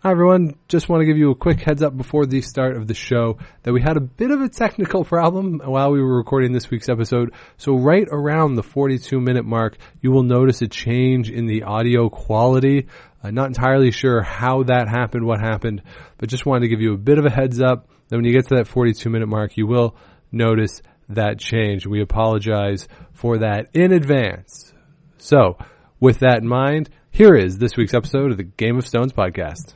Hi 0.00 0.12
everyone, 0.12 0.54
just 0.68 0.88
want 0.88 1.00
to 1.00 1.06
give 1.06 1.18
you 1.18 1.32
a 1.32 1.34
quick 1.34 1.58
heads 1.58 1.82
up 1.82 1.96
before 1.96 2.24
the 2.24 2.40
start 2.40 2.76
of 2.76 2.86
the 2.86 2.94
show 2.94 3.38
that 3.64 3.72
we 3.72 3.82
had 3.82 3.96
a 3.96 4.00
bit 4.00 4.30
of 4.30 4.40
a 4.40 4.48
technical 4.48 5.04
problem 5.04 5.60
while 5.64 5.90
we 5.90 6.00
were 6.00 6.16
recording 6.16 6.52
this 6.52 6.70
week's 6.70 6.88
episode. 6.88 7.34
So 7.56 7.74
right 7.74 8.06
around 8.08 8.54
the 8.54 8.62
42 8.62 9.20
minute 9.20 9.44
mark, 9.44 9.76
you 10.00 10.12
will 10.12 10.22
notice 10.22 10.62
a 10.62 10.68
change 10.68 11.32
in 11.32 11.46
the 11.46 11.64
audio 11.64 12.08
quality. 12.10 12.86
I'm 13.24 13.34
not 13.34 13.48
entirely 13.48 13.90
sure 13.90 14.22
how 14.22 14.62
that 14.62 14.86
happened, 14.88 15.26
what 15.26 15.40
happened, 15.40 15.82
but 16.16 16.28
just 16.28 16.46
wanted 16.46 16.60
to 16.60 16.68
give 16.68 16.80
you 16.80 16.94
a 16.94 16.96
bit 16.96 17.18
of 17.18 17.26
a 17.26 17.30
heads 17.30 17.60
up 17.60 17.88
that 18.06 18.14
when 18.14 18.24
you 18.24 18.32
get 18.32 18.46
to 18.50 18.54
that 18.54 18.68
42 18.68 19.10
minute 19.10 19.26
mark, 19.26 19.56
you 19.56 19.66
will 19.66 19.96
notice 20.30 20.80
that 21.08 21.40
change. 21.40 21.88
We 21.88 22.02
apologize 22.02 22.86
for 23.14 23.38
that 23.38 23.70
in 23.74 23.92
advance. 23.92 24.72
So 25.16 25.58
with 25.98 26.20
that 26.20 26.38
in 26.38 26.46
mind, 26.46 26.88
here 27.10 27.34
is 27.34 27.58
this 27.58 27.76
week's 27.76 27.94
episode 27.94 28.30
of 28.30 28.36
the 28.36 28.44
Game 28.44 28.78
of 28.78 28.86
Stones 28.86 29.12
podcast. 29.12 29.74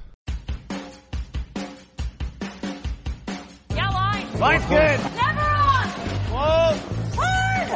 Line. 4.43 4.61
Line's 4.61 4.64
good. 4.67 5.01
Never 5.17 5.41
on. 5.41 5.89
Whoa. 6.32 6.75
Hard. 7.17 7.69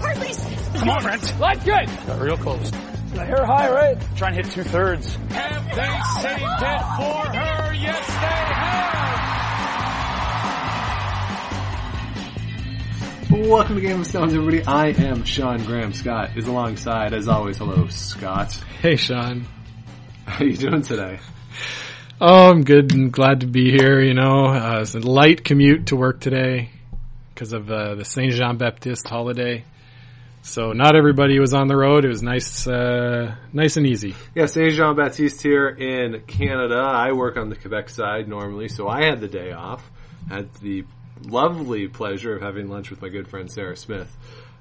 Hardly. 0.00 0.32
Come 0.78 0.88
on, 0.88 1.02
Brent. 1.02 1.40
Line's 1.40 1.64
good. 1.64 1.86
Got 2.06 2.20
real 2.20 2.36
close. 2.38 2.70
Hair 3.14 3.46
high, 3.46 3.70
right? 3.70 3.98
Try 4.16 4.28
and 4.28 4.36
hit 4.36 4.50
two 4.50 4.62
thirds. 4.62 5.16
Have 5.30 5.64
they 5.74 6.00
saved 6.20 6.42
it 6.42 6.80
for 6.96 7.26
her? 7.34 7.74
Yes, 7.74 8.06
they 8.06 8.36
have. 13.32 13.48
Welcome 13.48 13.74
to 13.76 13.80
Game 13.80 14.00
of 14.00 14.06
Stones, 14.06 14.34
everybody. 14.34 14.64
I 14.64 14.88
am 14.88 15.24
Sean 15.24 15.64
Graham. 15.64 15.92
Scott 15.94 16.36
is 16.36 16.46
alongside, 16.46 17.14
as 17.14 17.26
always. 17.26 17.56
Hello, 17.58 17.86
Scott. 17.88 18.52
Hey, 18.80 18.96
Sean. 18.96 19.46
How 20.26 20.44
are 20.44 20.48
you 20.48 20.56
doing 20.56 20.82
today? 20.82 21.18
Oh, 22.18 22.50
I'm 22.50 22.64
good 22.64 22.94
and 22.94 23.12
glad 23.12 23.40
to 23.40 23.46
be 23.46 23.70
here. 23.70 24.00
You 24.00 24.14
know, 24.14 24.46
uh, 24.46 24.80
it's 24.80 24.94
a 24.94 25.00
light 25.00 25.44
commute 25.44 25.88
to 25.88 25.96
work 25.96 26.18
today 26.18 26.70
because 27.34 27.52
of 27.52 27.70
uh, 27.70 27.94
the 27.94 28.06
Saint 28.06 28.32
Jean 28.32 28.56
Baptiste 28.56 29.06
holiday. 29.06 29.64
So 30.40 30.72
not 30.72 30.96
everybody 30.96 31.38
was 31.38 31.52
on 31.52 31.68
the 31.68 31.76
road. 31.76 32.06
It 32.06 32.08
was 32.08 32.22
nice, 32.22 32.66
uh, 32.66 33.34
nice 33.52 33.76
and 33.76 33.86
easy. 33.86 34.14
Yeah, 34.34 34.46
Saint 34.46 34.72
Jean 34.72 34.96
Baptiste 34.96 35.42
here 35.42 35.68
in 35.68 36.22
Canada. 36.22 36.78
I 36.78 37.12
work 37.12 37.36
on 37.36 37.50
the 37.50 37.56
Quebec 37.56 37.90
side 37.90 38.28
normally, 38.28 38.68
so 38.68 38.88
I 38.88 39.04
had 39.04 39.20
the 39.20 39.28
day 39.28 39.52
off. 39.52 39.82
Had 40.30 40.54
the 40.54 40.84
lovely 41.22 41.86
pleasure 41.86 42.34
of 42.34 42.40
having 42.40 42.68
lunch 42.68 42.88
with 42.88 43.02
my 43.02 43.10
good 43.10 43.28
friend 43.28 43.50
Sarah 43.50 43.76
Smith. 43.76 44.10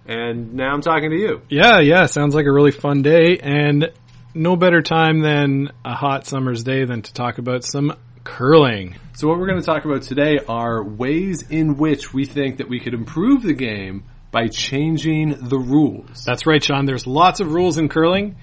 And 0.05 0.55
now 0.55 0.73
I'm 0.73 0.81
talking 0.81 1.09
to 1.09 1.17
you. 1.17 1.41
Yeah, 1.47 1.79
yeah. 1.79 2.07
Sounds 2.07 2.35
like 2.35 2.47
a 2.47 2.51
really 2.51 2.71
fun 2.71 3.01
day, 3.01 3.37
and 3.41 3.93
no 4.35 4.55
better 4.55 4.81
time 4.81 5.21
than 5.21 5.71
a 5.83 5.95
hot 5.95 6.27
summer's 6.27 6.63
day 6.63 6.85
than 6.85 7.01
to 7.01 7.13
talk 7.13 7.37
about 7.37 7.63
some 7.63 7.95
curling. 8.23 8.95
So 9.13 9.27
what 9.29 9.39
we're 9.39 9.47
going 9.47 9.61
to 9.61 9.65
talk 9.65 9.85
about 9.85 10.01
today 10.01 10.39
are 10.47 10.83
ways 10.83 11.49
in 11.49 11.77
which 11.77 12.13
we 12.13 12.25
think 12.25 12.57
that 12.57 12.67
we 12.67 12.79
could 12.79 12.93
improve 12.93 13.43
the 13.43 13.53
game 13.53 14.03
by 14.31 14.49
changing 14.49 15.47
the 15.47 15.57
rules. 15.57 16.25
That's 16.25 16.45
right, 16.45 16.61
Sean. 16.61 16.85
There's 16.85 17.07
lots 17.07 17.39
of 17.39 17.53
rules 17.53 17.77
in 17.77 17.87
curling. 17.87 18.35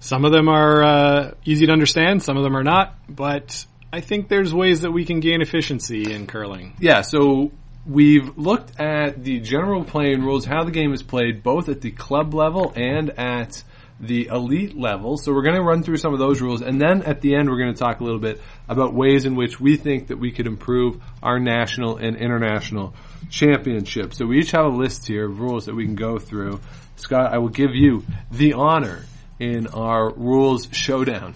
Some 0.00 0.24
of 0.24 0.32
them 0.32 0.48
are 0.48 0.82
uh, 0.82 1.30
easy 1.44 1.66
to 1.66 1.72
understand, 1.72 2.22
some 2.22 2.36
of 2.36 2.44
them 2.44 2.56
are 2.56 2.62
not, 2.62 2.94
but 3.08 3.66
I 3.92 4.00
think 4.00 4.28
there's 4.28 4.54
ways 4.54 4.82
that 4.82 4.92
we 4.92 5.04
can 5.04 5.20
gain 5.20 5.42
efficiency 5.42 6.12
in 6.12 6.26
curling. 6.26 6.76
Yeah, 6.78 7.02
so 7.02 7.50
we've 7.84 8.38
looked 8.38 8.80
at 8.80 9.24
the 9.24 9.40
general 9.40 9.84
playing 9.84 10.22
rules, 10.22 10.44
how 10.44 10.64
the 10.64 10.70
game 10.70 10.92
is 10.92 11.02
played, 11.02 11.42
both 11.42 11.68
at 11.68 11.80
the 11.80 11.90
club 11.90 12.32
level 12.32 12.72
and 12.76 13.10
at 13.18 13.62
the 14.00 14.26
elite 14.26 14.76
level. 14.76 15.16
So 15.16 15.32
we're 15.32 15.42
going 15.42 15.56
to 15.56 15.62
run 15.62 15.82
through 15.82 15.96
some 15.96 16.12
of 16.12 16.18
those 16.18 16.40
rules, 16.40 16.62
and 16.62 16.80
then 16.80 17.02
at 17.02 17.20
the 17.20 17.34
end, 17.34 17.48
we're 17.48 17.58
going 17.58 17.74
to 17.74 17.78
talk 17.78 18.00
a 18.00 18.04
little 18.04 18.20
bit 18.20 18.40
about 18.68 18.94
ways 18.94 19.24
in 19.24 19.34
which 19.34 19.60
we 19.60 19.76
think 19.76 20.08
that 20.08 20.18
we 20.18 20.30
could 20.32 20.46
improve 20.46 21.02
our 21.22 21.38
national 21.38 21.96
and 21.96 22.16
international 22.16 22.94
championships. 23.30 24.18
So 24.18 24.26
we 24.26 24.38
each 24.38 24.52
have 24.52 24.66
a 24.66 24.68
list 24.68 25.06
here 25.06 25.26
of 25.26 25.40
rules 25.40 25.66
that 25.66 25.74
we 25.74 25.84
can 25.84 25.96
go 25.96 26.18
through. 26.18 26.60
Scott, 26.96 27.32
I 27.32 27.38
will 27.38 27.48
give 27.48 27.74
you 27.74 28.04
the 28.30 28.54
honor 28.54 29.04
in 29.38 29.68
our 29.68 30.12
rules 30.12 30.68
showdown. 30.72 31.34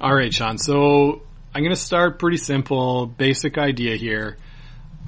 All 0.00 0.14
right, 0.14 0.32
Sean. 0.32 0.58
So 0.58 1.22
I'm 1.54 1.62
going 1.62 1.74
to 1.74 1.80
start 1.80 2.18
pretty 2.18 2.36
simple, 2.36 3.06
basic 3.06 3.58
idea 3.58 3.96
here. 3.96 4.38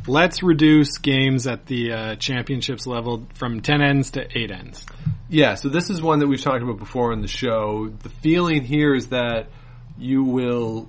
Let's 0.06 0.42
reduce 0.42 0.98
games 0.98 1.48
at 1.48 1.66
the 1.66 1.92
uh, 1.92 2.16
championships 2.16 2.86
level 2.86 3.26
from 3.34 3.60
10 3.60 3.82
ends 3.82 4.12
to 4.12 4.26
8 4.38 4.52
ends. 4.52 4.86
Yeah, 5.28 5.54
so 5.54 5.68
this 5.68 5.90
is 5.90 6.00
one 6.00 6.20
that 6.20 6.28
we've 6.28 6.40
talked 6.40 6.62
about 6.62 6.78
before 6.78 7.12
in 7.12 7.20
the 7.20 7.28
show. 7.28 7.88
The 7.88 8.08
feeling 8.08 8.62
here 8.62 8.94
is 8.94 9.08
that 9.08 9.48
you 9.98 10.24
will 10.24 10.88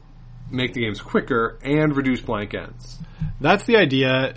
make 0.51 0.73
the 0.73 0.81
games 0.81 1.01
quicker 1.01 1.57
and 1.63 1.95
reduce 1.95 2.21
blank 2.21 2.53
ends. 2.53 2.99
That's 3.39 3.65
the 3.65 3.77
idea. 3.77 4.35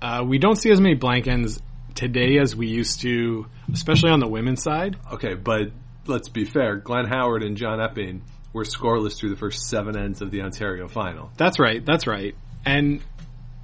Uh, 0.00 0.24
we 0.26 0.38
don't 0.38 0.56
see 0.56 0.70
as 0.70 0.80
many 0.80 0.94
blank 0.94 1.28
ends 1.28 1.60
today 1.94 2.38
as 2.38 2.56
we 2.56 2.66
used 2.66 3.00
to, 3.02 3.46
especially 3.72 4.10
on 4.10 4.20
the 4.20 4.28
women's 4.28 4.62
side. 4.62 4.96
Okay, 5.12 5.34
but 5.34 5.70
let's 6.06 6.28
be 6.28 6.44
fair. 6.44 6.76
Glenn 6.76 7.06
Howard 7.06 7.42
and 7.42 7.56
John 7.56 7.80
Epping 7.80 8.22
were 8.52 8.64
scoreless 8.64 9.16
through 9.16 9.30
the 9.30 9.36
first 9.36 9.68
seven 9.68 9.96
ends 9.96 10.22
of 10.22 10.30
the 10.30 10.42
Ontario 10.42 10.88
final. 10.88 11.30
That's 11.36 11.58
right. 11.58 11.84
That's 11.84 12.06
right. 12.06 12.34
And 12.64 13.02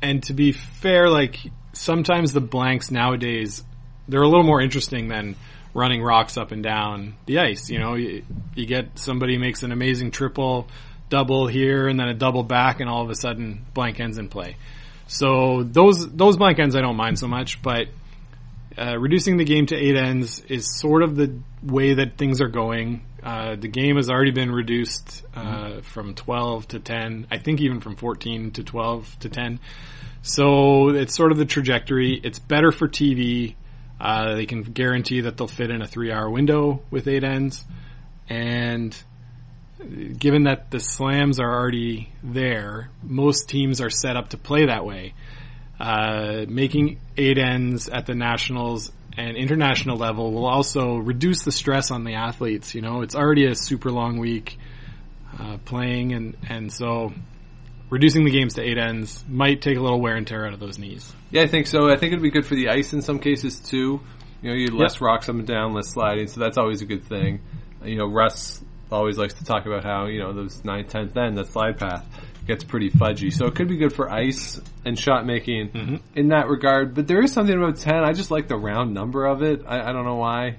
and 0.01 0.23
to 0.25 0.33
be 0.33 0.53
fair, 0.53 1.11
like 1.11 1.39
sometimes 1.73 2.33
the 2.33 2.41
blanks 2.41 2.91
nowadays 2.91 3.65
they're 4.09 4.23
a 4.23 4.29
little 4.29 4.45
more 4.45 4.61
interesting 4.61 5.09
than 5.09 5.37
running 5.75 6.03
rocks 6.03 6.37
up 6.37 6.51
and 6.51 6.63
down 6.63 7.15
the 7.27 7.39
ice. 7.39 7.71
You 7.71 7.79
know, 7.79 7.95
you, 7.95 8.25
you 8.55 8.67
get 8.67 8.99
somebody 8.99 9.39
makes 9.39 9.63
an 9.63 9.73
amazing 9.73 10.11
triple, 10.11 10.69
double 11.09 11.47
here, 11.47 11.89
and 11.89 11.99
then 11.99 12.09
a 12.09 12.15
double 12.15 12.43
back, 12.43 12.81
and 12.81 12.89
all 12.89 13.03
of 13.03 13.11
a 13.11 13.15
sudden 13.15 13.65
blank 13.75 14.01
ends 14.01 14.19
in 14.19 14.29
play. 14.29 14.57
So 15.07 15.63
those 15.63 16.09
those 16.11 16.37
blank 16.37 16.59
ends 16.59 16.77
I 16.77 16.81
don't 16.81 16.97
mind 16.97 17.19
so 17.19 17.29
much, 17.29 17.63
but 17.63 17.89
uh, 18.77 18.99
reducing 18.99 19.37
the 19.39 19.45
game 19.45 19.67
to 19.67 19.77
eight 19.77 19.97
ends 19.97 20.41
is 20.41 20.79
sort 20.79 21.03
of 21.03 21.17
the 21.17 21.39
way 21.63 21.95
that 21.95 22.17
things 22.17 22.41
are 22.41 22.49
going. 22.49 23.03
Uh, 23.23 23.57
the 23.57 23.69
game 23.69 23.97
has 23.97 24.09
already 24.09 24.31
been 24.31 24.53
reduced 24.53 25.25
uh, 25.35 25.81
from 25.81 26.15
12 26.15 26.69
to 26.69 26.79
10. 26.79 27.27
I 27.31 27.39
think 27.39 27.61
even 27.61 27.81
from 27.81 27.97
14 27.97 28.53
to 28.53 28.63
12 28.63 29.19
to 29.21 29.29
10. 29.29 29.59
So 30.23 30.91
it's 30.91 31.17
sort 31.17 31.33
of 31.33 31.39
the 31.39 31.45
trajectory. 31.45 32.21
It's 32.23 32.39
better 32.39 32.71
for 32.71 32.87
TV. 32.87 33.57
Uh, 34.01 34.35
they 34.37 34.47
can 34.47 34.63
guarantee 34.63 35.23
that 35.23 35.37
they'll 35.37 35.49
fit 35.49 35.71
in 35.71 35.83
a 35.83 35.87
three-hour 35.87 36.31
window 36.31 36.83
with 36.91 37.09
eight 37.09 37.25
ends, 37.25 37.65
and 38.29 38.97
given 40.19 40.45
that 40.45 40.71
the 40.71 40.81
slams 40.81 41.41
are 41.41 41.53
already 41.53 42.13
there, 42.23 42.91
most 43.03 43.49
teams 43.49 43.81
are 43.81 43.91
set 43.91 44.17
up 44.17 44.31
to 44.31 44.37
play 44.37 44.67
that 44.67 44.85
way. 44.85 45.15
Uh, 45.81 46.45
making 46.49 46.99
eight 47.17 47.39
ends 47.39 47.89
at 47.89 48.07
the 48.07 48.15
nationals 48.15 48.91
and 49.17 49.37
international 49.37 49.97
level 49.97 50.33
will 50.33 50.47
also 50.47 50.97
reduce 50.97 51.43
the 51.43 51.53
stress 51.53 51.91
on 51.91 52.05
the 52.05 52.15
athletes. 52.15 52.75
You 52.75 52.83
know, 52.83 53.03
it's 53.03 53.15
already 53.15 53.47
a 53.47 53.55
super 53.55 53.91
long 53.91 54.19
week 54.19 54.59
uh, 55.39 55.59
playing, 55.65 56.13
and 56.13 56.37
and 56.49 56.73
so 56.73 57.13
reducing 57.91 58.25
the 58.25 58.31
games 58.31 58.55
to 58.55 58.63
eight 58.63 58.79
ends 58.79 59.25
might 59.29 59.63
take 59.63 59.77
a 59.77 59.81
little 59.81 60.01
wear 60.01 60.17
and 60.17 60.27
tear 60.27 60.47
out 60.47 60.53
of 60.53 60.61
those 60.61 60.79
knees. 60.79 61.13
Yeah, 61.31 61.43
I 61.43 61.47
think 61.47 61.67
so. 61.67 61.89
I 61.89 61.97
think 61.97 62.13
it'd 62.13 62.23
be 62.23 62.31
good 62.31 62.47
for 62.47 62.55
the 62.55 62.69
ice 62.69 62.93
in 62.93 63.03
some 63.03 63.19
cases 63.19 63.59
too. 63.61 64.01
You 64.43 64.51
know, 64.51 64.55
you 64.57 64.67
less 64.69 64.95
Yep. 64.95 65.01
rocks 65.01 65.29
up 65.29 65.35
and 65.35 65.47
down, 65.47 65.75
less 65.75 65.89
sliding, 65.89 66.29
so 66.29 66.41
that's 66.41 66.59
always 66.59 66.81
a 66.83 66.87
good 66.87 67.05
thing. 67.05 67.41
You 67.85 67.97
know, 67.97 68.07
Russ 68.07 68.63
always 68.91 69.19
likes 69.19 69.35
to 69.35 69.45
talk 69.45 69.67
about 69.67 69.85
how 69.85 70.07
you 70.07 70.21
know 70.21 70.33
those 70.33 70.65
ninth, 70.65 70.89
tenth 70.89 71.17
end, 71.17 71.37
that 71.39 71.49
slide 71.49 71.79
path 71.79 72.07
gets 72.47 72.65
pretty 72.65 72.91
fudgy. 72.91 73.33
So 73.33 73.47
it 73.47 73.55
could 73.55 73.69
be 73.69 73.77
good 73.77 73.93
for 73.93 74.11
ice 74.11 74.61
and 74.85 74.99
shot 74.99 75.27
making 75.27 75.69
mm-hmm. 75.69 75.97
in 76.15 76.29
that 76.29 76.49
regard. 76.49 76.95
But 76.95 77.07
there 77.07 77.21
is 77.23 77.33
something 77.33 77.55
about 77.55 77.77
ten. 77.77 78.05
I 78.05 78.13
just 78.13 78.31
like 78.31 78.49
the 78.49 78.57
round 78.57 78.95
number 78.95 79.27
of 79.27 79.43
it. 79.43 79.63
I, 79.67 79.91
I 79.91 79.93
don't 79.93 80.05
know 80.05 80.17
why. 80.17 80.59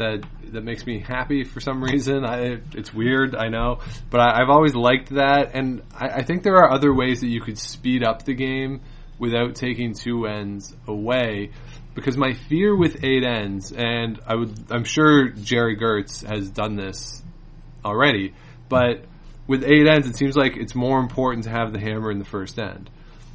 That 0.00 0.24
that 0.52 0.64
makes 0.64 0.86
me 0.86 0.98
happy 0.98 1.44
for 1.44 1.60
some 1.60 1.84
reason. 1.84 2.24
I, 2.24 2.58
it's 2.74 2.92
weird, 2.92 3.36
I 3.36 3.48
know, 3.48 3.80
but 4.08 4.20
I, 4.20 4.40
I've 4.40 4.48
always 4.48 4.74
liked 4.74 5.10
that, 5.10 5.50
and 5.54 5.82
I, 5.94 6.06
I 6.08 6.22
think 6.22 6.42
there 6.42 6.56
are 6.56 6.72
other 6.72 6.92
ways 6.94 7.20
that 7.20 7.28
you 7.28 7.42
could 7.42 7.58
speed 7.58 8.02
up 8.02 8.24
the 8.24 8.34
game 8.34 8.80
without 9.18 9.54
taking 9.54 9.92
two 9.92 10.26
ends 10.26 10.74
away. 10.88 11.50
Because 11.94 12.16
my 12.16 12.32
fear 12.48 12.74
with 12.74 13.04
eight 13.04 13.24
ends, 13.24 13.72
and 13.72 14.18
I 14.26 14.36
would, 14.36 14.54
I'm 14.70 14.84
sure 14.84 15.28
Gerry 15.28 15.76
Geurts 15.76 16.24
has 16.26 16.48
done 16.48 16.76
this 16.76 17.22
already, 17.84 18.32
but 18.68 19.04
with 19.46 19.64
eight 19.64 19.86
ends, 19.86 20.08
it 20.08 20.16
seems 20.16 20.36
like 20.36 20.56
it's 20.56 20.74
more 20.74 20.98
important 20.98 21.44
to 21.44 21.50
have 21.50 21.72
the 21.72 21.80
hammer 21.80 22.10
in 22.10 22.18
the 22.18 22.24
first 22.24 22.58
end. 22.58 22.88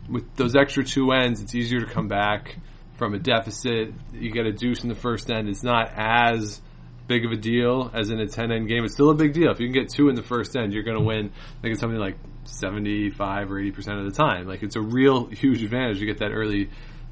With 0.10 0.36
those 0.36 0.56
extra 0.56 0.84
two 0.84 1.12
ends, 1.12 1.42
it's 1.42 1.54
easier 1.54 1.82
to 1.82 1.86
come 1.86 2.08
back 2.08 2.58
from 2.98 3.14
a 3.14 3.20
deficit. 3.20 3.94
You 4.14 4.32
get 4.32 4.46
a 4.46 4.52
deuce 4.52 4.84
in 4.84 4.90
the 4.90 4.96
first 4.96 5.30
end. 5.30 5.50
It's 5.50 5.64
not 5.64 5.92
as 5.96 6.62
big 7.08 7.26
of 7.26 7.32
a 7.32 7.36
deal 7.36 7.92
as 7.94 8.10
in 8.10 8.20
a 8.20 8.28
10 8.28 8.52
end 8.52 8.68
game. 8.68 8.84
It's 8.84 8.94
still 8.94 9.10
a 9.10 9.16
big 9.16 9.34
deal. 9.34 9.52
If 9.52 9.60
you 9.60 9.68
can 9.68 9.74
get 9.74 9.90
two 9.90 10.10
in 10.10 10.16
the 10.16 10.24
first 10.24 10.56
end, 10.56 10.74
you're 10.74 10.84
going 10.84 10.98
to 10.98 11.04
win. 11.04 11.28
I 11.28 11.62
think 11.62 11.74
it's 11.74 11.80
something 11.80 12.00
like 12.00 12.18
75 12.46 13.52
or 13.52 13.56
80% 13.56 14.00
of 14.00 14.06
the 14.06 14.18
time. 14.18 14.48
Like 14.48 14.64
it's 14.64 14.76
a 14.76 14.82
real 14.82 15.28
huge 15.28 15.62
advantage 15.64 16.00
to 16.00 16.06
get 16.06 16.20
that 16.20 16.32
early 16.32 16.70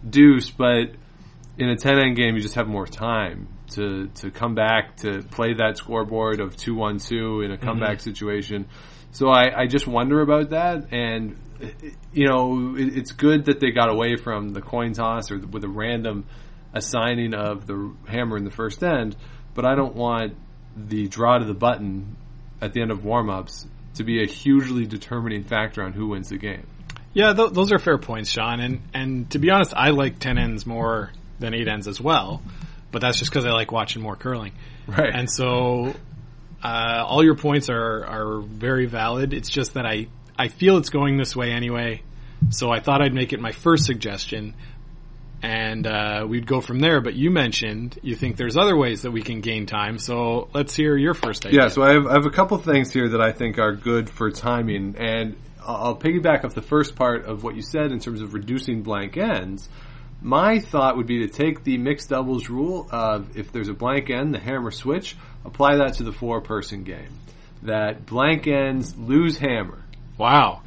deuce, 0.07 0.49
but 0.49 0.95
in 1.57 1.69
a 1.69 1.75
10 1.75 1.99
end 1.99 2.15
game, 2.15 2.35
you 2.35 2.41
just 2.41 2.55
have 2.55 2.67
more 2.67 2.87
time 2.87 3.47
to, 3.71 4.07
to 4.15 4.31
come 4.31 4.55
back 4.55 4.97
to 4.97 5.21
play 5.31 5.53
that 5.53 5.77
scoreboard 5.77 6.39
of 6.39 6.55
2 6.57 6.73
1 6.75 6.99
2 6.99 7.41
in 7.41 7.51
a 7.51 7.55
mm-hmm. 7.55 7.65
comeback 7.65 7.99
situation. 7.99 8.67
So 9.11 9.29
I, 9.29 9.61
I 9.61 9.67
just 9.67 9.85
wonder 9.85 10.21
about 10.21 10.49
that, 10.49 10.91
and 10.91 11.37
you 12.13 12.27
know, 12.27 12.75
it, 12.77 12.97
it's 12.97 13.11
good 13.11 13.45
that 13.45 13.59
they 13.59 13.71
got 13.71 13.89
away 13.89 14.15
from 14.15 14.49
the 14.49 14.61
coin 14.61 14.93
toss 14.93 15.31
or 15.31 15.37
with 15.37 15.63
a 15.63 15.69
random 15.69 16.25
assigning 16.73 17.33
of 17.33 17.67
the 17.67 17.93
hammer 18.07 18.37
in 18.37 18.43
the 18.43 18.51
first 18.51 18.83
end. 18.83 19.15
But 19.53 19.65
I 19.65 19.75
don't 19.75 19.95
want 19.95 20.35
the 20.75 21.07
draw 21.07 21.37
to 21.37 21.45
the 21.45 21.53
button 21.53 22.15
at 22.61 22.73
the 22.73 22.81
end 22.81 22.91
of 22.91 23.05
warm-ups 23.05 23.67
to 23.95 24.03
be 24.03 24.23
a 24.23 24.25
hugely 24.25 24.85
determining 24.85 25.43
factor 25.43 25.83
on 25.83 25.93
who 25.93 26.07
wins 26.07 26.29
the 26.29 26.37
game. 26.37 26.65
Yeah, 27.13 27.33
th- 27.33 27.51
those 27.51 27.71
are 27.71 27.77
fair 27.77 27.99
points, 27.99 28.31
Sean. 28.31 28.59
And 28.59 28.81
and 28.93 29.29
to 29.31 29.39
be 29.39 29.51
honest, 29.51 29.73
I 29.75 29.91
like 29.91 30.17
ten 30.17 30.39
ends 30.39 30.65
more 30.65 31.11
than 31.39 31.53
eight 31.53 31.67
ends 31.67 31.87
as 31.87 32.01
well. 32.01 32.41
But 32.91 33.01
that's 33.01 33.19
just 33.19 33.31
because 33.31 33.45
I 33.45 33.51
like 33.51 33.71
watching 33.71 34.01
more 34.01 34.15
curling. 34.15 34.53
Right. 34.87 35.13
And 35.13 35.29
so, 35.29 35.93
uh, 36.63 37.03
all 37.05 37.23
your 37.23 37.35
points 37.35 37.69
are 37.69 38.05
are 38.05 38.41
very 38.41 38.87
valid. 38.87 39.33
It's 39.33 39.49
just 39.49 39.75
that 39.75 39.85
I 39.85 40.07
I 40.37 40.47
feel 40.47 40.77
it's 40.77 40.89
going 40.89 41.17
this 41.17 41.35
way 41.35 41.51
anyway. 41.51 42.03
So 42.49 42.71
I 42.71 42.79
thought 42.79 43.01
I'd 43.01 43.13
make 43.13 43.33
it 43.33 43.39
my 43.39 43.51
first 43.51 43.85
suggestion, 43.85 44.55
and 45.41 45.87
uh, 45.87 46.25
we'd 46.27 46.45
go 46.45 46.61
from 46.61 46.79
there. 46.79 46.99
But 47.01 47.15
you 47.15 47.31
mentioned 47.31 47.97
you 48.01 48.15
think 48.15 48.37
there's 48.37 48.57
other 48.57 48.75
ways 48.75 49.03
that 49.03 49.11
we 49.11 49.21
can 49.21 49.41
gain 49.41 49.65
time. 49.65 49.97
So 49.97 50.49
let's 50.53 50.75
hear 50.75 50.97
your 50.97 51.13
first 51.13 51.45
idea. 51.45 51.63
Yeah, 51.63 51.67
so 51.69 51.83
I 51.83 51.93
have, 51.93 52.07
I 52.07 52.13
have 52.13 52.25
a 52.25 52.31
couple 52.31 52.57
things 52.57 52.91
here 52.91 53.09
that 53.09 53.21
I 53.21 53.31
think 53.31 53.59
are 53.59 53.73
good 53.73 54.09
for 54.09 54.29
timing, 54.31 54.95
and 54.97 55.35
I'll 55.65 55.95
piggyback 55.95 56.43
off 56.43 56.53
the 56.53 56.61
first 56.61 56.95
part 56.95 57.25
of 57.25 57.43
what 57.43 57.55
you 57.55 57.61
said 57.61 57.91
in 57.91 57.99
terms 57.99 58.21
of 58.21 58.33
reducing 58.33 58.83
blank 58.83 59.17
ends. 59.17 59.69
My 60.21 60.59
thought 60.59 60.97
would 60.97 61.07
be 61.07 61.27
to 61.27 61.27
take 61.27 61.63
the 61.63 61.77
mixed 61.77 62.09
doubles 62.09 62.49
rule 62.49 62.87
of 62.91 63.37
if 63.37 63.51
there's 63.51 63.67
a 63.67 63.73
blank 63.73 64.09
end, 64.09 64.33
the 64.33 64.39
hammer 64.39 64.71
switch, 64.71 65.17
apply 65.43 65.77
that 65.77 65.95
to 65.95 66.03
the 66.03 66.13
four 66.13 66.41
person 66.41 66.83
game. 66.83 67.19
That 67.63 68.05
blank 68.05 68.47
ends 68.47 68.95
lose 68.97 69.37
hammer. 69.37 69.82
Wow. 70.17 70.61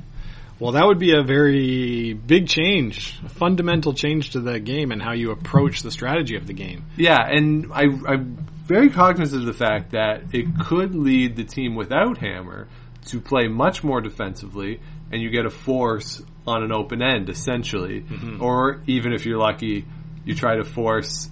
Well, 0.59 0.73
that 0.73 0.87
would 0.87 0.99
be 0.99 1.13
a 1.15 1.23
very 1.23 2.15
big 2.15 2.49
change, 2.49 3.19
a 3.25 3.29
fundamental 3.29 3.93
change 3.93 4.31
to 4.31 4.41
the 4.41 4.59
game 4.59 4.91
and 4.91 5.03
how 5.03 5.13
you 5.13 5.31
approach 5.31 5.83
the 5.83 5.91
strategy 5.91 6.37
of 6.37 6.47
the 6.47 6.55
game. 6.55 6.85
Yeah, 6.97 7.19
and 7.21 7.71
I, 7.73 7.83
I'm 7.83 8.39
very 8.65 8.89
cognizant 8.89 9.43
of 9.43 9.47
the 9.47 9.53
fact 9.53 9.91
that 9.91 10.23
it 10.35 10.47
could 10.59 10.95
lead 10.95 11.37
the 11.37 11.45
team 11.45 11.75
without 11.75 12.19
hammer 12.19 12.69
to 13.07 13.21
play 13.21 13.49
much 13.49 13.85
more 13.85 14.01
defensively, 14.01 14.81
and 15.13 15.21
you 15.21 15.29
get 15.31 15.45
a 15.45 15.51
force 15.51 16.23
on 16.47 16.63
an 16.63 16.73
open 16.73 17.03
end, 17.03 17.29
essentially. 17.29 18.05
Or 18.41 18.81
even 18.87 19.13
if 19.13 19.27
you're 19.27 19.39
lucky, 19.39 19.85
you 20.25 20.35
try 20.35 20.57
to 20.57 20.65
force 20.65 21.29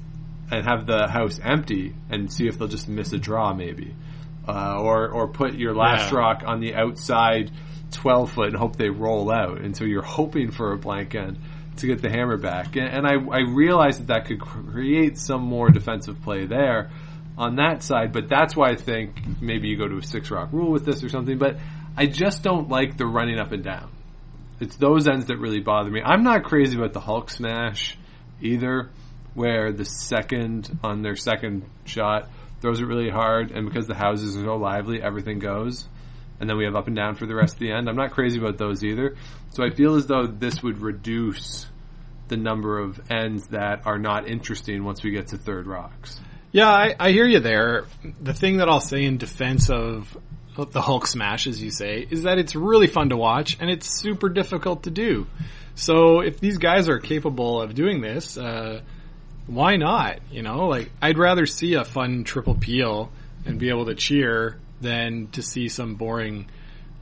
and 0.50 0.66
have 0.66 0.86
the 0.86 1.08
house 1.08 1.40
empty 1.42 1.94
and 2.10 2.30
see 2.30 2.46
if 2.46 2.58
they'll 2.58 2.68
just 2.68 2.88
miss 2.88 3.12
a 3.14 3.18
draw, 3.18 3.54
maybe. 3.54 3.94
Uh, 4.46 4.78
or, 4.78 5.08
or 5.08 5.28
put 5.28 5.54
your 5.54 5.74
last 5.74 6.12
Yeah. 6.12 6.18
rock 6.18 6.42
on 6.46 6.60
the 6.60 6.74
outside 6.74 7.50
12 7.92 8.32
foot 8.32 8.48
and 8.48 8.56
hope 8.56 8.76
they 8.76 8.90
roll 8.90 9.30
out. 9.30 9.60
And 9.60 9.76
so 9.76 9.84
you're 9.84 10.02
hoping 10.02 10.50
for 10.50 10.72
a 10.72 10.78
blank 10.78 11.14
end 11.14 11.38
to 11.76 11.86
get 11.86 12.02
the 12.02 12.10
hammer 12.10 12.36
back. 12.36 12.76
And, 12.76 12.86
and 12.86 13.06
I, 13.06 13.14
I 13.14 13.40
realize 13.40 13.98
that 13.98 14.08
that 14.08 14.26
could 14.26 14.40
create 14.40 15.18
some 15.18 15.42
more 15.42 15.70
defensive 15.70 16.22
play 16.22 16.46
there 16.46 16.90
on 17.36 17.56
that 17.56 17.82
side, 17.82 18.12
but 18.12 18.28
that's 18.28 18.54
why 18.54 18.70
I 18.70 18.76
think 18.76 19.40
maybe 19.40 19.68
you 19.68 19.76
go 19.76 19.88
to 19.88 19.96
a 19.96 20.02
six 20.02 20.30
rock 20.30 20.52
rule 20.52 20.70
with 20.70 20.84
this 20.84 21.02
or 21.02 21.08
something. 21.08 21.38
But 21.38 21.56
I 21.96 22.06
just 22.06 22.42
don't 22.42 22.68
like 22.68 22.96
the 22.96 23.06
running 23.06 23.38
up 23.38 23.52
and 23.52 23.64
down. 23.64 23.90
It's 24.60 24.76
those 24.76 25.08
ends 25.08 25.26
that 25.26 25.38
really 25.38 25.60
bother 25.60 25.90
me. 25.90 26.00
I'm 26.04 26.22
not 26.22 26.44
crazy 26.44 26.76
about 26.76 26.92
the 26.92 27.00
Hulk 27.00 27.30
smash 27.30 27.98
either, 28.40 28.90
where 29.34 29.72
the 29.72 29.84
second 29.84 30.78
on 30.84 31.02
their 31.02 31.16
second 31.16 31.64
shot 31.84 32.30
throws 32.60 32.80
it 32.80 32.86
really 32.86 33.10
hard, 33.10 33.50
and 33.50 33.66
because 33.66 33.86
the 33.86 33.96
houses 33.96 34.36
are 34.36 34.44
so 34.44 34.54
lively, 34.54 35.02
everything 35.02 35.40
goes. 35.40 35.88
And 36.44 36.50
then 36.50 36.58
we 36.58 36.66
have 36.66 36.76
up 36.76 36.88
and 36.88 36.94
down 36.94 37.14
for 37.14 37.24
the 37.24 37.34
rest 37.34 37.54
of 37.54 37.60
the 37.60 37.72
end. 37.72 37.88
I'm 37.88 37.96
not 37.96 38.10
crazy 38.10 38.38
about 38.38 38.58
those 38.58 38.84
either. 38.84 39.16
So 39.48 39.64
I 39.64 39.70
feel 39.70 39.94
as 39.94 40.06
though 40.06 40.26
this 40.26 40.62
would 40.62 40.82
reduce 40.82 41.64
the 42.28 42.36
number 42.36 42.78
of 42.78 43.00
ends 43.10 43.48
that 43.48 43.86
are 43.86 43.98
not 43.98 44.28
interesting 44.28 44.84
once 44.84 45.02
we 45.02 45.10
get 45.10 45.28
to 45.28 45.38
third 45.38 45.66
rocks. 45.66 46.20
Yeah, 46.52 46.68
I, 46.68 46.94
I 47.00 47.12
hear 47.12 47.26
you 47.26 47.40
there. 47.40 47.86
The 48.20 48.34
thing 48.34 48.58
that 48.58 48.68
I'll 48.68 48.78
say 48.78 49.04
in 49.04 49.16
defense 49.16 49.70
of 49.70 50.14
the 50.54 50.82
Hulk 50.82 51.06
smash, 51.06 51.46
as 51.46 51.62
you 51.62 51.70
say, 51.70 52.06
is 52.10 52.24
that 52.24 52.36
it's 52.36 52.54
really 52.54 52.88
fun 52.88 53.08
to 53.08 53.16
watch 53.16 53.56
and 53.58 53.70
it's 53.70 53.88
super 53.88 54.28
difficult 54.28 54.82
to 54.82 54.90
do. 54.90 55.26
So 55.76 56.20
if 56.20 56.40
these 56.40 56.58
guys 56.58 56.90
are 56.90 56.98
capable 56.98 57.62
of 57.62 57.74
doing 57.74 58.02
this, 58.02 58.36
uh, 58.36 58.82
why 59.46 59.76
not? 59.76 60.18
You 60.30 60.42
know, 60.42 60.68
like 60.68 60.90
I'd 61.00 61.16
rather 61.16 61.46
see 61.46 61.72
a 61.72 61.86
fun 61.86 62.24
triple 62.24 62.54
peel 62.54 63.10
and 63.46 63.58
be 63.58 63.70
able 63.70 63.86
to 63.86 63.94
cheer 63.94 64.58
than 64.80 65.28
to 65.32 65.42
see 65.42 65.68
some 65.68 65.94
boring 65.94 66.50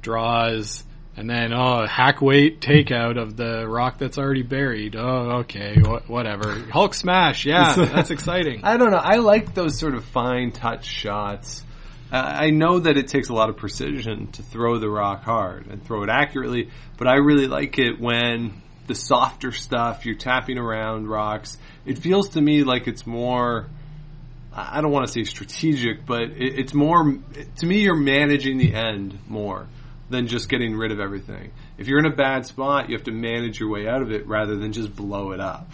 draws 0.00 0.84
and 1.16 1.28
then 1.28 1.52
oh 1.52 1.86
hack 1.86 2.22
weight 2.22 2.60
takeout 2.60 3.20
of 3.20 3.36
the 3.36 3.66
rock 3.68 3.98
that's 3.98 4.18
already 4.18 4.42
buried. 4.42 4.96
Oh, 4.96 5.40
okay, 5.40 5.76
wh- 5.78 6.08
whatever. 6.08 6.54
Hulk 6.70 6.94
smash, 6.94 7.44
yeah, 7.44 7.74
that's 7.76 8.10
exciting. 8.10 8.60
I 8.64 8.76
don't 8.76 8.90
know. 8.90 8.96
I 8.98 9.16
like 9.16 9.54
those 9.54 9.78
sort 9.78 9.94
of 9.94 10.04
fine 10.06 10.52
touch 10.52 10.86
shots. 10.86 11.62
Uh, 12.10 12.16
I 12.16 12.50
know 12.50 12.78
that 12.78 12.96
it 12.96 13.08
takes 13.08 13.28
a 13.30 13.34
lot 13.34 13.48
of 13.48 13.56
precision 13.56 14.30
to 14.32 14.42
throw 14.42 14.78
the 14.78 14.88
rock 14.88 15.22
hard 15.22 15.66
and 15.66 15.84
throw 15.84 16.02
it 16.02 16.10
accurately, 16.10 16.70
but 16.98 17.08
I 17.08 17.14
really 17.16 17.46
like 17.46 17.78
it 17.78 17.98
when 18.00 18.62
the 18.86 18.94
softer 18.94 19.52
stuff, 19.52 20.04
you're 20.04 20.16
tapping 20.16 20.58
around 20.58 21.08
rocks. 21.08 21.56
It 21.86 21.98
feels 21.98 22.30
to 22.30 22.40
me 22.40 22.64
like 22.64 22.86
it's 22.86 23.06
more, 23.06 23.68
I 24.54 24.80
don't 24.80 24.92
want 24.92 25.06
to 25.06 25.12
say 25.12 25.24
strategic, 25.24 26.04
but 26.04 26.22
it, 26.22 26.58
it's 26.58 26.74
more, 26.74 27.18
to 27.56 27.66
me, 27.66 27.80
you're 27.80 27.96
managing 27.96 28.58
the 28.58 28.74
end 28.74 29.18
more 29.26 29.66
than 30.10 30.26
just 30.26 30.48
getting 30.48 30.76
rid 30.76 30.92
of 30.92 31.00
everything. 31.00 31.52
If 31.78 31.88
you're 31.88 31.98
in 31.98 32.06
a 32.06 32.14
bad 32.14 32.44
spot, 32.46 32.88
you 32.90 32.96
have 32.96 33.04
to 33.04 33.12
manage 33.12 33.58
your 33.58 33.70
way 33.70 33.88
out 33.88 34.02
of 34.02 34.12
it 34.12 34.26
rather 34.26 34.56
than 34.56 34.72
just 34.72 34.94
blow 34.94 35.32
it 35.32 35.40
up. 35.40 35.70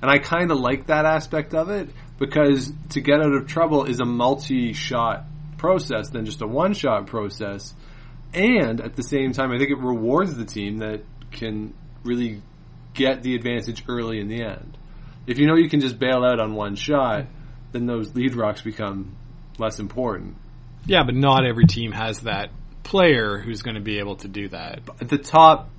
And 0.00 0.10
I 0.10 0.18
kind 0.18 0.50
of 0.50 0.58
like 0.58 0.86
that 0.86 1.04
aspect 1.04 1.54
of 1.54 1.70
it 1.70 1.88
because 2.18 2.72
to 2.90 3.00
get 3.00 3.20
out 3.20 3.32
of 3.32 3.46
trouble 3.46 3.84
is 3.84 4.00
a 4.00 4.04
multi-shot 4.04 5.24
process 5.58 6.10
than 6.10 6.26
just 6.26 6.42
a 6.42 6.46
one-shot 6.46 7.06
process. 7.06 7.74
And 8.32 8.80
at 8.80 8.96
the 8.96 9.02
same 9.02 9.32
time, 9.32 9.52
I 9.52 9.58
think 9.58 9.70
it 9.70 9.78
rewards 9.78 10.34
the 10.34 10.44
team 10.44 10.78
that 10.78 11.02
can 11.30 11.74
really 12.04 12.42
get 12.94 13.22
the 13.22 13.34
advantage 13.34 13.84
early 13.88 14.20
in 14.20 14.28
the 14.28 14.42
end. 14.42 14.76
If 15.26 15.38
you 15.38 15.46
know 15.46 15.56
you 15.56 15.68
can 15.68 15.80
just 15.80 15.98
bail 15.98 16.24
out 16.24 16.38
on 16.38 16.54
one 16.54 16.74
shot, 16.74 17.26
then 17.74 17.86
those 17.86 18.14
lead 18.14 18.34
rocks 18.36 18.62
become 18.62 19.16
less 19.58 19.80
important. 19.80 20.36
Yeah, 20.86 21.02
but 21.04 21.14
not 21.14 21.44
every 21.44 21.66
team 21.66 21.90
has 21.92 22.20
that 22.20 22.50
player 22.84 23.38
who's 23.38 23.62
going 23.62 23.74
to 23.74 23.80
be 23.80 23.98
able 23.98 24.16
to 24.16 24.28
do 24.28 24.48
that. 24.48 24.80
The 24.98 25.18
top 25.18 25.70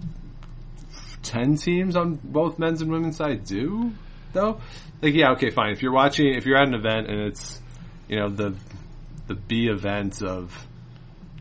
10 1.24 1.56
teams 1.56 1.96
on 1.96 2.20
both 2.22 2.60
men's 2.60 2.82
and 2.82 2.92
women's 2.92 3.16
side 3.16 3.46
do, 3.46 3.94
though. 4.34 4.60
Like, 5.02 5.14
yeah, 5.14 5.32
okay, 5.32 5.52
fine. 5.52 5.72
If 5.72 5.82
you're 5.82 5.94
watching, 5.94 6.34
if 6.34 6.46
you're 6.46 6.58
at 6.58 6.68
an 6.68 6.74
event 6.74 7.08
and 7.10 7.22
it's, 7.22 7.62
you 8.10 8.20
know, 8.20 8.30
the, 8.30 8.56
the 9.28 9.36
B 9.36 9.68
event 9.68 10.22
of 10.22 10.68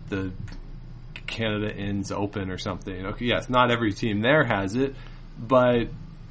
the 0.08 0.32
Canad 1.26 1.76
Inns 1.76 2.12
Open 2.12 2.50
or 2.50 2.58
something, 2.58 3.06
okay, 3.06 3.24
yes, 3.24 3.50
not 3.50 3.72
every 3.72 3.92
team 3.92 4.20
there 4.20 4.44
has 4.44 4.76
it, 4.76 4.94
but 5.36 5.88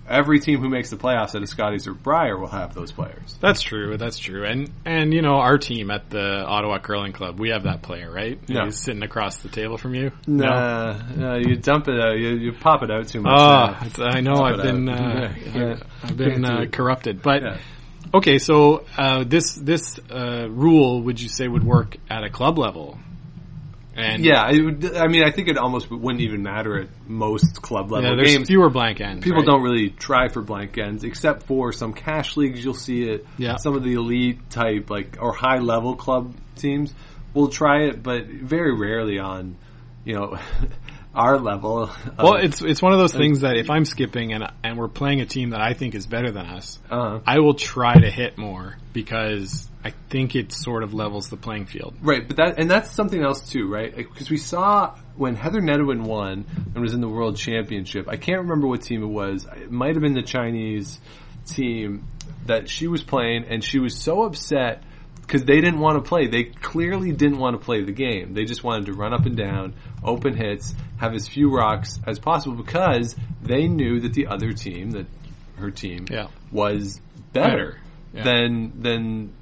every 0.07 0.39
team 0.39 0.59
who 0.59 0.69
makes 0.69 0.89
the 0.89 0.97
playoffs 0.97 1.35
at 1.35 1.41
a 1.43 1.47
Scotties 1.47 1.87
or 1.87 1.93
Brier 1.93 2.37
will 2.37 2.47
have 2.47 2.73
those 2.73 2.91
players. 2.91 3.37
That's 3.41 3.61
true. 3.61 3.97
That's 3.97 4.17
true. 4.19 4.45
And 4.45 4.71
and 4.85 5.13
you 5.13 5.21
know 5.21 5.35
our 5.35 5.57
team 5.57 5.91
at 5.91 6.09
the 6.09 6.43
Ottawa 6.45 6.79
Curling 6.79 7.13
Club, 7.13 7.39
we 7.39 7.49
have 7.49 7.63
that 7.63 7.81
player, 7.81 8.11
right? 8.11 8.37
No. 8.49 8.65
He's 8.65 8.77
sitting 8.79 9.03
across 9.03 9.37
the 9.37 9.49
table 9.49 9.77
from 9.77 9.95
you. 9.95 10.11
Nah, 10.27 11.01
no, 11.15 11.35
you 11.37 11.55
dump 11.55 11.87
it 11.87 11.99
out, 11.99 12.17
you, 12.17 12.29
you 12.35 12.53
pop 12.53 12.83
it 12.83 12.91
out 12.91 13.07
too 13.07 13.21
much. 13.21 13.31
Oh, 13.39 14.03
now. 14.03 14.05
I 14.05 14.21
know. 14.21 14.33
I've 14.43 14.61
been 14.61 14.89
uh, 14.89 15.33
Yeah. 15.53 15.75
I've 16.03 16.17
been 16.17 16.31
Can't 16.31 16.45
do 16.45 16.51
uh, 16.53 16.61
it. 16.63 16.71
corrupted. 16.73 17.21
But 17.21 17.41
Yeah. 17.43 17.57
okay, 18.13 18.37
so 18.39 18.85
uh, 18.97 19.23
this 19.23 19.53
this 19.55 19.99
uh, 20.11 20.47
rule 20.49 21.01
would 21.03 21.19
you 21.21 21.29
say 21.29 21.47
would 21.47 21.63
work 21.63 21.97
at 22.09 22.23
a 22.23 22.29
club 22.29 22.57
level? 22.57 22.97
And 23.95 24.25
Yeah, 24.25 24.49
it 24.49 24.61
would, 24.61 24.95
I 24.95 25.07
mean, 25.07 25.23
I 25.23 25.31
think 25.31 25.47
it 25.49 25.57
almost 25.57 25.91
wouldn't 25.91 26.21
even 26.21 26.41
matter 26.41 26.79
at 26.79 26.87
most 27.07 27.61
club 27.61 27.91
level 27.91 28.09
yeah, 28.09 28.15
there's 28.15 28.35
games. 28.35 28.47
fewer 28.47 28.69
blank 28.69 29.01
ends. 29.01 29.23
People 29.23 29.39
right? 29.39 29.45
don't 29.45 29.61
really 29.61 29.89
try 29.89 30.29
for 30.29 30.41
blank 30.41 30.77
ends, 30.77 31.03
except 31.03 31.43
for 31.43 31.71
some 31.71 31.93
cash 31.93 32.35
leagues. 32.35 32.63
You'll 32.63 32.73
see 32.73 33.03
it. 33.03 33.25
Yeah. 33.37 33.57
Some 33.57 33.75
of 33.75 33.83
the 33.83 33.93
elite 33.93 34.49
type, 34.49 34.89
like 34.89 35.17
or 35.19 35.33
high 35.33 35.59
level 35.59 35.95
club 35.95 36.33
teams 36.55 36.93
will 37.33 37.49
try 37.49 37.83
it, 37.83 38.01
but 38.01 38.25
very 38.25 38.73
rarely 38.75 39.19
on, 39.19 39.57
you 40.05 40.15
know, 40.15 40.37
our 41.13 41.39
level. 41.39 41.89
Well, 42.17 42.35
it's 42.35 42.61
it's 42.61 42.81
one 42.81 42.93
of 42.93 42.99
those 42.99 43.13
things 43.13 43.41
that 43.41 43.57
if 43.57 43.69
I'm 43.69 43.85
skipping 43.85 44.33
and 44.33 44.51
and 44.63 44.77
we're 44.77 44.87
playing 44.87 45.21
a 45.21 45.25
team 45.25 45.51
that 45.51 45.61
I 45.61 45.73
think 45.73 45.95
is 45.95 46.05
better 46.05 46.31
than 46.31 46.45
us, 46.45 46.79
uh, 46.89 47.19
I 47.25 47.39
will 47.39 47.53
try 47.53 47.93
to 47.93 48.09
hit 48.09 48.37
more 48.37 48.77
because 48.93 49.69
I 49.83 49.93
think 50.09 50.35
it 50.35 50.51
sort 50.51 50.83
of 50.83 50.93
levels 50.93 51.29
the 51.29 51.37
playing 51.37 51.65
field. 51.65 51.95
Right, 52.01 52.27
but 52.27 52.37
that 52.37 52.59
and 52.59 52.69
that's 52.69 52.91
something 52.91 53.21
else 53.23 53.49
too, 53.49 53.67
right? 53.67 53.95
Because 53.95 54.29
we 54.29 54.37
saw 54.37 54.95
when 55.15 55.35
Heather 55.35 55.61
Nedohin 55.61 56.03
won 56.03 56.45
and 56.73 56.81
was 56.81 56.93
in 56.93 57.01
the 57.01 57.09
World 57.09 57.37
Championship. 57.37 58.07
I 58.07 58.17
can't 58.17 58.41
remember 58.41 58.67
what 58.67 58.81
team 58.81 59.03
it 59.03 59.07
was. 59.07 59.45
It 59.55 59.71
might 59.71 59.95
have 59.95 60.01
been 60.01 60.13
the 60.13 60.23
Chinese 60.23 60.99
team 61.45 62.07
that 62.45 62.69
she 62.69 62.87
was 62.87 63.03
playing, 63.03 63.45
and 63.49 63.63
she 63.63 63.79
was 63.79 63.97
so 63.97 64.23
upset 64.23 64.83
because 65.23 65.43
they 65.45 65.55
didn't 65.61 65.79
want 65.79 66.03
to 66.03 66.07
play. 66.07 66.27
They 66.27 66.43
clearly 66.43 67.11
didn't 67.11 67.39
want 67.39 67.59
to 67.59 67.63
play 67.65 67.83
the 67.83 67.91
game. 67.91 68.33
They 68.33 68.45
just 68.45 68.63
wanted 68.63 68.85
to 68.87 68.93
run 68.93 69.13
up 69.13 69.25
and 69.25 69.35
down, 69.35 69.73
open 70.03 70.35
hits, 70.37 70.75
have 70.97 71.13
as 71.15 71.27
few 71.27 71.49
rocks 71.55 71.99
as 72.05 72.19
possible 72.19 72.55
because 72.55 73.15
they 73.41 73.67
knew 73.67 73.99
that 74.01 74.13
the 74.13 74.27
other 74.27 74.53
team, 74.53 74.91
that 74.91 75.07
her 75.57 75.71
team, 75.71 76.05
Yeah. 76.09 76.27
was 76.51 77.01
better 77.31 77.79
Yeah. 78.13 78.23
than 78.23 78.81
than 78.81 79.33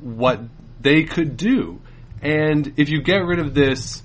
what 0.00 0.40
they 0.80 1.04
could 1.04 1.36
do. 1.36 1.80
And 2.22 2.74
if 2.76 2.88
you 2.88 3.02
get 3.02 3.24
rid 3.24 3.38
of 3.38 3.54
this 3.54 4.02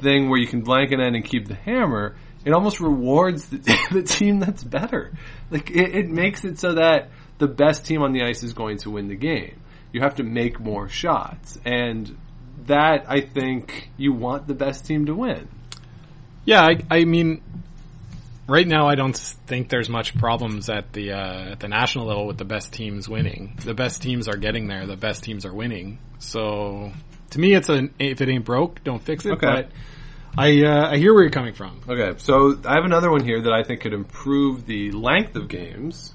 thing 0.00 0.28
where 0.28 0.38
you 0.38 0.46
can 0.46 0.62
blank 0.62 0.92
an 0.92 1.00
end 1.00 1.14
and 1.16 1.24
keep 1.24 1.46
the 1.48 1.54
hammer, 1.54 2.16
it 2.44 2.52
almost 2.52 2.80
rewards 2.80 3.48
the, 3.48 3.58
the 3.92 4.02
team 4.02 4.40
that's 4.40 4.64
better. 4.64 5.12
Like 5.50 5.70
it, 5.70 5.94
it 5.94 6.08
makes 6.08 6.44
it 6.44 6.58
so 6.58 6.74
that 6.74 7.10
the 7.38 7.48
best 7.48 7.84
team 7.86 8.02
on 8.02 8.12
the 8.12 8.22
ice 8.22 8.42
is 8.42 8.52
going 8.52 8.78
to 8.78 8.90
win 8.90 9.08
the 9.08 9.16
game. 9.16 9.59
You 9.92 10.00
have 10.02 10.16
to 10.16 10.22
make 10.22 10.60
more 10.60 10.88
shots, 10.88 11.58
and 11.64 12.16
that 12.66 13.06
I 13.08 13.20
think 13.22 13.90
you 13.96 14.12
want 14.12 14.46
the 14.46 14.54
best 14.54 14.84
team 14.86 15.06
to 15.06 15.14
win. 15.14 15.48
Yeah, 16.44 16.62
I, 16.62 16.78
I 16.90 17.04
mean, 17.04 17.42
right 18.46 18.66
now 18.66 18.86
I 18.88 18.94
don't 18.94 19.16
think 19.16 19.68
there's 19.68 19.88
much 19.88 20.16
problems 20.16 20.68
at 20.70 20.92
the 20.92 21.12
uh, 21.12 21.52
at 21.52 21.60
the 21.60 21.68
national 21.68 22.06
level 22.06 22.26
with 22.26 22.38
the 22.38 22.44
best 22.44 22.72
teams 22.72 23.08
winning. 23.08 23.56
The 23.64 23.74
best 23.74 24.02
teams 24.02 24.28
are 24.28 24.36
getting 24.36 24.68
there. 24.68 24.86
The 24.86 24.96
best 24.96 25.22
teams 25.24 25.44
are 25.44 25.52
winning. 25.52 25.98
So 26.18 26.92
to 27.30 27.40
me, 27.40 27.54
it's 27.54 27.68
an 27.68 27.94
if 27.98 28.20
it 28.20 28.28
ain't 28.28 28.44
broke, 28.44 28.82
don't 28.84 29.02
fix 29.02 29.24
it. 29.26 29.32
Okay. 29.32 29.46
But 29.46 29.70
I 30.38 30.62
uh, 30.64 30.90
I 30.92 30.96
hear 30.98 31.12
where 31.12 31.22
you're 31.24 31.30
coming 31.32 31.54
from. 31.54 31.80
Okay, 31.88 32.16
so 32.18 32.58
I 32.64 32.74
have 32.74 32.84
another 32.84 33.10
one 33.10 33.24
here 33.24 33.42
that 33.42 33.52
I 33.52 33.62
think 33.64 33.80
could 33.80 33.92
improve 33.92 34.66
the 34.66 34.92
length 34.92 35.34
of 35.36 35.48
games. 35.48 36.14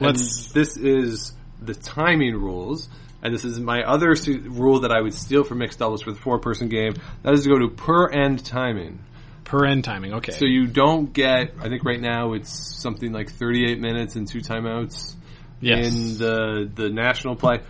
Let's- 0.00 0.46
And 0.46 0.54
this 0.54 0.76
is 0.76 1.32
the 1.60 1.74
timing 1.74 2.34
rules, 2.34 2.88
and 3.22 3.34
this 3.34 3.44
is 3.44 3.58
my 3.60 3.82
other 3.82 4.14
su- 4.16 4.40
rule 4.46 4.80
that 4.80 4.92
I 4.92 5.00
would 5.00 5.14
steal 5.14 5.44
from 5.44 5.58
mixed 5.58 5.78
doubles 5.78 6.02
for 6.02 6.12
the 6.12 6.18
four-person 6.18 6.68
game. 6.68 6.94
That 7.22 7.34
is 7.34 7.44
to 7.44 7.48
go 7.48 7.58
to 7.58 7.68
per 7.68 8.10
end 8.10 8.44
timing. 8.44 9.00
Per 9.44 9.66
end 9.66 9.84
timing, 9.84 10.14
okay. 10.14 10.32
So 10.32 10.46
you 10.46 10.66
don't 10.66 11.12
get. 11.12 11.54
I 11.60 11.68
think 11.68 11.84
right 11.84 12.00
now 12.00 12.32
it's 12.32 12.50
something 12.50 13.12
like 13.12 13.30
38 13.30 13.78
minutes 13.78 14.16
and 14.16 14.26
two 14.26 14.40
timeouts 14.40 15.14
yes. 15.60 15.86
in 15.86 16.18
the 16.18 16.70
the 16.74 16.90
national 16.90 17.36
play. 17.36 17.60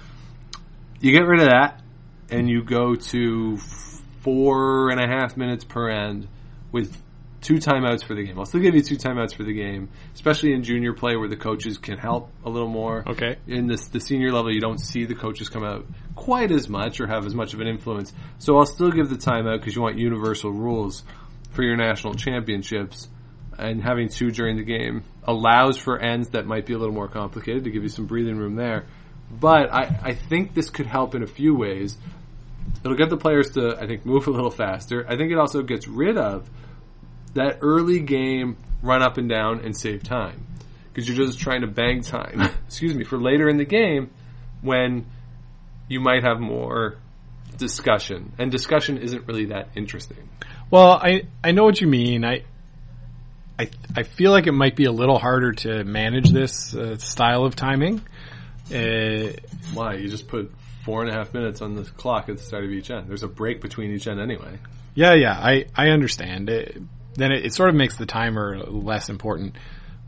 You 1.01 1.13
get 1.13 1.27
rid 1.27 1.41
of 1.41 1.49
that, 1.51 1.83
and 2.31 2.49
you 2.49 2.63
go 2.63 2.95
to 2.95 3.59
four 4.23 4.91
and 4.91 5.01
a 5.01 5.07
half 5.07 5.37
minutes 5.37 5.65
per 5.65 5.91
end 5.91 6.29
with 6.73 6.97
two 7.45 7.57
timeouts 7.57 8.03
for 8.03 8.15
the 8.15 8.25
game. 8.25 8.39
I'll 8.39 8.47
still 8.47 8.61
give 8.61 8.75
you 8.75 8.83
two 8.83 8.97
timeouts 8.97 9.35
for 9.35 9.45
the 9.45 9.53
game, 9.53 9.91
especially 10.15 10.55
in 10.55 10.65
junior 10.65 10.95
play 10.95 11.15
where 11.15 11.29
the 11.29 11.37
coaches 11.37 11.77
can 11.77 11.99
help 11.99 12.31
a 12.45 12.51
little 12.51 12.69
more. 12.69 13.05
Okay. 13.07 13.37
In 13.47 13.67
this 13.67 13.89
the 13.89 14.01
senior 14.01 14.33
level, 14.33 14.53
you 14.53 14.61
don't 14.61 14.79
see 14.79 15.05
the 15.05 15.15
coaches 15.15 15.51
come 15.51 15.63
out 15.63 15.87
quite 16.17 16.51
as 16.51 16.69
much 16.69 17.01
or 17.01 17.07
have 17.07 17.27
as 17.27 17.35
much 17.35 17.53
of 17.53 17.61
an 17.61 17.69
influence. 17.69 18.13
So 18.39 18.57
I'll 18.57 18.67
still 18.67 18.91
give 18.91 19.11
the 19.11 19.17
timeout 19.17 19.61
because 19.61 19.77
you 19.77 19.83
want 19.83 19.99
universal 19.99 20.51
rules 20.51 21.05
for 21.51 21.63
your 21.63 21.77
national 21.77 22.15
championships. 22.15 23.09
And 23.57 23.81
having 23.81 24.09
two 24.09 24.33
during 24.33 24.57
the 24.57 24.65
game 24.65 25.05
allows 25.23 25.77
for 25.77 25.99
ends 25.99 26.31
that 26.31 26.45
might 26.47 26.67
be 26.67 26.73
a 26.73 26.79
little 26.79 26.95
more 26.95 27.09
complicated 27.09 27.65
to 27.65 27.71
give 27.71 27.85
you 27.85 27.89
some 27.89 28.07
breathing 28.07 28.37
room 28.37 28.57
there. 28.57 28.87
But 29.31 29.73
I, 29.73 30.01
I 30.03 30.15
think 30.15 30.55
this 30.55 30.71
could 30.71 30.87
help 30.87 31.15
in 31.15 31.23
a 31.23 31.27
few 31.27 31.55
ways. 31.55 31.97
It'll 32.85 32.97
get 32.97 33.11
the 33.11 33.17
players 33.17 33.51
to, 33.53 33.77
I 33.81 33.87
think, 33.87 34.05
move 34.05 34.27
a 34.27 34.31
little 34.31 34.51
faster. 34.51 35.07
I 35.09 35.17
think 35.17 35.31
it 35.31 35.39
also 35.39 35.63
gets 35.63 35.87
rid 35.87 36.19
of 36.19 36.51
that 37.35 37.59
early 37.61 38.01
game 38.01 38.57
run 38.83 39.03
up 39.03 39.19
and 39.19 39.29
down 39.29 39.61
and 39.65 39.77
save 39.77 40.03
time. 40.03 40.47
Because 40.93 41.09
you're 41.09 41.27
just 41.27 41.41
trying 41.41 41.63
to 41.63 41.67
bang 41.67 42.03
time, 42.03 42.41
excuse 42.67 42.95
me, 42.95 43.05
for 43.05 43.19
later 43.19 43.49
in 43.49 43.57
the 43.57 43.65
game 43.65 44.11
when 44.63 45.07
you 45.89 46.01
might 46.01 46.23
have 46.23 46.39
more 46.39 46.99
discussion. 47.57 48.33
And 48.39 48.51
discussion 48.51 48.99
isn't 48.99 49.27
really 49.27 49.47
that 49.47 49.71
interesting. 49.75 50.29
Well, 50.71 50.93
I 50.93 51.23
I 51.43 51.53
know 51.53 51.65
what 51.65 51.81
you 51.81 51.87
mean. 51.87 52.25
I 52.25 52.45
I 53.59 53.69
I 53.97 54.03
feel 54.05 54.31
like 54.31 54.47
it 54.47 54.53
might 54.53 54.77
be 54.77 54.85
a 54.85 54.93
little 54.93 55.19
harder 55.19 55.53
to 55.53 55.85
manage 55.85 56.31
this 56.31 56.75
uh, 56.75 56.97
style 56.97 57.45
of 57.45 57.57
timing. 57.57 58.01
Uh, 58.73 59.33
Why? 59.73 59.95
You 59.95 60.09
just 60.09 60.29
put 60.29 60.53
four 60.85 61.03
and 61.03 61.11
a 61.11 61.15
half 61.15 61.35
minutes 61.35 61.61
on 61.61 61.75
the 61.75 61.83
clock 61.83 62.29
at 62.29 62.39
the 62.39 62.43
start 62.43 62.65
of 62.65 62.71
each 62.71 62.91
end. 62.91 63.09
There's 63.09 63.23
a 63.23 63.29
break 63.29 63.61
between 63.61 63.91
each 63.93 64.07
end 64.07 64.21
anyway. 64.21 64.59
yeah, 64.95 65.15
yeah, 65.15 65.33
I 65.33 65.67
I 65.77 65.89
understand. 65.89 66.49
It, 66.49 66.81
then 67.17 67.33
it, 67.33 67.47
it 67.47 67.55
sort 67.55 67.69
of 67.69 67.75
makes 67.75 67.97
the 67.97 68.07
timer 68.07 68.59
less 68.59 69.09
important. 69.09 69.57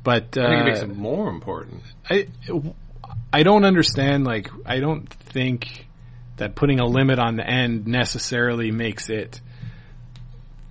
But 0.03 0.37
uh, 0.39 0.43
I 0.43 0.49
think 0.49 0.61
it 0.61 0.65
makes 0.65 0.81
it 0.81 0.97
more 0.97 1.29
important. 1.29 1.83
I 2.09 2.29
I 3.33 3.43
don't 3.43 3.65
understand. 3.65 4.25
Like 4.25 4.49
I 4.65 4.79
don't 4.81 5.09
think 5.09 5.87
that 6.37 6.55
putting 6.55 6.81
a 6.81 6.87
limit 6.87 7.19
on 7.19 7.37
the 7.37 7.49
end 7.49 7.87
necessarily 7.87 8.71
makes 8.71 9.09
it 9.09 9.41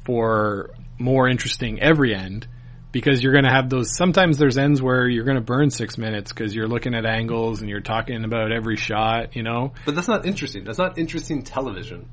for 0.05 0.71
more 0.97 1.27
interesting 1.27 1.81
every 1.81 2.15
end 2.15 2.47
because 2.91 3.21
you're 3.21 3.33
going 3.33 3.43
to 3.43 3.51
have 3.51 3.69
those. 3.69 3.95
Sometimes 3.95 4.37
there's 4.37 4.57
ends 4.57 4.81
where 4.81 5.07
you're 5.07 5.25
going 5.25 5.35
to 5.35 5.41
burn 5.43 5.69
six 5.69 5.97
minutes 5.97 6.31
because 6.31 6.55
you're 6.55 6.67
looking 6.67 6.95
at 6.95 7.05
angles 7.05 7.59
and 7.61 7.69
you're 7.69 7.81
talking 7.81 8.23
about 8.23 8.51
every 8.51 8.77
shot. 8.77 9.35
You 9.35 9.43
know, 9.43 9.73
But 9.85 9.95
that's 9.95 10.07
not 10.07 10.25
interesting. 10.25 10.63
That's 10.63 10.77
not 10.77 10.97
interesting 10.97 11.43
television. 11.43 12.07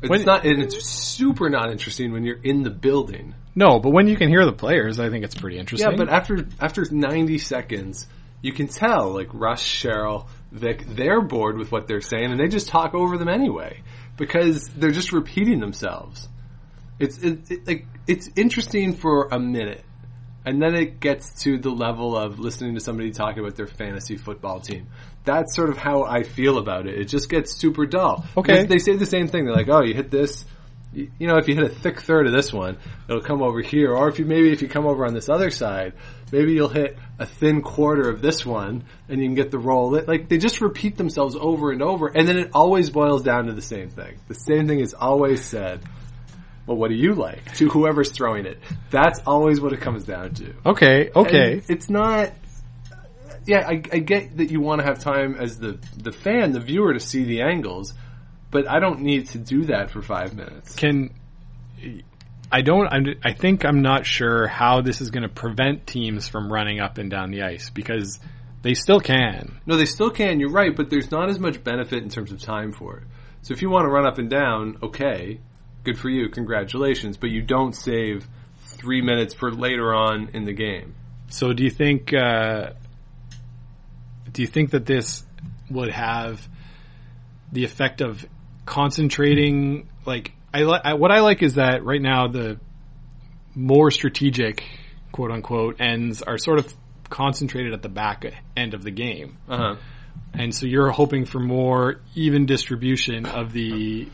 It's 0.00 0.08
When- 0.10 0.24
not, 0.24 0.44
and 0.46 0.62
it's 0.62 0.86
super 0.86 1.50
not 1.50 1.72
interesting 1.72 2.12
when 2.12 2.22
you're 2.24 2.40
in 2.40 2.62
the 2.62 2.70
building. 2.70 3.34
No, 3.58 3.80
but 3.80 3.90
when 3.90 4.06
you 4.06 4.16
can 4.16 4.28
hear 4.28 4.44
the 4.44 4.52
players, 4.52 5.00
I 5.00 5.10
think 5.10 5.24
it's 5.24 5.34
pretty 5.34 5.58
interesting. 5.58 5.90
Yeah, 5.90 5.96
but 5.96 6.08
after 6.08 6.46
after 6.60 6.86
90 6.88 7.38
seconds, 7.38 8.06
you 8.40 8.52
can 8.52 8.68
tell 8.68 9.10
like 9.10 9.26
Russ, 9.32 9.60
Cheryl, 9.60 10.28
Vic, 10.52 10.84
they're 10.86 11.20
bored 11.20 11.58
with 11.58 11.72
what 11.72 11.88
they're 11.88 12.00
saying, 12.00 12.30
and 12.30 12.38
they 12.38 12.46
just 12.46 12.68
talk 12.68 12.94
over 12.94 13.18
them 13.18 13.28
anyway 13.28 13.82
because 14.16 14.68
they're 14.68 14.92
just 14.92 15.12
repeating 15.12 15.58
themselves. 15.58 16.28
It's 17.00 17.18
it, 17.18 17.50
it, 17.50 17.66
like 17.66 17.86
it's 18.06 18.30
interesting 18.36 18.92
for 18.94 19.26
a 19.32 19.40
minute, 19.40 19.84
and 20.46 20.62
then 20.62 20.76
it 20.76 21.00
gets 21.00 21.42
to 21.42 21.58
the 21.58 21.70
level 21.70 22.16
of 22.16 22.38
listening 22.38 22.74
to 22.76 22.80
somebody 22.80 23.10
talk 23.10 23.38
about 23.38 23.56
their 23.56 23.66
fantasy 23.66 24.16
football 24.16 24.60
team. 24.60 24.86
That's 25.24 25.56
sort 25.56 25.70
of 25.70 25.78
how 25.78 26.04
I 26.04 26.22
feel 26.22 26.58
about 26.58 26.86
it. 26.86 26.96
It 26.96 27.06
just 27.06 27.28
gets 27.28 27.56
super 27.56 27.86
dull. 27.86 28.24
Okay. 28.36 28.52
Because 28.52 28.68
they 28.68 28.78
say 28.78 28.96
the 28.96 29.04
same 29.04 29.26
thing. 29.26 29.46
They're 29.46 29.56
like, 29.56 29.68
"Oh, 29.68 29.82
you 29.82 29.94
hit 29.94 30.12
this." 30.12 30.44
You 31.18 31.28
know, 31.28 31.36
if 31.36 31.48
you 31.48 31.54
hit 31.54 31.64
a 31.64 31.68
thick 31.68 32.00
third 32.00 32.26
of 32.26 32.32
this 32.32 32.52
one, 32.52 32.78
it'll 33.08 33.22
come 33.22 33.42
over 33.42 33.60
here. 33.60 33.94
Or 33.94 34.08
if 34.08 34.18
you 34.18 34.24
maybe 34.24 34.52
if 34.52 34.62
you 34.62 34.68
come 34.68 34.86
over 34.86 35.06
on 35.06 35.14
this 35.14 35.28
other 35.28 35.50
side, 35.50 35.92
maybe 36.32 36.52
you'll 36.52 36.68
hit 36.68 36.98
a 37.18 37.26
thin 37.26 37.62
quarter 37.62 38.08
of 38.08 38.20
this 38.20 38.44
one, 38.44 38.84
and 39.08 39.20
you 39.20 39.26
can 39.26 39.34
get 39.34 39.50
the 39.50 39.58
roll. 39.58 39.90
Like 40.06 40.28
they 40.28 40.38
just 40.38 40.60
repeat 40.60 40.96
themselves 40.96 41.36
over 41.36 41.70
and 41.72 41.82
over, 41.82 42.08
and 42.08 42.26
then 42.26 42.38
it 42.38 42.50
always 42.52 42.90
boils 42.90 43.22
down 43.22 43.46
to 43.46 43.52
the 43.52 43.62
same 43.62 43.90
thing. 43.90 44.18
The 44.28 44.34
same 44.34 44.66
thing 44.66 44.80
is 44.80 44.94
always 44.94 45.44
said. 45.44 45.80
Well, 46.66 46.76
what 46.76 46.90
do 46.90 46.96
you 46.96 47.14
like? 47.14 47.54
To 47.54 47.70
whoever's 47.70 48.10
throwing 48.12 48.44
it. 48.44 48.58
That's 48.90 49.20
always 49.26 49.58
what 49.58 49.72
it 49.72 49.80
comes 49.80 50.04
down 50.04 50.34
to. 50.34 50.54
okay, 50.66 51.10
okay. 51.16 51.52
And 51.52 51.64
it's 51.70 51.88
not. 51.88 52.32
Yeah, 53.46 53.66
I, 53.66 53.82
I 53.90 53.98
get 54.00 54.36
that 54.36 54.50
you 54.50 54.60
want 54.60 54.82
to 54.82 54.86
have 54.86 54.98
time 54.98 55.36
as 55.36 55.58
the 55.58 55.78
the 55.96 56.12
fan, 56.12 56.52
the 56.52 56.60
viewer, 56.60 56.92
to 56.92 57.00
see 57.00 57.24
the 57.24 57.40
angles, 57.40 57.94
but 58.50 58.68
I 58.68 58.80
don't 58.80 59.00
need 59.00 59.28
to 59.28 59.38
do 59.38 59.64
that 59.66 59.90
for 59.90 60.02
five 60.02 60.34
minutes. 60.34 60.74
can 60.74 61.14
I 62.50 62.62
don't 62.62 62.86
I'm, 62.88 63.06
I 63.24 63.32
think 63.32 63.64
I'm 63.64 63.82
not 63.82 64.06
sure 64.06 64.46
how 64.46 64.80
this 64.80 65.00
is 65.00 65.10
going 65.10 65.22
to 65.22 65.28
prevent 65.28 65.86
teams 65.86 66.28
from 66.28 66.52
running 66.52 66.80
up 66.80 66.98
and 66.98 67.10
down 67.10 67.30
the 67.30 67.42
ice 67.42 67.70
because 67.70 68.18
they 68.62 68.74
still 68.74 69.00
can. 69.00 69.60
No, 69.66 69.76
they 69.76 69.84
still 69.84 70.10
can. 70.10 70.40
You're 70.40 70.50
right, 70.50 70.74
but 70.74 70.90
there's 70.90 71.10
not 71.10 71.28
as 71.28 71.38
much 71.38 71.62
benefit 71.62 72.02
in 72.02 72.08
terms 72.08 72.32
of 72.32 72.40
time 72.40 72.72
for 72.72 72.98
it. 72.98 73.04
So 73.42 73.54
if 73.54 73.62
you 73.62 73.70
want 73.70 73.84
to 73.84 73.88
run 73.88 74.06
up 74.06 74.18
and 74.18 74.28
down, 74.28 74.78
okay, 74.82 75.40
good 75.84 75.98
for 75.98 76.08
you, 76.08 76.28
congratulations. 76.28 77.16
But 77.16 77.30
you 77.30 77.42
don't 77.42 77.74
save 77.74 78.26
three 78.60 79.02
minutes 79.02 79.34
for 79.34 79.52
later 79.52 79.94
on 79.94 80.30
in 80.32 80.44
the 80.44 80.52
game. 80.52 80.94
So 81.28 81.52
do 81.52 81.62
you 81.62 81.70
think 81.70 82.12
uh, 82.14 82.72
do 84.32 84.42
you 84.42 84.48
think 84.48 84.70
that 84.70 84.86
this 84.86 85.24
would 85.70 85.90
have 85.90 86.46
the 87.52 87.64
effect 87.64 88.00
of 88.00 88.26
concentrating 88.68 89.88
like 90.04 90.32
I, 90.52 90.62
li- 90.62 90.80
I 90.84 90.94
what 90.94 91.10
I 91.10 91.20
like 91.20 91.42
is 91.42 91.54
that 91.54 91.84
right 91.84 92.00
now 92.00 92.28
the 92.28 92.60
more 93.54 93.90
strategic 93.90 94.62
quote 95.10 95.30
unquote 95.30 95.80
ends 95.80 96.20
are 96.22 96.36
sort 96.36 96.58
of 96.58 96.72
concentrated 97.08 97.72
at 97.72 97.82
the 97.82 97.88
back 97.88 98.24
end 98.56 98.74
of 98.74 98.82
the 98.82 98.90
game. 98.90 99.38
Uh 99.48 99.56
huh. 99.56 99.76
And 100.34 100.54
so 100.54 100.66
you're 100.66 100.90
hoping 100.90 101.24
for 101.24 101.38
more 101.38 102.02
even 102.14 102.44
distribution 102.44 103.24
of 103.24 103.52
the 103.52 104.08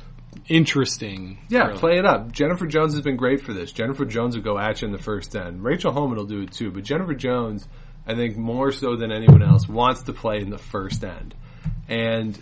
interesting. 0.48 1.38
Yeah, 1.48 1.66
really. 1.66 1.78
play 1.78 1.98
it 1.98 2.06
up. 2.06 2.30
Jennifer 2.30 2.66
Jones 2.66 2.94
has 2.94 3.02
been 3.02 3.16
great 3.16 3.40
for 3.40 3.52
this. 3.52 3.72
Jennifer 3.72 4.04
Jones 4.04 4.36
will 4.36 4.44
go 4.44 4.56
at 4.58 4.80
you 4.80 4.86
in 4.86 4.92
the 4.92 5.02
first 5.02 5.34
end. 5.34 5.64
Rachel 5.64 5.92
Homan 5.92 6.16
will 6.16 6.26
do 6.26 6.42
it 6.42 6.52
too, 6.52 6.70
but 6.70 6.84
Jennifer 6.84 7.14
Jones, 7.14 7.66
I 8.06 8.14
think 8.14 8.36
more 8.36 8.70
so 8.70 8.94
than 8.94 9.10
anyone 9.10 9.42
else, 9.42 9.68
wants 9.68 10.02
to 10.02 10.12
play 10.12 10.40
in 10.40 10.50
the 10.50 10.58
first 10.58 11.02
end. 11.02 11.34
And 11.88 12.38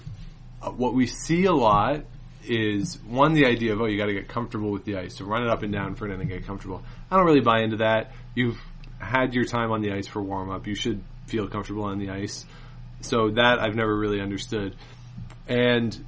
what 0.71 0.95
we 0.95 1.07
see 1.07 1.45
a 1.45 1.53
lot 1.53 2.05
is 2.45 2.99
one 3.03 3.35
the 3.35 3.47
idea 3.47 3.73
of 3.73 3.81
oh 3.81 3.87
you 3.87 3.97
got 3.97 4.07
to 4.07 4.15
get 4.15 4.29
comfortable 4.29 4.71
with 4.71 4.85
the 4.85 4.97
ice, 4.97 5.17
so 5.17 5.25
run 5.25 5.43
it 5.43 5.49
up 5.49 5.63
and 5.63 5.73
down 5.73 5.95
for 5.95 6.07
an 6.07 6.13
inning, 6.13 6.33
and 6.33 6.41
get 6.41 6.47
comfortable. 6.47 6.83
I 7.11 7.17
don't 7.17 7.27
really 7.27 7.41
buy 7.41 7.63
into 7.63 7.79
that. 7.79 8.13
You've 8.35 8.61
had 8.99 9.35
your 9.35 9.45
time 9.45 9.71
on 9.71 9.83
the 9.83 9.93
ice 9.93 10.07
for 10.07 10.23
warm 10.23 10.51
up. 10.51 10.67
You 10.67 10.75
should 10.75 11.03
feel 11.27 11.49
comfortable 11.49 11.85
on 11.85 11.99
the 11.99 12.11
ice. 12.11 12.45
So 13.01 13.31
that 13.31 13.59
I've 13.59 13.75
never 13.75 13.97
really 13.97 14.21
understood. 14.21 14.77
And 15.49 16.05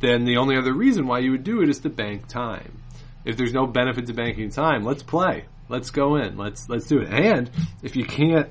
then 0.00 0.24
the 0.24 0.36
only 0.36 0.56
other 0.56 0.72
reason 0.72 1.06
why 1.06 1.20
you 1.20 1.32
would 1.32 1.44
do 1.44 1.62
it 1.62 1.68
is 1.68 1.80
to 1.80 1.90
bank 1.90 2.28
time. 2.28 2.82
If 3.24 3.36
there's 3.36 3.52
no 3.52 3.66
benefit 3.66 4.06
to 4.06 4.14
banking 4.14 4.50
time, 4.50 4.84
let's 4.84 5.02
play. 5.02 5.44
Let's 5.68 5.90
go 5.90 6.16
in. 6.16 6.36
Let's 6.36 6.68
let's 6.68 6.86
do 6.86 7.00
it. 7.00 7.08
And 7.08 7.50
if 7.82 7.96
you 7.96 8.04
can't 8.04 8.50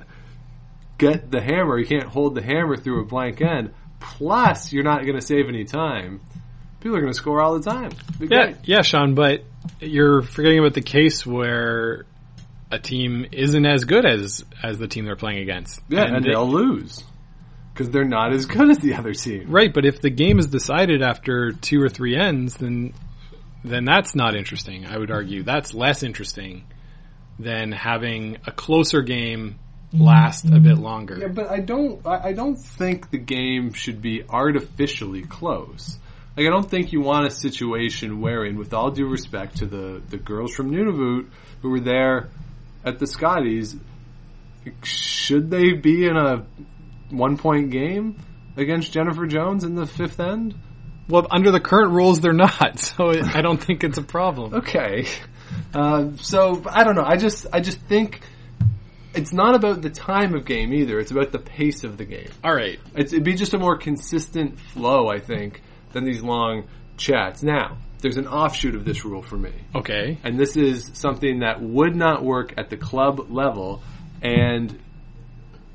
get 0.98 1.30
the 1.30 1.42
hammer, 1.42 1.78
you 1.78 1.86
can't 1.86 2.08
hold 2.08 2.36
the 2.36 2.42
hammer 2.42 2.78
through 2.78 3.02
a 3.02 3.06
blank 3.06 3.42
end. 3.42 3.74
Plus, 4.01 4.74
you're 4.74 4.84
not 4.84 5.03
going 5.03 5.15
to 5.15 5.22
save 5.22 5.48
any 5.48 5.63
time. 5.63 6.20
People 6.81 6.98
are 6.98 7.01
going 7.01 7.13
to 7.13 7.17
score 7.17 7.41
all 7.41 7.58
the 7.60 7.70
time. 7.70 7.91
Be 8.20 8.27
Yeah, 8.27 8.43
great. 8.46 8.55
yeah, 8.65 8.81
Sean, 8.81 9.13
but 9.15 9.43
you're 9.79 10.22
forgetting 10.24 10.60
about 10.60 10.74
the 10.74 10.81
case 10.81 11.25
where 11.25 12.05
a 12.72 12.79
team 12.79 13.27
isn't 13.31 13.65
as 13.65 13.84
good 13.86 14.05
as 14.05 14.43
as 14.63 14.77
the 14.79 14.88
team 14.88 15.05
they're 15.05 15.15
playing 15.15 15.39
against. 15.39 15.79
yeah, 15.89 16.03
and, 16.05 16.25
they- 16.25 16.29
they'll 16.31 16.50
lose 16.50 17.03
because 17.74 17.89
they're 17.91 18.03
not 18.03 18.34
as 18.34 18.46
good 18.48 18.70
as 18.70 18.79
the 18.79 18.96
other 18.96 19.13
team. 19.13 19.46
right. 19.50 19.74
But 19.74 19.86
if 19.86 20.01
the 20.01 20.10
game 20.10 20.39
is 20.39 20.48
decided 20.48 21.01
after 21.01 21.51
two 21.51 21.81
or 21.81 21.88
three 21.89 22.17
ends, 22.17 22.55
then 22.55 22.93
then 23.63 23.86
that's 23.86 24.15
not 24.15 24.36
interesting. 24.36 24.86
I 24.88 24.98
would 24.98 25.12
argue 25.12 25.43
that's 25.43 25.74
less 25.75 26.01
interesting 26.01 26.63
than 27.38 27.72
having 27.72 28.38
a 28.48 28.51
closer 28.51 29.01
game 29.03 29.60
last 29.93 30.45
a 30.45 30.60
bit 30.60 30.77
longer. 30.77 31.17
Yeah, 31.19 31.27
but 31.27 31.50
I 31.50 31.60
don't. 31.60 32.05
I 32.05 32.33
don't 32.33 32.55
think 32.55 33.12
the 33.12 33.17
game 33.17 33.74
should 33.74 34.01
be 34.01 34.24
artificially 34.27 35.24
close. 35.24 35.98
Like 36.38 36.48
I 36.48 36.50
don't 36.50 36.69
think 36.69 36.93
you 36.93 37.01
want 37.01 37.27
a 37.27 37.31
situation 37.31 38.21
wherein, 38.21 38.57
with 38.57 38.74
all 38.74 38.91
due 38.91 39.07
respect 39.07 39.57
to 39.57 39.65
the 39.65 40.01
the 40.10 40.17
girls 40.17 40.53
from 40.53 40.71
Nunavut 40.71 41.29
who 41.62 41.69
were 41.69 41.81
there 41.81 42.29
at 42.86 43.00
the 43.00 43.07
Scotties, 43.07 43.75
should 44.83 45.50
they 45.50 45.74
be 45.74 46.05
in 46.05 46.15
a 46.15 46.45
one 47.10 47.38
point 47.38 47.71
game 47.71 48.17
against 48.55 48.93
Jennifer 48.93 49.25
Jones 49.27 49.63
in 49.63 49.75
the 49.75 49.86
fifth 49.86 50.19
end? 50.19 50.55
Well, 51.10 51.27
under 51.29 51.51
the 51.51 51.60
current 51.60 51.91
rules, 51.91 52.21
they're 52.21 52.33
not. 52.33 52.79
So 52.79 53.10
I 53.10 53.41
don't 53.41 53.62
think 53.62 53.83
it's 53.83 53.98
a 53.98 54.03
problem. 54.03 54.53
Okay. 54.53 55.07
Uh, 55.74 56.12
so 56.17 56.63
I 56.65 56.83
don't 56.86 56.95
know. 56.95 57.03
I 57.03 57.17
just 57.17 57.48
I 57.51 57.60
just 57.60 57.79
think 57.81 58.21
it's 59.13 59.34
not 59.34 59.56
about 59.56 59.82
the 59.82 59.89
time 59.89 60.34
of 60.36 60.46
game 60.46 60.74
either. 60.74 61.00
It's 61.00 61.12
about 61.12 61.32
the 61.32 61.39
pace 61.39 61.84
of 61.84 61.98
the 61.98 62.06
game. 62.06 62.30
All 62.44 62.53
right. 62.53 62.80
It's, 62.96 63.13
it'd 63.13 63.25
be 63.25 63.36
just 63.36 63.53
a 63.53 63.58
more 63.60 63.77
consistent 63.77 64.60
flow, 64.60 65.10
I 65.10 65.20
think, 65.20 65.62
than 65.91 66.06
these 66.06 66.22
long 66.22 66.68
chats. 66.98 67.44
Now, 67.44 67.77
there's 68.00 68.18
an 68.18 68.27
offshoot 68.27 68.75
of 68.75 68.86
this 68.86 69.06
rule 69.06 69.22
for 69.22 69.38
me, 69.38 69.53
Okay. 69.75 70.18
and 70.24 70.39
this 70.39 70.56
is 70.58 70.91
something 70.94 71.39
that 71.39 71.62
would 71.62 71.96
not 71.96 72.24
work 72.24 72.53
at 72.58 72.70
the 72.70 72.77
club 72.77 73.30
level, 73.30 73.84
and 74.22 74.80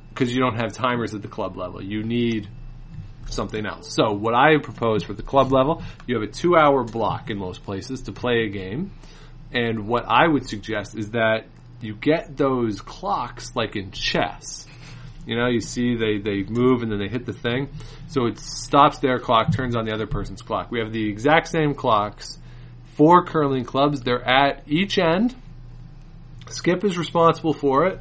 because 0.09 0.35
you 0.35 0.41
don't 0.41 0.57
have 0.57 0.73
timers 0.73 1.15
at 1.15 1.23
the 1.23 1.29
club 1.29 1.57
level, 1.57 1.83
you 1.83 2.03
need 2.03 2.49
something 3.27 3.65
else. 3.65 3.93
So, 3.95 4.13
what 4.13 4.35
I 4.35 4.59
propose 4.59 5.05
for 5.05 5.13
the 5.13 5.23
club 5.23 5.53
level, 5.53 5.83
you 6.07 6.19
have 6.19 6.29
a 6.29 6.33
two-hour 6.33 6.85
block 6.85 7.31
in 7.31 7.39
most 7.39 7.63
places 7.65 8.03
to 8.03 8.13
play 8.13 8.45
a 8.45 8.49
game, 8.49 8.91
and 9.53 9.87
what 9.87 10.05
I 10.09 10.27
would 10.27 10.49
suggest 10.49 10.97
is 10.97 11.11
that 11.11 11.47
you 11.81 11.95
get 11.95 12.37
those 12.37 12.81
clocks 12.81 13.55
like 13.55 13.77
in 13.77 13.91
chess. 13.91 14.67
You 15.27 15.37
know, 15.37 15.49
you 15.49 15.61
see 15.61 15.97
they, 15.97 16.19
they 16.19 16.45
move 16.45 16.83
and 16.83 16.91
then 16.91 16.99
they 16.99 17.09
hit 17.09 17.27
the 17.27 17.33
thing. 17.33 17.69
So 18.09 18.27
it 18.27 18.39
stops 18.39 18.99
their 18.99 19.19
clock, 19.19 19.53
turns 19.53 19.75
on 19.75 19.85
the 19.85 19.93
other 19.93 20.07
person's 20.07 20.43
clock. 20.43 20.71
We 20.71 20.79
have 20.79 20.93
the 20.93 21.09
exact 21.09 21.49
same 21.49 21.75
clocks. 21.75 22.39
For 22.97 23.25
curling 23.27 23.67
clubs. 23.67 24.01
They're 24.01 24.27
at 24.27 24.63
each 24.67 24.97
end. 24.99 25.35
Skip 26.49 26.83
is 26.83 26.97
responsible 26.97 27.53
for 27.53 27.87
it. 27.87 28.01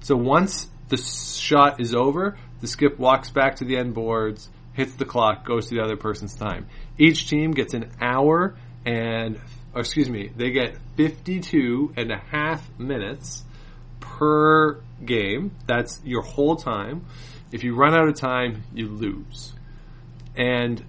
So 0.00 0.16
once 0.16 0.68
the 0.88 0.96
shot 0.96 1.80
is 1.80 1.94
over, 1.94 2.36
the 2.60 2.66
skip 2.66 2.98
walks 2.98 3.30
back 3.30 3.56
to 3.56 3.64
the 3.64 3.76
end 3.76 3.94
boards, 3.94 4.50
hits 4.72 4.94
the 4.94 5.04
clock, 5.04 5.44
goes 5.44 5.68
to 5.68 5.76
the 5.76 5.80
other 5.80 5.96
person's 5.96 6.34
time. 6.34 6.66
Each 6.98 7.28
team 7.28 7.52
gets 7.52 7.74
an 7.74 7.92
hour 8.00 8.56
and, 8.84 9.38
or 9.74 9.80
excuse 9.80 10.08
me, 10.08 10.30
they 10.36 10.50
get 10.50 10.76
52 10.96 11.94
and 11.96 12.12
a 12.12 12.18
half 12.18 12.68
minutes 12.78 13.44
per 14.00 14.80
game. 15.04 15.52
That's 15.66 16.00
your 16.04 16.22
whole 16.22 16.56
time. 16.56 17.06
If 17.50 17.64
you 17.64 17.74
run 17.74 17.94
out 17.94 18.08
of 18.08 18.16
time, 18.16 18.64
you 18.74 18.88
lose. 18.88 19.52
And 20.36 20.82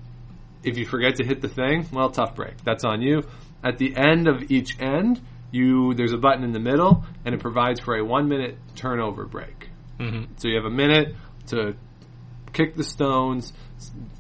if 0.64 0.78
you 0.78 0.86
forget 0.86 1.16
to 1.18 1.26
hit 1.26 1.42
the 1.42 1.48
thing, 1.48 1.88
well, 1.92 2.10
tough 2.10 2.36
break. 2.36 2.64
That's 2.64 2.84
on 2.84 3.02
you. 3.02 3.24
At 3.64 3.78
the 3.78 3.96
end 3.96 4.28
of 4.28 4.52
each 4.52 4.80
end, 4.80 5.22
you 5.52 5.94
there's 5.94 6.14
a 6.14 6.18
button 6.18 6.44
in 6.44 6.52
the 6.52 6.60
middle, 6.60 7.06
and 7.26 7.36
it 7.36 7.42
provides 7.42 7.80
for 7.80 7.96
a 7.96 8.04
one 8.04 8.28
minute 8.28 8.58
turnover 8.76 9.26
break. 9.26 9.70
Mm-hmm. 10.00 10.34
So 10.38 10.48
you 10.48 10.56
have 10.56 10.66
a 10.66 10.70
minute 10.70 11.16
to 11.48 11.76
kick 12.54 12.76
the 12.76 12.84
stones, 12.84 13.52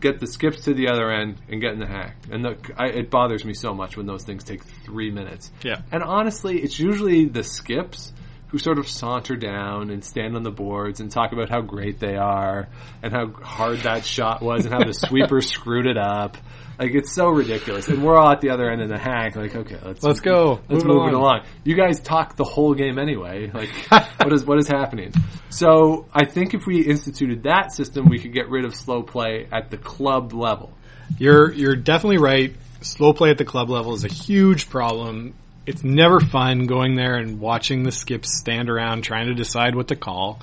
get 0.02 0.20
the 0.20 0.28
skips 0.28 0.66
to 0.66 0.74
the 0.74 0.90
other 0.90 1.10
end, 1.12 1.38
and 1.50 1.62
get 1.62 1.74
in 1.74 1.80
the 1.80 1.88
hack. 1.88 2.18
And 2.32 2.44
the, 2.44 2.58
I, 2.78 2.88
it 2.88 3.10
bothers 3.10 3.46
me 3.46 3.54
so 3.54 3.74
much 3.74 3.96
when 3.96 4.06
those 4.06 4.24
things 4.24 4.44
take 4.44 4.64
three 4.84 5.12
minutes. 5.12 5.52
Yeah. 5.64 5.82
And 5.92 6.04
honestly, 6.04 6.60
it's 6.60 6.80
usually 6.80 7.26
the 7.26 7.44
skips 7.44 8.12
who 8.54 8.60
sort 8.60 8.78
of 8.78 8.88
saunter 8.88 9.36
down 9.36 9.90
and 9.90 10.06
stand 10.06 10.36
on 10.36 10.44
the 10.44 10.52
boards 10.52 11.00
and 11.00 11.10
talk 11.10 11.32
about 11.32 11.50
how 11.50 11.62
great 11.62 12.00
they 12.00 12.16
are 12.16 12.68
and 13.02 13.12
how 13.12 13.32
hard 13.32 13.80
that 13.80 14.06
shot 14.06 14.44
was 14.44 14.66
and 14.66 14.74
how 14.74 14.84
the 14.84 14.94
sweeper 15.08 15.42
screwed 15.42 15.88
it 15.88 15.98
up. 15.98 16.38
Like 16.80 16.92
it's 16.94 17.14
so 17.14 17.30
ridiculous, 17.30 17.88
and 17.88 18.04
we're 18.04 18.18
all 18.18 18.32
at 18.32 18.42
the 18.42 18.50
other 18.50 18.70
end 18.70 18.82
of 18.82 18.90
the 18.90 18.98
hack. 18.98 19.36
Like, 19.36 19.56
okay, 19.56 19.78
let's 19.84 20.04
Let's 20.04 20.20
go. 20.20 20.60
Let's 20.70 20.84
Move 20.84 20.96
it 20.96 21.00
move 21.00 21.08
it 21.10 21.14
along. 21.14 21.46
You 21.64 21.76
guys 21.76 22.00
talk 22.00 22.36
the 22.36 22.44
whole 22.44 22.74
game 22.74 22.98
anyway. 22.98 23.52
Like, 23.54 23.70
what 24.22 24.34
is 24.34 24.44
what 24.46 24.58
is 24.58 24.68
happening? 24.68 25.14
So, 25.50 26.08
I 26.14 26.26
think 26.26 26.54
if 26.54 26.66
we 26.66 26.82
instituted 26.82 27.44
that 27.44 27.72
system, 27.72 28.08
we 28.10 28.20
could 28.20 28.34
get 28.34 28.50
rid 28.50 28.66
of 28.66 28.76
slow 28.76 29.04
play 29.04 29.48
at 29.52 29.70
the 29.70 29.78
club 29.78 30.34
level. 30.34 30.74
You're 31.18 31.52
you're 31.52 31.76
definitely 31.76 32.18
right. 32.18 32.56
Slow 32.82 33.14
play 33.14 33.30
at 33.30 33.38
the 33.38 33.46
club 33.46 33.70
level 33.70 33.94
is 33.94 34.04
a 34.04 34.12
huge 34.12 34.70
problem. 34.70 35.36
It's 35.66 35.84
never 35.84 36.20
fun 36.20 36.66
going 36.66 36.96
there 36.96 37.16
and 37.16 37.40
watching 37.40 37.84
the 37.84 37.92
skips 37.92 38.38
stand 38.38 38.70
around 38.70 39.04
trying 39.04 39.28
to 39.28 39.34
decide 39.34 39.76
what 39.76 39.88
to 39.90 39.96
call. 39.96 40.42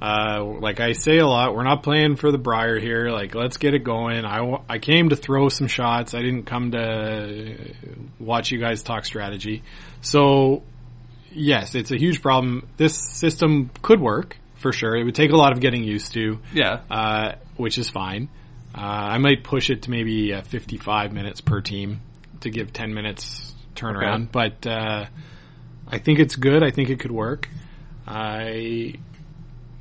Uh, 0.00 0.44
like 0.60 0.78
I 0.78 0.92
say 0.92 1.18
a 1.18 1.26
lot, 1.26 1.56
we're 1.56 1.64
not 1.64 1.82
playing 1.82 2.16
for 2.16 2.30
the 2.30 2.38
Brier 2.38 2.78
here. 2.78 3.10
Like, 3.10 3.34
let's 3.34 3.56
get 3.56 3.74
it 3.74 3.82
going. 3.82 4.24
I, 4.24 4.62
I 4.68 4.78
came 4.78 5.08
to 5.08 5.16
throw 5.16 5.48
some 5.48 5.66
shots. 5.66 6.14
I 6.14 6.22
didn't 6.22 6.44
come 6.44 6.70
to 6.70 7.74
watch 8.20 8.52
you 8.52 8.58
guys 8.58 8.82
talk 8.82 9.04
strategy. 9.04 9.64
So, 10.00 10.62
yes, 11.32 11.74
it's 11.74 11.90
a 11.90 11.96
huge 11.96 12.22
problem. 12.22 12.68
This 12.76 12.96
system 12.96 13.70
could 13.82 14.00
work 14.00 14.36
for 14.58 14.72
sure. 14.72 14.96
It 14.96 15.04
would 15.04 15.16
take 15.16 15.32
a 15.32 15.36
lot 15.36 15.52
of 15.52 15.60
getting 15.60 15.82
used 15.82 16.12
to 16.12 16.38
Yeah, 16.52 16.80
uh, 16.90 17.32
which 17.56 17.78
is 17.78 17.88
fine. 17.88 18.28
Uh, 18.74 18.80
I 18.80 19.18
might 19.18 19.42
push 19.42 19.70
it 19.70 19.82
to 19.82 19.90
maybe 19.90 20.32
uh, 20.32 20.42
55 20.42 21.12
minutes 21.12 21.40
per 21.40 21.60
team 21.60 22.02
to 22.40 22.50
give 22.50 22.72
10 22.72 22.94
minutes 22.94 23.54
turnaround, 23.74 24.30
but 24.30 24.66
uh, 24.66 25.06
I 25.88 25.98
think 25.98 26.18
it's 26.20 26.36
good. 26.36 26.62
I 26.62 26.70
think 26.70 26.90
it 26.90 27.00
could 27.00 27.10
work. 27.10 27.48
I 28.06 28.94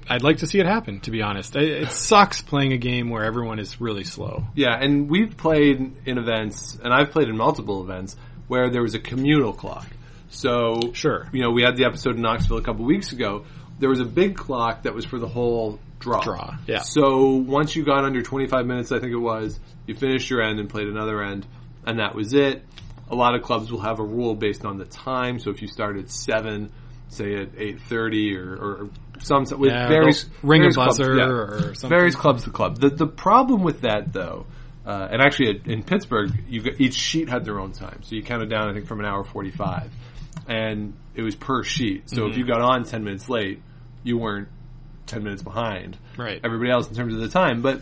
I'd 0.09 0.23
like 0.23 0.37
to 0.37 0.47
see 0.47 0.59
it 0.59 0.65
happen. 0.65 0.99
To 1.01 1.11
be 1.11 1.21
honest, 1.21 1.55
I, 1.57 1.61
it 1.61 1.91
sucks 1.91 2.41
playing 2.41 2.73
a 2.73 2.77
game 2.77 3.09
where 3.09 3.23
everyone 3.23 3.59
is 3.59 3.79
really 3.81 4.03
slow. 4.03 4.45
yeah, 4.55 4.75
and 4.79 5.09
we've 5.09 5.35
played 5.37 5.95
in 6.05 6.17
events, 6.17 6.77
and 6.83 6.93
I've 6.93 7.11
played 7.11 7.27
in 7.29 7.37
multiple 7.37 7.83
events 7.83 8.15
where 8.47 8.69
there 8.69 8.81
was 8.81 8.95
a 8.95 8.99
communal 8.99 9.53
clock. 9.53 9.87
So, 10.29 10.79
Sure. 10.93 11.27
you 11.31 11.41
know, 11.41 11.51
we 11.51 11.63
had 11.63 11.77
the 11.77 11.85
episode 11.85 12.15
in 12.15 12.21
Knoxville 12.21 12.57
a 12.57 12.61
couple 12.61 12.85
weeks 12.85 13.11
ago. 13.11 13.45
There 13.79 13.89
was 13.89 13.99
a 13.99 14.05
big 14.05 14.35
clock 14.35 14.83
that 14.83 14.93
was 14.93 15.05
for 15.05 15.19
the 15.19 15.27
whole 15.27 15.79
draw. 15.99 16.21
Draw, 16.21 16.57
yeah. 16.67 16.79
So 16.79 17.27
once 17.35 17.75
you 17.75 17.83
got 17.85 18.03
under 18.05 18.21
25 18.21 18.65
minutes, 18.65 18.91
I 18.91 18.99
think 18.99 19.11
it 19.13 19.17
was, 19.17 19.59
you 19.85 19.95
finished 19.95 20.29
your 20.29 20.41
end 20.41 20.59
and 20.59 20.69
played 20.69 20.87
another 20.87 21.21
end, 21.23 21.45
and 21.85 21.99
that 21.99 22.15
was 22.15 22.33
it. 22.33 22.63
A 23.09 23.15
lot 23.15 23.35
of 23.35 23.41
clubs 23.41 23.71
will 23.71 23.79
have 23.81 23.99
a 23.99 24.03
rule 24.03 24.35
based 24.35 24.65
on 24.65 24.77
the 24.77 24.85
time. 24.85 25.39
So 25.39 25.49
if 25.49 25.61
you 25.61 25.67
start 25.69 25.97
at 25.97 26.09
seven, 26.09 26.71
say 27.07 27.35
at 27.35 27.53
8:30 27.55 28.35
or, 28.35 28.53
or 28.55 28.89
some 29.27 29.43
with 29.59 29.71
Yeah, 29.71 29.87
various 29.87 30.25
ring 30.41 30.61
a 30.61 30.63
various 30.63 30.75
clubs, 30.75 30.97
buzzer 30.97 31.15
yeah. 31.15 31.25
or 31.25 31.59
something. 31.75 31.89
Varies 31.89 32.15
clubs 32.15 32.43
to 32.45 32.49
club. 32.51 32.79
The 32.79 32.89
the 32.89 33.07
problem 33.07 33.63
with 33.63 33.81
that 33.81 34.13
though, 34.13 34.45
uh, 34.85 35.07
and 35.11 35.21
actually 35.21 35.61
in 35.65 35.83
Pittsburgh, 35.83 36.31
you 36.47 36.61
got, 36.61 36.79
each 36.79 36.95
sheet 36.95 37.29
had 37.29 37.43
their 37.45 37.59
own 37.59 37.71
time, 37.73 38.01
so 38.03 38.15
you 38.15 38.23
counted 38.23 38.49
down 38.49 38.69
I 38.69 38.73
think 38.73 38.87
from 38.87 38.99
an 38.99 39.05
hour 39.05 39.23
45, 39.23 39.91
and 40.47 40.93
it 41.15 41.21
was 41.21 41.35
per 41.35 41.63
sheet. 41.63 42.09
So 42.09 42.21
Mm-hmm. 42.23 42.31
if 42.31 42.37
you 42.37 42.45
got 42.47 42.61
on 42.61 42.83
10 42.85 43.03
minutes 43.03 43.27
late, 43.29 43.61
you 44.03 44.17
weren't 44.17 44.47
10 45.07 45.23
minutes 45.23 45.43
behind 45.43 45.97
Right. 46.17 46.39
everybody 46.43 46.71
else 46.71 46.87
in 46.89 46.95
terms 46.95 47.13
of 47.13 47.19
the 47.19 47.29
time. 47.29 47.61
But 47.61 47.81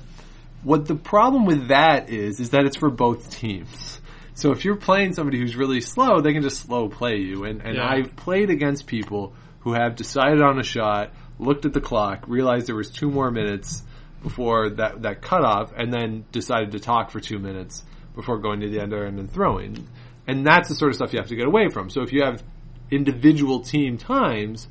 what 0.63 0.85
the 0.87 0.95
problem 0.95 1.45
with 1.45 1.67
that 1.69 2.09
is, 2.09 2.39
is 2.39 2.51
that 2.51 2.65
it's 2.65 2.77
for 2.77 2.89
both 2.89 3.29
teams. 3.31 3.99
So 4.33 4.51
if 4.51 4.65
you're 4.65 4.75
playing 4.75 5.13
somebody 5.13 5.39
who's 5.39 5.55
really 5.55 5.79
slow, 5.81 6.19
they 6.21 6.33
can 6.33 6.41
just 6.41 6.59
slow 6.61 6.89
play 6.89 7.17
you. 7.17 7.45
And, 7.45 7.61
and 7.61 7.75
Yeah. 7.77 7.87
I've 7.87 8.15
played 8.15 8.49
against 8.49 8.85
people 8.87 9.33
who 9.61 9.73
have 9.73 9.95
decided 9.95 10.41
on 10.41 10.59
a 10.59 10.63
shot, 10.63 11.11
looked 11.39 11.65
at 11.65 11.73
the 11.73 11.81
clock, 11.81 12.25
realized 12.27 12.67
there 12.67 12.75
was 12.75 12.89
two 12.89 13.09
more 13.09 13.31
minutes 13.31 13.83
before 14.23 14.69
that, 14.71 15.01
that 15.03 15.21
cutoff, 15.21 15.71
and 15.75 15.93
then 15.93 16.25
decided 16.31 16.71
to 16.71 16.79
talk 16.79 17.11
for 17.11 17.19
two 17.19 17.39
minutes 17.39 17.83
before 18.15 18.39
going 18.39 18.61
to 18.61 18.69
the 18.69 18.79
end 18.79 18.93
and 18.93 19.31
throwing. 19.31 19.87
And 20.27 20.45
that's 20.45 20.69
the 20.69 20.75
sort 20.75 20.89
of 20.89 20.95
stuff 20.95 21.13
you 21.13 21.19
have 21.19 21.27
to 21.29 21.35
get 21.35 21.45
away 21.45 21.69
from. 21.69 21.89
So 21.89 22.01
if 22.01 22.11
you 22.11 22.23
have 22.23 22.43
individual 22.89 23.59
team 23.59 23.97
times, 23.97 24.67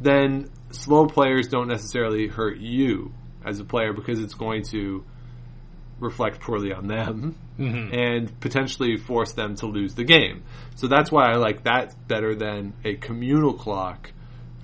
then 0.00 0.50
slow 0.70 1.06
players 1.06 1.48
don't 1.48 1.68
necessarily 1.68 2.26
hurt 2.26 2.58
you 2.58 3.12
as 3.44 3.60
a 3.60 3.64
player 3.64 3.92
because 3.92 4.20
it's 4.20 4.34
going 4.34 4.62
to 4.64 5.04
reflect 6.00 6.40
poorly 6.40 6.72
on 6.72 6.88
them 6.88 7.36
Mm-hmm. 7.58 7.94
and 7.94 8.38
potentially 8.40 8.98
force 8.98 9.32
them 9.32 9.54
to 9.56 9.66
lose 9.66 9.94
the 9.94 10.04
game. 10.04 10.42
So 10.74 10.88
that's 10.88 11.10
why 11.10 11.30
I 11.32 11.36
like 11.36 11.64
that 11.64 11.94
better 12.06 12.34
than 12.34 12.74
a 12.84 12.96
communal 12.96 13.54
clock 13.54 14.12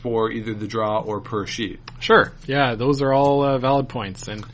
for 0.03 0.31
either 0.31 0.53
the 0.55 0.67
draw 0.67 1.01
or 1.01 1.21
per 1.21 1.47
sheet. 1.47 1.81
Sure. 2.01 2.33
Yeah, 2.47 2.75
those 2.75 3.03
are 3.03 3.12
all 3.12 3.45
uh, 3.45 3.59
valid 3.59 3.88
points, 3.88 4.29
and 4.29 4.45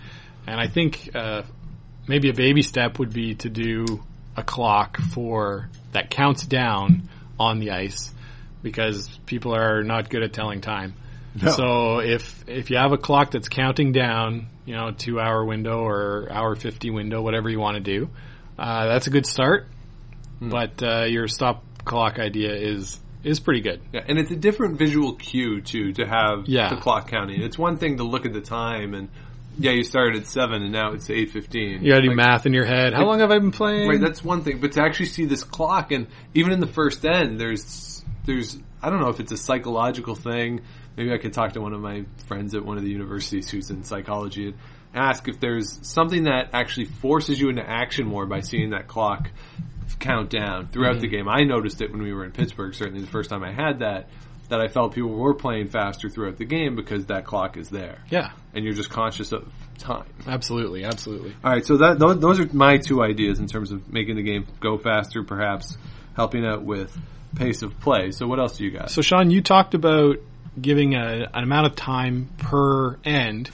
and 0.47 0.61
I 0.61 0.69
think 0.69 1.11
uh, 1.15 1.43
maybe 2.07 2.29
a 2.29 2.35
baby 2.35 2.63
step 2.63 2.99
would 2.99 3.13
be 3.13 3.35
to 3.37 3.51
do 3.51 4.03
a 4.37 4.43
clock 4.43 4.99
for 4.99 5.69
that 5.93 6.11
counts 6.11 6.47
down 6.47 7.09
on 7.41 7.59
the 7.59 7.71
ice 7.73 8.13
because 8.63 9.09
people 9.27 9.55
are 9.55 9.83
not 9.83 10.11
good 10.11 10.23
at 10.23 10.33
telling 10.33 10.61
time. 10.61 10.95
So 11.55 12.01
if 12.01 12.49
if 12.49 12.71
you 12.71 12.79
have 12.79 12.93
a 12.93 12.99
clock 12.99 13.31
that's 13.31 13.49
counting 13.49 13.93
down, 13.93 14.49
you 14.65 14.75
know, 14.75 14.91
two 14.91 15.21
hour 15.21 15.45
window 15.45 15.81
or 15.81 16.29
hour 16.31 16.57
fifty 16.57 16.91
window, 16.91 17.23
whatever 17.23 17.49
you 17.49 17.61
want 17.61 17.77
to 17.77 17.81
do, 17.81 18.11
uh, 18.59 18.89
that's 18.89 19.07
a 19.07 19.11
good 19.11 19.25
start. 19.27 19.69
But 20.41 20.83
uh, 20.83 21.05
your 21.05 21.29
stop 21.29 21.65
clock 21.85 22.19
idea 22.19 22.55
is 22.55 22.99
is 23.24 23.40
pretty 23.40 23.61
good. 23.61 23.81
Yeah, 23.92 24.04
and 24.07 24.18
it's 24.18 24.31
a 24.31 24.37
different 24.37 24.78
visual 24.78 25.14
cue 25.14 25.61
too 25.61 25.92
to 25.94 26.07
have 26.07 26.44
Yeah. 26.46 26.70
the 26.70 26.76
clock 26.81 27.09
counting. 27.11 27.42
It's 27.42 27.59
one 27.59 27.76
thing 27.76 27.96
to 27.98 28.04
look 28.04 28.26
at 28.26 28.33
the 28.33 28.40
time 28.40 28.94
and 28.94 29.09
yeah, 29.61 29.72
you 29.72 29.83
started 29.83 30.20
at 30.22 30.26
seven 30.28 30.62
and 30.62 30.70
now 30.72 30.92
it's 30.92 31.11
eight 31.11 31.31
fifteen. 31.31 31.83
You 31.83 31.92
got 31.92 32.00
to 32.00 32.09
do 32.09 32.14
math 32.14 32.46
in 32.46 32.52
your 32.52 32.64
head. 32.64 32.94
How 32.94 33.04
long 33.04 33.18
have 33.20 33.33
I 33.33 33.38
been 33.38 33.50
playing? 33.50 33.88
Right, 33.88 34.00
that's 34.00 34.22
one 34.22 34.42
thing. 34.44 34.61
But 34.61 34.72
to 34.72 34.83
actually 34.83 35.07
see 35.07 35.24
this 35.24 35.42
clock, 35.42 35.90
and 35.90 36.07
even 36.35 36.52
in 36.52 36.61
the 36.61 36.68
first 36.68 37.04
end, 37.04 37.40
there's 37.40 38.04
there's 38.24 38.57
I 38.81 38.90
don't 38.90 39.00
know 39.00 39.09
if 39.09 39.18
it's 39.18 39.33
a 39.33 39.37
psychological 39.37 40.14
thing. 40.14 40.61
Maybe 40.96 41.12
I 41.12 41.18
could 41.18 41.33
talk 41.33 41.52
to 41.54 41.61
one 41.61 41.72
of 41.72 41.81
my 41.81 42.04
friends 42.26 42.54
at 42.54 42.64
one 42.64 42.76
of 42.76 42.85
the 42.85 42.90
universities 42.90 43.50
who's 43.50 43.70
in 43.70 43.83
psychology 43.83 44.46
and 44.48 44.54
ask 44.94 45.26
if 45.28 45.40
there's 45.40 45.78
something 45.87 46.24
that 46.24 46.50
actually 46.52 46.87
forces 46.87 47.40
you 47.40 47.48
into 47.48 47.68
action 47.68 48.07
more 48.07 48.26
by 48.26 48.40
seeing 48.40 48.70
that 48.70 48.87
clock 48.87 49.31
count 49.98 50.31
down 50.31 50.68
throughout 50.68 51.01
the 51.01 51.09
game. 51.09 51.29
I 51.29 51.44
noticed 51.44 51.81
it 51.81 51.92
when 51.92 52.03
we 52.03 52.12
were 52.12 52.24
in 52.24 52.33
Pittsburgh. 52.33 52.74
Certainly, 52.74 53.03
the 53.03 53.07
first 53.07 53.31
time 53.31 53.42
I 53.42 53.53
had 53.53 53.81
that, 53.81 54.09
that 54.48 54.61
I 54.61 54.68
felt 54.68 54.94
people 54.94 55.11
were 55.11 55.35
playing 55.35 55.68
faster 55.68 56.09
throughout 56.09 56.37
the 56.37 56.44
game 56.44 56.77
because 56.77 57.07
that 57.07 57.24
clock 57.24 57.57
is 57.57 57.68
there, 57.68 57.98
yeah, 58.11 58.33
and 58.55 58.64
you're 58.64 58.74
just 58.74 58.90
conscious 58.90 59.33
of 59.33 59.53
time. 59.79 60.07
absolutely, 60.27 60.85
absolutely. 60.85 61.35
All 61.44 61.53
right, 61.53 61.64
so 61.64 61.77
that 61.79 61.98
those, 61.98 62.18
those 62.20 62.40
are 62.40 62.48
my 62.53 62.79
two 62.79 63.03
ideas 63.03 63.38
in 63.38 63.46
terms 63.46 63.72
of 63.72 63.92
making 63.92 64.16
the 64.16 64.22
game 64.22 64.46
go 64.61 64.77
faster, 64.79 65.22
perhaps 65.22 65.77
helping 66.14 66.44
out 66.44 66.64
with 66.64 66.96
pace 67.37 67.62
of 67.62 67.79
play. 67.81 68.11
So 68.11 68.27
what 68.27 68.38
else 68.38 68.59
do 68.59 68.64
you 68.64 68.70
got? 68.70 68.90
So, 68.90 69.03
Sean, 69.03 69.31
you 69.31 69.40
talked 69.40 69.74
about 69.74 70.16
giving 70.61 70.94
a, 70.94 71.29
an 71.33 71.44
amount 71.44 71.66
of 71.66 71.77
time 71.77 72.29
per 72.38 72.98
end. 73.05 73.51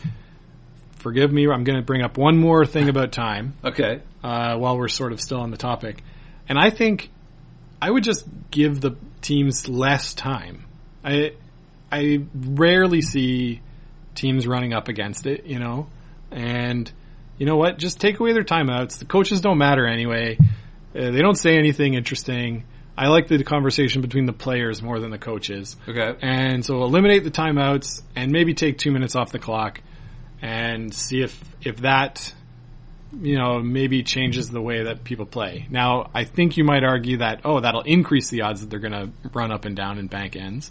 Forgive 0.96 1.30
me, 1.32 1.46
I'm 1.46 1.64
going 1.64 1.78
to 1.78 1.84
bring 1.84 2.02
up 2.02 2.16
one 2.16 2.38
more 2.38 2.64
thing 2.64 2.88
about 2.88 3.12
time 3.12 3.54
okay, 3.62 4.00
uh, 4.22 4.56
while 4.56 4.78
we're 4.78 4.88
sort 4.88 5.12
of 5.12 5.20
still 5.20 5.40
on 5.40 5.50
the 5.50 5.56
topic. 5.56 6.02
And 6.48 6.58
I 6.58 6.70
think 6.70 7.10
I 7.80 7.90
would 7.90 8.04
just 8.04 8.24
give 8.50 8.80
the 8.80 8.96
teams 9.20 9.68
less 9.68 10.14
time. 10.14 10.64
I 11.04 11.32
I 11.90 12.24
rarely 12.34 13.02
see 13.02 13.60
teams 14.14 14.46
running 14.46 14.72
up 14.72 14.88
against 14.88 15.26
it, 15.26 15.46
you 15.46 15.58
know. 15.58 15.88
And 16.30 16.90
you 17.38 17.46
know 17.46 17.56
what? 17.56 17.78
Just 17.78 18.00
take 18.00 18.20
away 18.20 18.32
their 18.32 18.44
timeouts. 18.44 18.98
The 18.98 19.04
coaches 19.04 19.40
don't 19.40 19.58
matter 19.58 19.86
anyway. 19.86 20.38
Uh, 20.94 21.10
they 21.10 21.20
don't 21.20 21.36
say 21.36 21.56
anything 21.56 21.94
interesting. 21.94 22.64
I 22.96 23.08
like 23.08 23.26
the 23.26 23.42
conversation 23.42 24.02
between 24.02 24.26
the 24.26 24.32
players 24.32 24.80
more 24.80 25.00
than 25.00 25.10
the 25.10 25.18
coaches. 25.18 25.76
okay, 25.88 26.16
And 26.22 26.64
so 26.64 26.82
eliminate 26.84 27.24
the 27.24 27.30
timeouts 27.30 28.02
and 28.14 28.30
maybe 28.30 28.54
take 28.54 28.78
two 28.78 28.92
minutes 28.92 29.16
off 29.16 29.32
the 29.32 29.40
clock 29.40 29.80
and 30.40 30.94
see 30.94 31.20
if, 31.20 31.42
if 31.62 31.78
that, 31.78 32.32
you 33.20 33.38
know, 33.38 33.60
maybe 33.60 34.02
changes 34.02 34.50
the 34.50 34.60
way 34.60 34.84
that 34.84 35.04
people 35.04 35.26
play. 35.26 35.66
Now, 35.70 36.10
I 36.14 36.24
think 36.24 36.56
you 36.56 36.64
might 36.64 36.84
argue 36.84 37.18
that, 37.18 37.42
oh, 37.44 37.60
that'll 37.60 37.82
increase 37.82 38.30
the 38.30 38.42
odds 38.42 38.60
that 38.60 38.70
they're 38.70 38.80
going 38.80 38.92
to 38.92 39.10
run 39.32 39.52
up 39.52 39.64
and 39.64 39.76
down 39.76 39.98
and 39.98 40.08
bank 40.08 40.36
ends. 40.36 40.70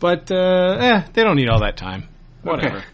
But, 0.00 0.30
uh, 0.30 0.76
eh, 0.80 1.02
they 1.12 1.22
don't 1.22 1.36
need 1.36 1.48
all 1.48 1.60
that 1.60 1.76
time. 1.76 2.08
Whatever. 2.42 2.78
Okay. 2.78 2.86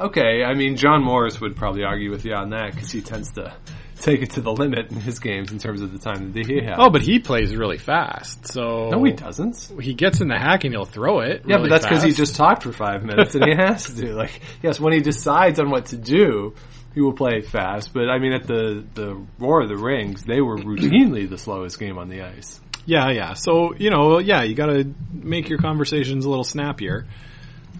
Okay, 0.00 0.42
I 0.42 0.54
mean 0.54 0.76
John 0.76 1.04
Morris 1.04 1.40
would 1.40 1.56
probably 1.56 1.84
argue 1.84 2.10
with 2.10 2.24
you 2.24 2.32
on 2.32 2.50
that 2.50 2.72
because 2.72 2.90
he 2.90 3.02
tends 3.02 3.32
to 3.32 3.54
take 4.00 4.22
it 4.22 4.30
to 4.30 4.40
the 4.40 4.50
limit 4.50 4.90
in 4.90 4.98
his 4.98 5.18
games 5.18 5.52
in 5.52 5.58
terms 5.58 5.82
of 5.82 5.92
the 5.92 5.98
time 5.98 6.32
that 6.32 6.46
he 6.46 6.64
has. 6.64 6.76
Oh, 6.78 6.88
but 6.88 7.02
he 7.02 7.18
plays 7.18 7.54
really 7.54 7.76
fast. 7.76 8.46
So 8.46 8.88
no, 8.88 9.04
he 9.04 9.12
doesn't. 9.12 9.72
He 9.78 9.92
gets 9.92 10.22
in 10.22 10.28
the 10.28 10.38
hack 10.38 10.64
and 10.64 10.72
he'll 10.72 10.86
throw 10.86 11.20
it. 11.20 11.42
Yeah, 11.46 11.56
really 11.56 11.68
but 11.68 11.74
that's 11.74 11.86
because 11.86 12.02
he 12.02 12.12
just 12.12 12.34
talked 12.34 12.62
for 12.62 12.72
five 12.72 13.04
minutes 13.04 13.34
and 13.34 13.44
he 13.44 13.54
has 13.54 13.92
to. 13.94 14.14
Like, 14.14 14.40
yes, 14.62 14.80
when 14.80 14.94
he 14.94 15.00
decides 15.00 15.60
on 15.60 15.68
what 15.68 15.86
to 15.86 15.98
do, 15.98 16.54
he 16.94 17.00
will 17.00 17.12
play 17.12 17.40
fast. 17.40 17.92
But 17.92 18.08
I 18.08 18.18
mean, 18.18 18.32
at 18.32 18.46
the 18.46 18.84
the 18.94 19.20
Roar 19.38 19.62
of 19.62 19.68
the 19.68 19.76
Rings, 19.76 20.24
they 20.24 20.40
were 20.40 20.56
routinely 20.56 21.28
the 21.28 21.38
slowest 21.38 21.78
game 21.78 21.98
on 21.98 22.08
the 22.08 22.22
ice. 22.22 22.60
Yeah, 22.86 23.10
yeah. 23.10 23.34
So 23.34 23.74
you 23.74 23.90
know, 23.90 24.18
yeah, 24.18 24.42
you 24.42 24.54
got 24.54 24.66
to 24.66 24.92
make 25.12 25.48
your 25.48 25.58
conversations 25.58 26.24
a 26.24 26.28
little 26.28 26.44
snappier, 26.44 27.06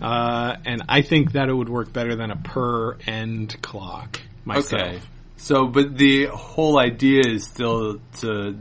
uh, 0.01 0.57
and 0.65 0.83
I 0.89 1.03
think 1.03 1.33
that 1.33 1.49
it 1.49 1.55
would 1.55 1.69
work 1.69 1.93
better 1.93 2.17
than 2.17 2.31
a 2.31 2.37
per 2.37 2.97
end 3.07 3.61
clock. 3.63 4.21
Myself. 4.45 4.83
Okay. 4.83 5.01
So, 5.37 5.67
but 5.67 5.97
the 5.97 6.27
whole 6.27 6.79
idea 6.79 7.23
is 7.27 7.45
still 7.45 8.01
to 8.19 8.59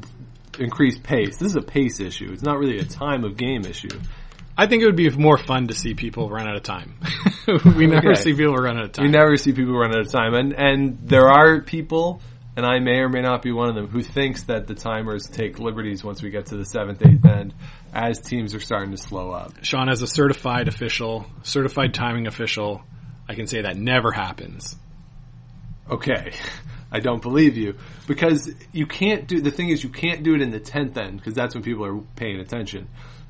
increase 0.57 0.97
pace. 0.97 1.37
This 1.37 1.49
is 1.49 1.55
a 1.55 1.61
pace 1.61 1.99
issue. 1.99 2.31
It's 2.31 2.41
not 2.41 2.57
really 2.57 2.79
a 2.79 2.85
time 2.85 3.25
of 3.25 3.37
game 3.37 3.65
issue. 3.65 3.99
I 4.59 4.67
think 4.67 4.83
it 4.83 4.87
would 4.87 4.97
be 4.97 5.09
more 5.09 5.37
fun 5.37 5.67
to 5.67 5.73
see 5.73 5.93
people 5.93 6.29
run 6.29 6.45
out 6.47 6.57
of 6.57 6.63
time. 6.63 6.95
we 7.77 7.87
never 7.87 8.11
Okay. 8.11 8.21
see 8.21 8.33
people 8.33 8.55
run 8.55 8.77
out 8.77 8.83
of 8.83 8.91
time. 8.91 9.05
We 9.05 9.11
never 9.11 9.37
see 9.37 9.53
people 9.53 9.73
run 9.73 9.91
out 9.91 10.01
of 10.01 10.11
time, 10.11 10.33
and 10.33 10.53
and 10.53 10.99
there 11.03 11.29
are 11.29 11.61
people, 11.61 12.21
and 12.57 12.65
I 12.65 12.79
may 12.79 12.97
or 12.99 13.07
may 13.07 13.21
not 13.21 13.41
be 13.41 13.53
one 13.53 13.69
of 13.69 13.75
them, 13.75 13.87
who 13.87 14.01
thinks 14.03 14.43
that 14.43 14.67
the 14.67 14.75
timers 14.75 15.27
take 15.27 15.59
liberties 15.59 16.03
once 16.03 16.21
we 16.21 16.29
get 16.29 16.47
to 16.47 16.57
the 16.57 16.65
seventh, 16.65 17.01
eighth 17.05 17.25
end, 17.25 17.53
as 17.93 18.19
teams 18.19 18.53
are 18.53 18.59
starting 18.59 18.91
to 18.91 18.97
slow 18.97 19.31
up. 19.31 19.63
Sean, 19.63 19.87
as 19.87 20.01
a 20.01 20.07
certified 20.07 20.67
official, 20.67 21.25
certified 21.43 21.93
timing 21.93 22.27
official, 22.27 22.81
I 23.29 23.35
can 23.35 23.47
say 23.47 23.61
that 23.61 23.77
never 23.77 24.11
happens. 24.11 24.75
Okay. 25.89 26.33
I 26.91 26.99
don't 26.99 27.21
believe 27.21 27.55
you 27.55 27.75
because 28.07 28.51
you 28.73 28.87
can't 28.87 29.27
do 29.27 29.41
the 29.41 29.51
thing 29.51 29.69
is 29.69 29.83
you 29.83 29.89
can't 29.91 30.23
do 30.23 30.33
it 30.33 30.41
in 30.41 30.49
the 30.49 30.59
tenth 30.59 30.97
end 30.97 31.17
because 31.17 31.35
that's 31.35 31.53
when 31.53 31.63
people 31.63 31.85
are 31.85 31.99
paying 32.15 32.39
attention. 32.39 32.87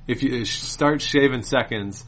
If 0.09 0.23
you 0.23 0.43
start 0.43 1.01
shaving 1.01 1.43
seconds 1.43 2.03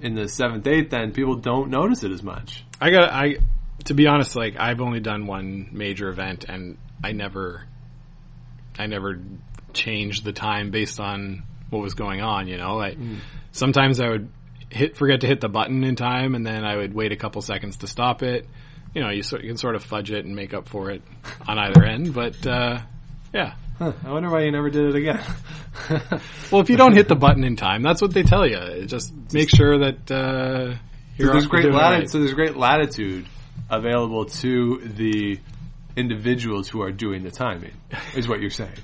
in 0.00 0.14
the 0.14 0.28
seventh, 0.28 0.66
eighth 0.68 0.90
then 0.90 1.10
people 1.12 1.34
don't 1.34 1.70
notice 1.70 2.04
it 2.04 2.12
as 2.12 2.22
much. 2.22 2.64
I 2.80 2.90
got 2.90 3.12
I 3.12 3.38
to 3.84 3.94
be 3.94 4.06
honest, 4.06 4.36
like 4.36 4.54
I've 4.56 4.80
only 4.80 5.00
done 5.00 5.26
one 5.26 5.68
major 5.72 6.08
event 6.08 6.44
and 6.48 6.78
I 7.02 7.10
never 7.10 7.66
I 8.78 8.86
never 8.86 9.20
changed 9.72 10.24
the 10.24 10.32
time 10.32 10.70
based 10.70 11.00
on 11.00 11.42
what 11.70 11.82
was 11.82 11.94
going 11.94 12.20
on, 12.20 12.46
you 12.46 12.56
know. 12.56 12.76
Like 12.76 12.98
sometimes 13.50 14.00
I 14.00 14.08
would 14.08 14.28
hit 14.68 14.96
forget 14.96 15.22
to 15.22 15.26
hit 15.26 15.40
the 15.40 15.48
button 15.48 15.82
in 15.82 15.96
time 15.96 16.36
and 16.36 16.46
then 16.46 16.64
I 16.64 16.76
would 16.76 16.94
wait 16.94 17.10
a 17.10 17.16
couple 17.16 17.42
seconds 17.42 17.78
to 17.78 17.88
stop 17.88 18.22
it. 18.22 18.46
You 18.94 19.02
know, 19.02 19.10
you, 19.10 19.22
sort, 19.24 19.42
you 19.42 19.48
can 19.48 19.56
sort 19.56 19.74
of 19.74 19.82
fudge 19.82 20.12
it 20.12 20.24
and 20.24 20.36
make 20.36 20.54
up 20.54 20.68
for 20.68 20.90
it 20.90 21.02
on 21.48 21.58
either 21.58 21.84
end, 21.84 22.14
but 22.14 22.46
uh 22.46 22.78
yeah. 23.34 23.54
Huh, 23.80 23.92
I 24.04 24.12
wonder 24.12 24.30
why 24.30 24.42
you 24.44 24.52
never 24.52 24.70
did 24.70 24.94
it 24.94 24.96
again. 24.96 25.20
Well, 26.50 26.60
if 26.60 26.68
you 26.68 26.76
don't 26.76 26.94
hit 26.94 27.06
the 27.06 27.14
button 27.14 27.44
in 27.44 27.54
time, 27.54 27.82
that's 27.82 28.02
what 28.02 28.12
they 28.12 28.24
tell 28.24 28.44
you. 28.44 28.84
Just 28.86 29.12
make 29.32 29.48
sure 29.48 29.78
that 29.78 30.10
uh 30.10 30.74
So 30.74 30.78
you're 31.16 31.32
there's 31.32 31.46
great 31.46 31.62
doing 31.62 31.74
latitude. 31.74 32.00
right. 32.02 32.10
So 32.10 32.18
there's 32.18 32.34
great 32.34 32.56
latitude 32.56 33.26
available 33.70 34.24
to 34.26 34.78
the 34.78 35.38
individuals 35.96 36.68
who 36.68 36.82
are 36.82 36.90
doing 36.90 37.22
the 37.22 37.30
timing. 37.30 37.72
Is 38.16 38.28
what 38.28 38.40
you're 38.40 38.50
saying? 38.50 38.74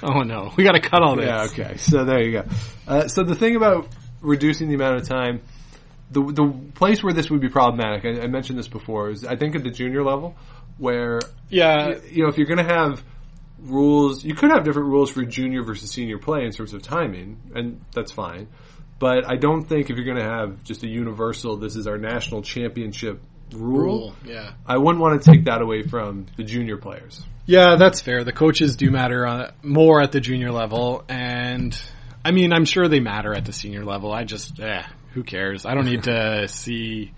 Oh 0.00 0.22
no, 0.22 0.52
we 0.56 0.62
got 0.62 0.72
to 0.76 0.80
cut 0.80 1.02
all 1.02 1.16
this. 1.16 1.26
Yeah. 1.26 1.46
Okay. 1.46 1.76
So 1.78 2.04
there 2.04 2.22
you 2.22 2.30
go. 2.30 2.44
Uh, 2.86 3.08
so 3.08 3.24
the 3.24 3.34
thing 3.34 3.56
about 3.56 3.88
reducing 4.20 4.68
the 4.68 4.74
amount 4.76 4.94
of 5.00 5.08
time, 5.08 5.40
the 6.12 6.22
the 6.22 6.46
place 6.76 7.02
where 7.02 7.12
this 7.12 7.28
would 7.30 7.40
be 7.40 7.48
problematic, 7.48 8.04
I, 8.04 8.22
I 8.22 8.26
mentioned 8.28 8.60
this 8.60 8.68
before, 8.68 9.10
is 9.10 9.24
I 9.24 9.34
think 9.34 9.56
at 9.56 9.64
the 9.64 9.70
junior 9.72 10.04
level, 10.04 10.36
where 10.76 11.18
Yeah, 11.48 11.96
you 12.10 12.22
know 12.22 12.28
if 12.28 12.38
you're 12.38 12.46
going 12.46 12.64
to 12.64 12.72
have 12.72 13.02
rules, 13.60 14.24
you 14.24 14.34
could 14.34 14.50
have 14.50 14.64
different 14.64 14.88
rules 14.88 15.10
for 15.10 15.24
junior 15.24 15.62
versus 15.62 15.90
senior 15.90 16.18
play 16.18 16.44
in 16.44 16.52
terms 16.52 16.74
of 16.74 16.82
timing, 16.82 17.38
and 17.54 17.80
that's 17.94 18.12
fine. 18.12 18.48
But 18.98 19.30
I 19.30 19.36
don't 19.36 19.62
think 19.62 19.90
if 19.90 19.96
you're 19.96 20.04
going 20.04 20.18
to 20.18 20.30
have 20.30 20.64
just 20.64 20.82
a 20.82 20.88
universal, 20.88 21.56
this 21.56 21.76
is 21.76 21.86
our 21.86 21.98
national 21.98 22.42
championship 22.42 23.20
rule. 23.52 23.80
rule. 23.82 24.14
Yeah. 24.24 24.52
I 24.66 24.76
wouldn't 24.76 25.00
want 25.00 25.22
to 25.22 25.30
take 25.30 25.44
that 25.44 25.62
away 25.62 25.82
from 25.82 26.26
the 26.36 26.42
junior 26.42 26.76
players. 26.76 27.24
Yeah, 27.46 27.76
that's 27.76 28.00
fair. 28.00 28.24
The 28.24 28.32
coaches 28.32 28.76
do 28.76 28.90
matter 28.90 29.26
uh, 29.26 29.52
more 29.62 30.02
at 30.02 30.12
the 30.12 30.20
junior 30.20 30.50
level, 30.50 31.04
and 31.08 31.78
I 32.24 32.32
mean, 32.32 32.52
I'm 32.52 32.64
sure 32.64 32.88
they 32.88 33.00
matter 33.00 33.32
at 33.34 33.44
the 33.44 33.52
senior 33.52 33.84
level. 33.84 34.12
I 34.12 34.24
just, 34.24 34.60
eh, 34.60 34.82
who 35.14 35.22
cares? 35.22 35.64
I 35.64 35.74
don't 35.74 35.86
need 35.86 36.02
to 36.04 36.48
see 36.48 37.12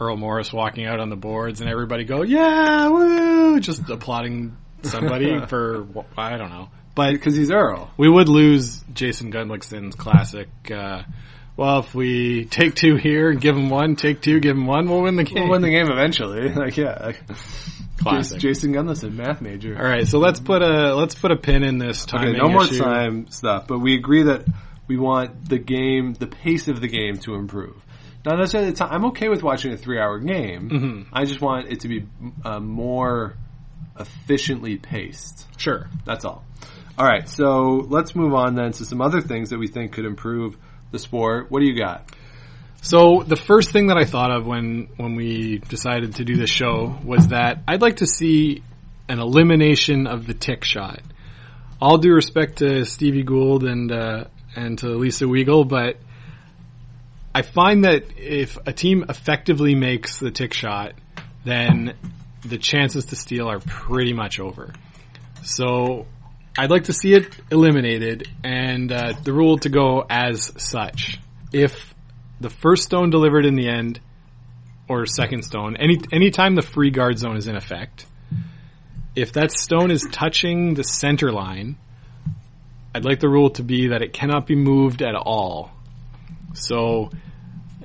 Earl 0.00 0.16
Morris 0.16 0.52
walking 0.52 0.86
out 0.86 1.00
on 1.00 1.10
the 1.10 1.16
boards 1.16 1.60
and 1.60 1.70
everybody 1.70 2.04
go, 2.04 2.22
yeah, 2.22 2.88
woo, 2.88 3.60
just 3.60 3.88
applauding 3.88 4.56
somebody 4.86 5.38
for 5.48 5.86
I 6.16 6.36
don't 6.36 6.50
know. 6.50 6.68
But 6.94 7.12
Because 7.12 7.36
he's 7.36 7.50
Earl. 7.50 7.90
we 7.96 8.08
would 8.08 8.28
lose 8.28 8.82
Jason 8.92 9.32
Gunnlaugson's 9.32 9.94
classic. 9.94 10.48
Uh, 10.70 11.02
well, 11.56 11.80
if 11.80 11.94
we 11.94 12.46
take 12.46 12.74
two 12.74 12.96
here 12.96 13.30
and 13.30 13.40
give 13.40 13.56
him 13.56 13.68
one, 13.70 13.94
take 13.96 14.20
two, 14.22 14.40
give 14.40 14.56
him 14.56 14.66
one, 14.66 14.88
we'll 14.88 15.02
win 15.02 15.16
the 15.16 15.24
game. 15.24 15.44
We'll 15.44 15.52
win 15.52 15.62
the 15.62 15.70
game 15.70 15.90
eventually. 15.90 16.48
Like, 16.54 16.76
yeah. 16.76 16.98
like- 17.00 17.22
Classic. 17.98 18.38
Jason 18.40 18.72
Gunnlaugson, 18.72 19.12
math 19.12 19.42
major. 19.42 19.76
All 19.76 19.84
right, 19.84 20.06
so 20.08 20.18
let's 20.18 20.40
put 20.40 20.62
a 20.62 20.94
let's 20.94 21.14
put 21.14 21.32
a 21.32 21.36
pin 21.36 21.62
in 21.62 21.76
this 21.76 22.06
time. 22.06 22.28
Okay, 22.28 22.38
no 22.38 22.48
more 22.48 22.64
issue. 22.64 22.78
time 22.78 23.26
stuff, 23.30 23.66
but 23.66 23.78
we 23.80 23.94
agree 23.94 24.22
that 24.22 24.46
we 24.86 24.96
want 24.96 25.50
the 25.50 25.58
game, 25.58 26.14
the 26.14 26.26
pace 26.26 26.68
of 26.68 26.80
the 26.80 26.88
game 26.88 27.18
to 27.18 27.34
improve. 27.34 27.76
Not 28.24 28.38
necessarily 28.38 28.70
the 28.70 28.76
time. 28.76 28.88
I'm 28.90 29.04
okay 29.06 29.28
with 29.28 29.42
watching 29.42 29.72
a 29.72 29.76
three-hour 29.76 30.18
game. 30.20 30.70
Mm-hmm. 30.70 31.02
I 31.14 31.26
just 31.26 31.42
want 31.42 31.68
it 31.68 31.80
to 31.80 31.88
be 31.88 32.06
uh, 32.42 32.58
more 32.58 33.34
efficiently 34.00 34.76
paced. 34.76 35.46
Sure. 35.58 35.88
That's 36.04 36.24
all. 36.24 36.44
All 36.98 37.06
right, 37.06 37.26
so 37.28 37.86
let's 37.88 38.14
move 38.14 38.34
on 38.34 38.56
then 38.56 38.72
to 38.72 38.84
some 38.84 39.00
other 39.00 39.20
things 39.20 39.50
that 39.50 39.58
we 39.58 39.68
think 39.68 39.92
could 39.92 40.04
improve 40.04 40.56
the 40.90 40.98
sport. 40.98 41.50
What 41.50 41.60
do 41.60 41.66
you 41.66 41.78
got? 41.78 42.04
So 42.82 43.22
the 43.26 43.36
first 43.36 43.70
thing 43.70 43.86
that 43.86 43.96
I 43.96 44.04
thought 44.04 44.30
of 44.30 44.46
when 44.46 44.88
when 44.96 45.14
we 45.14 45.58
decided 45.58 46.16
to 46.16 46.24
do 46.24 46.36
this 46.36 46.50
show 46.50 46.98
was 47.04 47.28
that 47.28 47.62
I'd 47.68 47.82
like 47.82 47.96
to 47.96 48.06
see 48.06 48.62
an 49.08 49.18
elimination 49.18 50.06
of 50.06 50.26
the 50.26 50.34
tick 50.34 50.64
shot. 50.64 51.00
All 51.80 51.98
due 51.98 52.12
respect 52.12 52.58
to 52.58 52.84
Stevie 52.84 53.22
Gould 53.22 53.64
and 53.64 53.92
uh, 53.92 54.24
and 54.56 54.78
to 54.78 54.88
Lisa 54.88 55.24
Weagle, 55.24 55.68
but 55.68 55.96
I 57.34 57.42
find 57.42 57.84
that 57.84 58.18
if 58.18 58.58
a 58.66 58.72
team 58.72 59.04
effectively 59.08 59.74
makes 59.74 60.18
the 60.18 60.30
tick 60.30 60.52
shot, 60.52 60.92
then 61.44 61.94
the 62.44 62.58
chances 62.58 63.06
to 63.06 63.16
steal 63.16 63.48
are 63.48 63.60
pretty 63.60 64.12
much 64.12 64.40
over. 64.40 64.72
So 65.42 66.06
I'd 66.56 66.70
like 66.70 66.84
to 66.84 66.92
see 66.92 67.12
it 67.12 67.34
eliminated 67.50 68.28
and 68.44 68.90
uh, 68.90 69.14
the 69.22 69.32
rule 69.32 69.58
to 69.58 69.68
go 69.68 70.04
as 70.08 70.52
such. 70.56 71.18
If 71.52 71.94
the 72.40 72.50
first 72.50 72.84
stone 72.84 73.10
delivered 73.10 73.46
in 73.46 73.54
the 73.54 73.68
end, 73.68 74.00
or 74.90 75.06
second 75.06 75.44
stone, 75.44 75.76
any 75.76 76.00
anytime 76.12 76.56
the 76.56 76.62
free 76.62 76.90
guard 76.90 77.16
zone 77.16 77.36
is 77.36 77.46
in 77.46 77.54
effect, 77.54 78.06
if 79.14 79.32
that 79.34 79.52
stone 79.52 79.92
is 79.92 80.04
touching 80.10 80.74
the 80.74 80.82
center 80.82 81.30
line, 81.30 81.76
I'd 82.92 83.04
like 83.04 83.20
the 83.20 83.28
rule 83.28 83.50
to 83.50 83.62
be 83.62 83.88
that 83.88 84.02
it 84.02 84.12
cannot 84.12 84.48
be 84.48 84.56
moved 84.56 85.00
at 85.00 85.14
all. 85.14 85.70
So, 86.54 87.10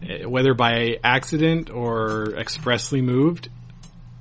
eh, 0.01 0.25
whether 0.25 0.55
by 0.55 0.97
accident 1.03 1.69
or 1.69 2.33
expressly 2.39 3.01
moved, 3.01 3.49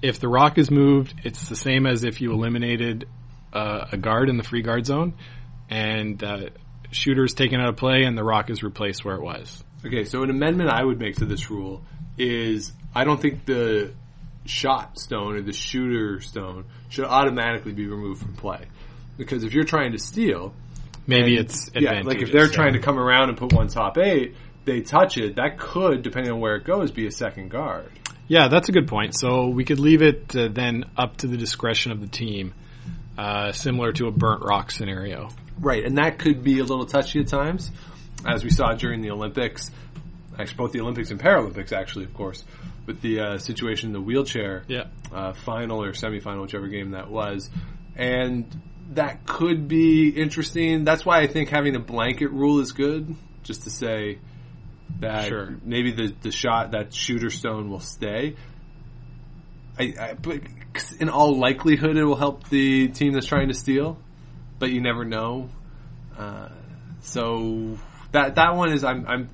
if 0.05 0.21
the 0.21 0.29
rock 0.29 0.59
is 0.59 0.71
moved, 0.71 1.15
it's 1.25 1.49
the 1.49 1.57
same 1.57 1.87
as 1.87 2.05
if 2.05 2.21
you 2.21 2.31
eliminated 2.33 3.09
uh, 3.55 3.87
a 3.91 3.97
guard 3.97 4.29
in 4.29 4.37
the 4.37 4.43
free 4.43 4.61
guard 4.61 4.85
zone, 4.85 5.15
and 5.71 6.23
uh, 6.23 6.51
shooter 6.91 7.25
is 7.25 7.33
taken 7.33 7.59
out 7.59 7.71
of 7.71 7.77
play, 7.77 8.03
and 8.05 8.17
the 8.17 8.23
rock 8.23 8.51
is 8.51 8.63
replaced 8.63 9.03
where 9.03 9.17
it 9.17 9.23
was. 9.23 9.65
Okay, 9.87 10.05
so 10.05 10.23
an 10.23 10.29
amendment 10.29 10.69
I 10.69 10.85
would 10.85 10.99
make 10.99 11.17
to 11.17 11.25
this 11.25 11.51
rule 11.51 11.83
is 12.19 12.71
I 12.95 13.05
don't 13.05 13.19
think 13.21 13.47
the 13.47 13.95
shot 14.45 14.99
stone 14.99 15.37
or 15.37 15.41
the 15.41 15.55
shooter 15.55 16.21
stone 16.21 16.67
should 16.91 17.07
automatically 17.07 17.73
be 17.73 17.87
removed 17.87 18.21
from 18.21 18.35
play. 18.35 18.67
Because 19.17 19.43
if 19.43 19.55
you're 19.55 19.65
trying 19.65 19.93
to 19.93 19.99
steal, 19.99 20.55
Maybe 21.07 21.39
and- 21.39 21.47
it's 21.47 21.71
yeah, 21.75 22.03
like 22.05 22.21
if 22.21 22.31
they're 22.31 22.49
trying 22.49 22.75
to 22.75 22.79
come 22.79 22.99
around 22.99 23.31
and 23.31 23.39
put 23.39 23.55
one 23.55 23.69
top 23.69 23.97
eight, 23.97 24.37
they 24.67 24.83
touch 24.83 25.17
it. 25.17 25.37
That 25.37 25.59
could, 25.59 26.03
depending 26.03 26.31
on 26.33 26.41
where 26.41 26.57
it 26.57 26.65
goes, 26.65 26.91
be 26.91 27.07
a 27.07 27.11
second 27.11 27.51
guard. 27.51 27.91
Yeah, 28.29 28.49
that's 28.49 28.69
a 28.69 28.73
good 28.73 28.89
point. 28.89 29.15
So 29.15 29.49
we 29.49 29.65
could 29.65 29.79
leave 29.79 30.03
it 30.03 30.35
uh, 30.35 30.49
then 30.49 30.85
up 30.97 31.19
to 31.19 31.27
the 31.27 31.37
discretion 31.37 31.93
of 31.93 32.01
the 32.01 32.07
team, 32.07 32.55
uh, 33.19 33.53
similar 33.53 33.93
to 33.93 34.07
a 34.07 34.11
burnt 34.11 34.43
rock 34.45 34.71
scenario. 34.71 35.29
Right, 35.61 35.85
and 35.85 35.99
that 35.99 36.19
could 36.19 36.43
be 36.43 36.59
a 36.59 36.65
little 36.65 36.87
touchy 36.87 37.21
at 37.21 37.29
times, 37.29 37.71
as 38.27 38.43
we 38.43 38.51
saw 38.51 38.75
during 38.75 39.03
the 39.03 39.11
Olympics. 39.11 39.71
Actually, 40.39 40.57
both 40.57 40.73
the 40.73 40.81
Olympics 40.81 41.11
and 41.11 41.21
Paralympics, 41.21 41.73
actually, 41.73 42.07
of 42.07 42.15
course, 42.15 42.43
with 42.87 43.01
the 43.03 43.21
uh, 43.21 43.39
situation 43.39 43.91
in 43.91 43.93
the 43.93 44.01
wheelchair 44.01 44.65
Yeah. 44.67 44.87
uh, 45.13 45.33
final 45.33 45.83
or 45.83 45.93
semifinal, 45.93 46.43
whichever 46.43 46.67
game 46.67 46.91
that 46.91 47.09
was, 47.09 47.51
and 47.95 48.45
that 48.95 49.27
could 49.27 49.69
be 49.69 50.09
interesting. 50.09 50.85
That's 50.85 51.07
why 51.07 51.21
I 51.21 51.29
think 51.29 51.51
having 51.51 51.77
a 51.77 51.81
blanket 51.81 52.31
rule 52.33 52.59
is 52.61 52.73
good, 52.73 53.15
just 53.45 53.63
to 53.63 53.71
say 53.71 54.19
that 55.01 55.29
Sure. 55.29 55.57
maybe 55.65 55.93
the 55.93 56.15
the 56.23 56.31
shot 56.31 56.73
that 56.73 56.95
shooter 56.95 57.31
stone 57.31 57.71
will 57.71 57.81
stay. 57.81 58.37
I, 59.79 59.95
I 60.01 60.15
but 60.15 60.41
'cause 60.73 60.93
in 60.93 61.09
all 61.09 61.37
likelihood, 61.39 61.97
it 61.97 62.05
will 62.05 62.17
help 62.17 62.49
the 62.49 62.89
team 62.89 63.13
that's 63.13 63.27
trying 63.27 63.49
to 63.49 63.55
steal, 63.55 63.99
but 64.59 64.71
you 64.71 64.81
never 64.81 65.05
know. 65.05 65.51
Uh, 66.17 66.49
so 67.01 67.77
that 68.13 68.37
that 68.37 68.55
one 68.55 68.73
is 68.73 68.85
I'm 68.85 69.07
I'm 69.07 69.31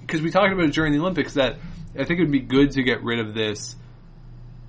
because 0.00 0.20
we 0.22 0.30
talked 0.30 0.52
about 0.52 0.64
it 0.66 0.74
during 0.74 0.92
the 0.92 0.98
Olympics 1.00 1.34
that 1.34 1.56
I 1.98 2.04
think 2.04 2.20
it 2.20 2.22
would 2.24 2.32
be 2.32 2.40
good 2.40 2.72
to 2.72 2.82
get 2.82 3.02
rid 3.02 3.20
of 3.20 3.34
this. 3.34 3.76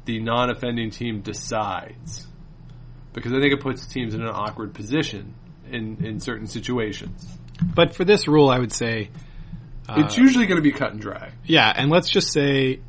The 0.06 0.20
non-offending 0.20 0.90
team 0.92 1.22
decides 1.22 2.26
because 3.14 3.34
I 3.34 3.40
think 3.40 3.54
it 3.54 3.60
puts 3.62 3.86
teams 3.86 4.14
in 4.14 4.22
an 4.22 4.30
awkward 4.30 4.74
position 4.74 5.36
in 5.70 6.04
in 6.06 6.20
certain 6.22 6.48
situations. 6.48 7.28
But 7.76 7.96
for 7.96 8.06
this 8.06 8.28
rule, 8.28 8.50
I 8.50 8.58
would 8.60 8.72
say, 8.72 9.10
uh, 9.90 9.96
it's 9.98 10.18
usually 10.18 10.46
going 10.46 10.58
to 10.58 10.62
be 10.64 10.72
cut 10.72 10.92
and 10.92 11.02
dry. 11.02 11.32
yeah, 11.46 11.72
and 11.76 11.90
let's 11.90 12.10
just 12.10 12.32
say 12.32 12.80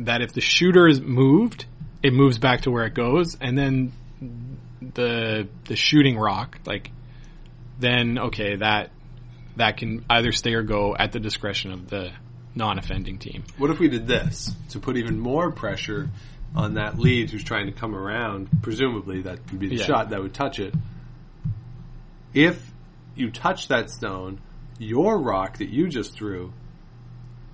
that 0.00 0.22
if 0.22 0.32
the 0.32 0.40
shooter 0.40 0.86
is 0.86 1.00
moved, 1.00 1.66
it 2.02 2.12
moves 2.12 2.38
back 2.38 2.62
to 2.62 2.70
where 2.70 2.86
it 2.86 2.94
goes, 2.94 3.36
and 3.40 3.56
then 3.58 3.92
the 4.94 5.48
the 5.64 5.76
shooting 5.76 6.16
rock, 6.18 6.58
like, 6.66 6.90
then 7.78 8.18
okay, 8.18 8.56
that 8.56 8.90
that 9.56 9.76
can 9.76 10.04
either 10.08 10.32
stay 10.32 10.54
or 10.54 10.62
go 10.62 10.94
at 10.96 11.12
the 11.12 11.20
discretion 11.20 11.72
of 11.72 11.90
the 11.90 12.10
non-offending 12.54 13.18
team. 13.18 13.44
What 13.58 13.70
if 13.70 13.78
we 13.78 13.88
did 13.88 14.06
this 14.06 14.50
to 14.70 14.78
put 14.80 14.96
even 14.96 15.18
more 15.20 15.50
pressure 15.50 16.08
on 16.56 16.74
that 16.74 16.98
lead 16.98 17.30
who's 17.30 17.44
trying 17.44 17.66
to 17.66 17.72
come 17.72 17.94
around? 17.94 18.48
Presumably, 18.62 19.22
that 19.22 19.38
would 19.50 19.60
be 19.60 19.68
the 19.68 19.76
Yeah. 19.76 19.84
shot 19.84 20.10
that 20.10 20.20
would 20.22 20.34
touch 20.34 20.58
it. 20.58 20.74
If 22.32 22.70
you 23.14 23.30
touch 23.30 23.68
that 23.68 23.90
stone, 23.90 24.40
your 24.80 25.18
rock 25.18 25.58
that 25.58 25.68
you 25.68 25.88
just 25.88 26.14
threw 26.14 26.52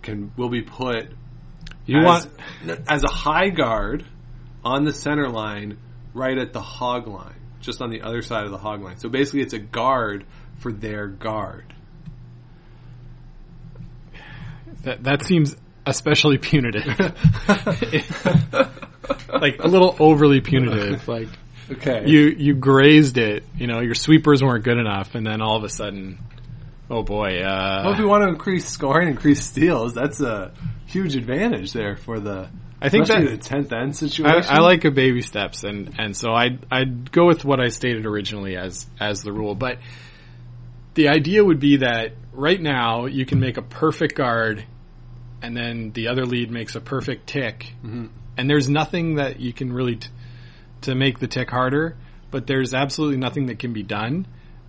can 0.00 0.32
will 0.36 0.48
be 0.48 0.62
put 0.62 1.10
You 1.84 1.98
as, 1.98 2.04
want 2.04 2.30
as 2.88 3.02
a 3.02 3.08
high 3.08 3.50
guard 3.50 4.04
on 4.64 4.84
the 4.84 4.92
center 4.92 5.28
line, 5.28 5.78
right 6.14 6.38
at 6.38 6.52
the 6.52 6.60
hog 6.60 7.08
line, 7.08 7.40
just 7.60 7.82
on 7.82 7.90
the 7.90 8.02
other 8.02 8.22
side 8.22 8.44
of 8.44 8.52
the 8.52 8.58
hog 8.58 8.82
line. 8.82 8.98
So 8.98 9.08
basically, 9.08 9.42
it's 9.42 9.54
a 9.54 9.58
guard 9.58 10.24
for 10.58 10.72
their 10.72 11.08
guard. 11.08 11.74
That 14.82 15.02
that 15.04 15.24
seems 15.24 15.56
especially 15.84 16.38
punitive. 16.38 16.86
like 19.32 19.58
a 19.60 19.68
little 19.68 19.96
overly 19.98 20.40
punitive. 20.40 21.06
Like 21.08 21.28
Okay. 21.68 22.04
you 22.06 22.28
you 22.28 22.54
grazed 22.54 23.18
it, 23.18 23.42
you 23.56 23.66
know, 23.66 23.80
your 23.80 23.94
sweepers 23.94 24.40
weren't 24.42 24.62
good 24.62 24.78
enough 24.78 25.16
and 25.16 25.26
then 25.26 25.42
all 25.42 25.56
of 25.56 25.64
a 25.64 25.68
sudden 25.68 26.18
oh 26.90 27.02
boy, 27.02 27.40
well, 27.42 27.92
if 27.92 27.98
uh 27.98 28.06
want 28.08 28.22
to 28.22 28.28
increase 28.28 28.66
scoring, 28.68 29.08
increase 29.08 29.44
steals, 29.44 29.94
that's 29.94 30.20
a 30.20 30.52
huge 30.86 31.16
advantage 31.16 31.72
there 31.72 31.96
for 31.96 32.20
the. 32.20 32.48
I 32.80 32.88
think 32.90 33.06
that- 33.06 33.24
the 33.30 33.36
tenth 33.38 33.72
end 33.72 33.96
situation. 33.96 34.44
I 34.50 34.58
like 34.60 34.84
a 34.84 34.90
baby 34.90 35.22
steps 35.22 35.64
and 35.64 35.94
and 35.98 36.16
so 36.16 36.30
I 36.32 36.44
I'd, 36.44 36.66
I'd 36.70 37.12
go 37.12 37.26
with 37.26 37.44
what 37.44 37.60
I 37.60 37.68
stated 37.68 38.04
originally 38.06 38.56
as 38.56 38.86
as 39.00 39.22
the 39.22 39.32
rule, 39.32 39.54
but 39.54 39.78
the 40.94 41.08
idea 41.08 41.44
would 41.44 41.60
be 41.60 41.78
that 41.78 42.12
right 42.32 42.60
now 42.60 43.06
you 43.06 43.24
can 43.26 43.40
make 43.40 43.56
a 43.56 43.62
perfect 43.62 44.14
guard 44.14 44.64
and 45.42 45.56
then 45.56 45.92
the 45.92 46.08
other 46.08 46.24
lead 46.26 46.50
makes 46.50 46.74
a 46.74 46.80
perfect 46.80 47.26
tick 47.26 47.72
and 48.38 48.48
there's 48.50 48.68
nothing 48.68 49.16
that 49.16 49.40
you 49.40 49.52
can 49.52 49.72
really 49.72 49.96
t- 49.96 50.08
to 50.82 50.94
make 50.94 51.18
the 51.18 51.26
tick 51.26 51.50
harder, 51.50 51.96
but 52.30 52.46
there's 52.46 52.74
absolutely 52.74 53.16
nothing 53.18 53.46
that 53.46 53.58
can 53.58 53.72
be 53.72 53.82
done, 53.82 54.26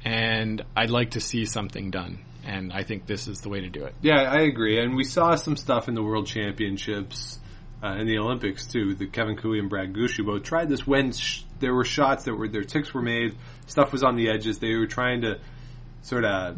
and 0.07 0.63
I'd 0.73 0.89
like 0.89 1.11
to 1.11 1.19
see 1.19 1.43
something 1.43 1.91
done, 1.91 2.19
and 2.45 2.71
I 2.71 2.83
think 2.83 3.05
this 3.07 3.27
is 3.27 3.41
the 3.41 3.49
way 3.49 3.59
to 3.59 3.69
do 3.69 3.83
it. 3.83 3.93
Yeah, 4.01 4.21
I 4.21 4.43
agree. 4.43 4.79
And 4.79 4.95
we 4.95 5.03
saw 5.03 5.35
some 5.35 5.57
stuff 5.57 5.89
in 5.89 5.95
the 5.95 6.01
World 6.03 6.27
Championships 6.27 7.37
uh, 7.83 7.87
and 7.87 8.07
the 8.07 8.17
Olympics 8.17 8.67
too. 8.67 8.95
The 8.95 9.07
Kevin 9.07 9.35
Koe 9.35 9.51
and 9.51 9.69
Brad 9.69 9.93
Gushue 9.93 10.25
both 10.25 10.43
tried 10.43 10.69
this 10.69 10.87
when 10.87 11.11
sh- 11.11 11.43
there 11.59 11.73
were 11.73 11.83
shots 11.83 12.23
that 12.23 12.35
were 12.35 12.47
their 12.47 12.63
ticks 12.63 12.93
were 12.93 13.01
made, 13.01 13.35
stuff 13.65 13.91
was 13.91 14.01
on 14.01 14.15
the 14.15 14.29
edges. 14.29 14.59
They 14.59 14.75
were 14.75 14.87
trying 14.87 15.23
to 15.23 15.41
sort 16.03 16.23
of 16.23 16.57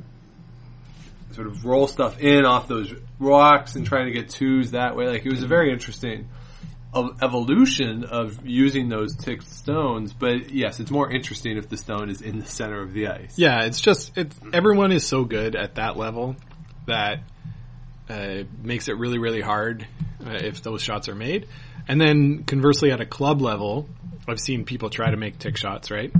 sort 1.31 1.47
of 1.47 1.65
roll 1.65 1.87
stuff 1.87 2.19
in 2.19 2.45
off 2.45 2.67
those 2.67 2.93
rocks 3.17 3.75
and 3.75 3.83
trying 3.83 4.05
to 4.05 4.11
get 4.11 4.29
twos 4.29 4.71
that 4.71 4.95
way. 4.95 5.07
Like 5.07 5.25
it 5.25 5.31
was 5.31 5.41
a 5.41 5.47
very 5.47 5.71
interesting 5.73 6.29
evolution 6.93 8.03
of 8.03 8.45
using 8.45 8.89
those 8.89 9.15
ticked 9.15 9.47
stones. 9.47 10.13
But 10.13 10.51
yes, 10.51 10.79
it's 10.79 10.91
more 10.91 11.09
interesting 11.11 11.57
if 11.57 11.69
the 11.69 11.77
stone 11.77 12.09
is 12.09 12.21
in 12.21 12.39
the 12.39 12.45
center 12.45 12.81
of 12.81 12.93
the 12.93 13.07
ice. 13.07 13.37
Yeah, 13.37 13.65
it's 13.65 13.79
just 13.79 14.17
it's 14.17 14.35
everyone 14.53 14.91
is 14.91 15.05
so 15.05 15.23
good 15.23 15.55
at 15.55 15.75
that 15.75 15.97
level 15.97 16.35
that 16.87 17.19
uh, 18.09 18.43
makes 18.63 18.87
it 18.87 18.97
really 18.97 19.19
really 19.19 19.41
hard 19.41 19.85
uh, 20.25 20.31
if 20.31 20.63
those 20.63 20.81
shots 20.81 21.09
are 21.09 21.15
made, 21.15 21.47
and 21.87 22.01
then 22.01 22.43
conversely 22.43 22.91
at 22.91 23.01
a 23.01 23.05
club 23.05 23.41
level, 23.41 23.87
I've 24.27 24.39
seen 24.39 24.65
people 24.65 24.89
try 24.89 25.11
to 25.11 25.17
make 25.17 25.37
tick 25.37 25.57
shots, 25.57 25.91
right? 25.91 26.11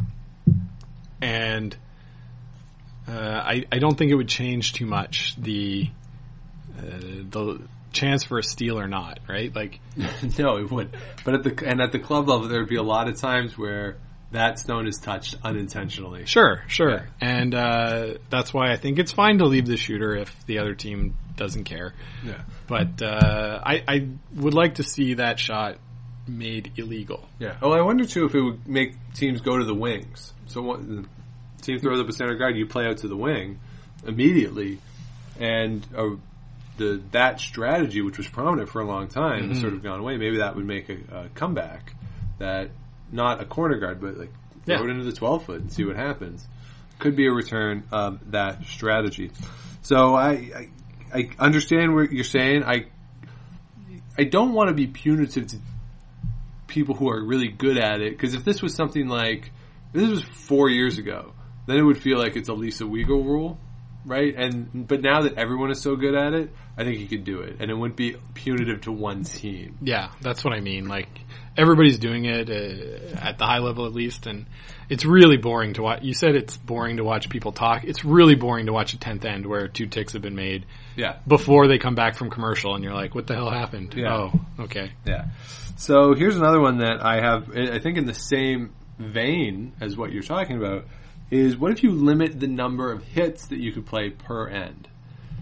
And 1.22 1.76
uh, 3.08 3.12
I 3.12 3.66
I 3.72 3.80
don't 3.80 3.98
think 3.98 4.12
it 4.12 4.16
would 4.16 4.30
change 4.30 4.74
too 4.74 4.86
much 4.86 5.36
the 5.38 5.90
uh, 6.78 6.82
the 7.30 7.62
chance 7.92 8.24
for 8.24 8.40
a 8.40 8.44
steal 8.44 8.80
or 8.80 8.88
not, 8.88 9.20
right? 9.28 9.54
Like, 9.54 9.80
no, 10.38 10.58
it 10.58 10.72
would. 10.72 10.96
But 11.24 11.36
at 11.36 11.44
the 11.44 11.68
and 11.68 11.82
at 11.82 11.92
the 11.92 12.00
club 12.00 12.28
level, 12.28 12.48
there 12.48 12.60
would 12.60 12.70
be 12.70 12.78
a 12.78 12.84
lot 12.84 13.08
of 13.08 13.20
times 13.20 13.58
where 13.58 13.98
that 14.32 14.60
stone 14.60 14.88
is 14.88 14.98
touched 14.98 15.36
unintentionally. 15.44 16.26
sure, 16.26 16.64
sure, 16.68 17.08
and 17.20 17.56
uh, 17.56 18.14
that's 18.30 18.54
why 18.54 18.72
I 18.72 18.78
think 18.78 19.00
it's 19.00 19.12
fine 19.12 19.40
to 19.40 19.46
leave 19.46 19.66
the 19.66 19.78
shooter 19.78 20.16
if 20.16 20.46
the 20.46 20.60
other 20.60 20.76
team 20.76 21.16
doesn't 21.36 21.64
care. 21.64 21.94
Yeah. 22.24 22.42
But 22.68 23.02
uh, 23.02 23.60
I, 23.66 23.84
I 23.88 24.08
would 24.36 24.54
like 24.54 24.76
to 24.76 24.84
see 24.84 25.16
that 25.16 25.40
shot 25.40 25.78
made 26.28 26.74
illegal. 26.78 27.28
Yeah. 27.40 27.58
Oh, 27.62 27.72
I 27.72 27.82
wonder 27.82 28.06
too 28.06 28.26
if 28.26 28.36
it 28.36 28.42
would 28.42 28.68
make 28.68 28.94
teams 29.14 29.42
go 29.42 29.58
to 29.58 29.66
the 29.66 29.74
wings. 29.74 30.34
So 30.46 30.62
what, 30.62 30.88
the 30.88 31.06
team 31.62 31.80
throws 31.80 32.00
up 32.00 32.08
a 32.08 32.14
center 32.14 32.36
guard, 32.36 32.56
you 32.56 32.68
play 32.68 32.86
out 32.86 32.98
to 32.98 33.08
the 33.08 33.18
wing 33.18 33.60
immediately, 34.06 34.80
and 35.40 35.86
uh, 35.98 36.10
the 36.80 37.02
that 37.12 37.40
strategy, 37.40 38.02
which 38.02 38.18
was 38.18 38.28
prominent 38.28 38.70
for 38.70 38.82
a 38.82 38.86
long 38.86 39.08
time, 39.08 39.50
has 39.50 39.58
mm-hmm. 39.58 39.62
sort 39.62 39.74
of 39.74 39.84
gone 39.84 40.00
away. 40.00 40.18
Maybe 40.18 40.38
that 40.38 40.56
would 40.56 40.66
make 40.66 40.90
a, 40.90 40.98
a 41.12 41.30
comeback. 41.36 41.94
That 42.40 42.72
not 43.12 43.42
a 43.42 43.46
corner 43.46 43.78
guard, 43.78 44.02
but 44.02 44.18
like 44.18 44.32
throw 44.66 44.84
it 44.84 44.90
into 44.90 45.04
the 45.04 45.12
twelve 45.12 45.46
foot 45.46 45.62
and 45.62 45.72
see 45.72 45.86
what 45.86 45.96
happens. 45.96 46.48
Could 46.98 47.16
be 47.16 47.28
a 47.28 47.32
return 47.32 47.84
of 47.92 48.32
that 48.32 48.66
strategy. 48.66 49.32
So 49.84 50.16
I, 50.16 50.32
I 50.32 50.70
I 51.14 51.30
understand 51.38 51.94
what 51.94 52.12
you're 52.12 52.24
saying. 52.24 52.64
I 52.64 52.88
I 54.18 54.24
don't 54.24 54.54
want 54.54 54.70
to 54.70 54.74
be 54.74 54.88
punitive 54.88 55.48
to 55.48 55.58
people 56.68 56.96
who 56.96 57.10
are 57.10 57.24
really 57.24 57.50
good 57.50 57.78
at 57.78 58.02
it. 58.02 58.12
Because 58.12 58.34
if 58.34 58.44
this 58.44 58.62
was 58.62 58.74
something 58.74 59.08
like 59.08 59.52
if 59.94 60.02
this 60.02 60.10
was 60.10 60.24
four 60.24 60.70
years 60.70 60.98
ago, 60.98 61.34
then 61.68 61.78
it 61.78 61.84
would 61.84 62.02
feel 62.02 62.18
like 62.18 62.36
it's 62.36 62.50
a 62.50 62.54
Lisa 62.54 62.86
Weagle 62.86 63.24
rule, 63.26 63.60
right? 64.06 64.34
And 64.36 64.88
but 64.88 65.02
now 65.02 65.22
that 65.22 65.38
everyone 65.38 65.72
is 65.72 65.82
so 65.82 65.96
good 65.96 66.16
at 66.16 66.34
it, 66.34 66.50
I 66.78 66.84
think 66.84 67.00
you 67.00 67.08
could 67.08 67.24
do 67.24 67.42
it, 67.42 67.58
and 67.60 67.70
it 67.70 67.74
wouldn't 67.74 67.98
be 67.98 68.16
punitive 68.34 68.82
to 68.82 68.92
one 68.92 69.24
team. 69.24 69.78
Yeah, 69.82 70.12
that's 70.22 70.44
what 70.44 70.54
I 70.54 70.60
mean. 70.62 70.88
Like 70.88 71.08
everybody's 71.58 72.00
doing 72.00 72.26
it 72.26 72.50
uh, 72.50 73.18
at 73.20 73.38
the 73.38 73.46
high 73.46 73.60
level 73.60 73.86
at 73.86 73.94
least, 73.94 74.28
and 74.28 74.46
it's 74.90 75.06
really 75.06 75.38
boring 75.38 75.74
to 75.74 75.84
watch. 75.84 76.02
You 76.04 76.14
said 76.14 76.36
it's 76.36 76.58
boring 76.58 76.98
to 76.98 77.04
watch 77.04 77.30
people 77.30 77.52
talk. 77.52 77.84
It's 77.84 78.06
really 78.06 78.36
boring 78.36 78.68
to 78.68 78.74
watch 78.74 78.94
a 78.94 79.00
tenth 79.00 79.26
end 79.26 79.46
where 79.46 79.68
two 79.68 79.88
ticks 79.88 80.14
have 80.14 80.22
been 80.22 80.36
made 80.36 80.66
Yeah, 80.96 81.18
before 81.28 81.68
they 81.68 81.78
come 81.78 81.96
back 81.96 82.16
from 82.16 82.30
commercial, 82.30 82.76
and 82.76 82.84
you're 82.84 82.94
like, 82.94 83.14
"What 83.14 83.28
the 83.28 83.36
hell 83.36 83.50
happened?" 83.52 83.94
Yeah. 83.96 84.14
Oh, 84.14 84.64
okay. 84.64 84.92
yeah. 85.06 85.26
So 85.78 86.14
here's 86.14 86.36
another 86.36 86.60
one 86.60 86.80
that 86.80 87.04
I 87.04 87.22
have. 87.22 87.56
I 87.56 87.80
think 87.80 87.98
in 87.98 88.06
the 88.06 88.14
same 88.14 88.74
vein 88.98 89.74
as 89.80 89.96
what 89.96 90.12
you're 90.12 90.24
talking 90.24 90.58
about 90.58 90.86
is 91.32 91.58
what 91.58 91.72
if 91.72 91.84
you 91.84 91.92
limit 91.92 92.40
the 92.40 92.48
number 92.48 92.92
of 92.92 93.04
hits 93.04 93.48
that 93.48 93.60
you 93.60 93.72
could 93.72 93.86
play 93.86 94.10
per 94.10 94.48
end? 94.48 94.88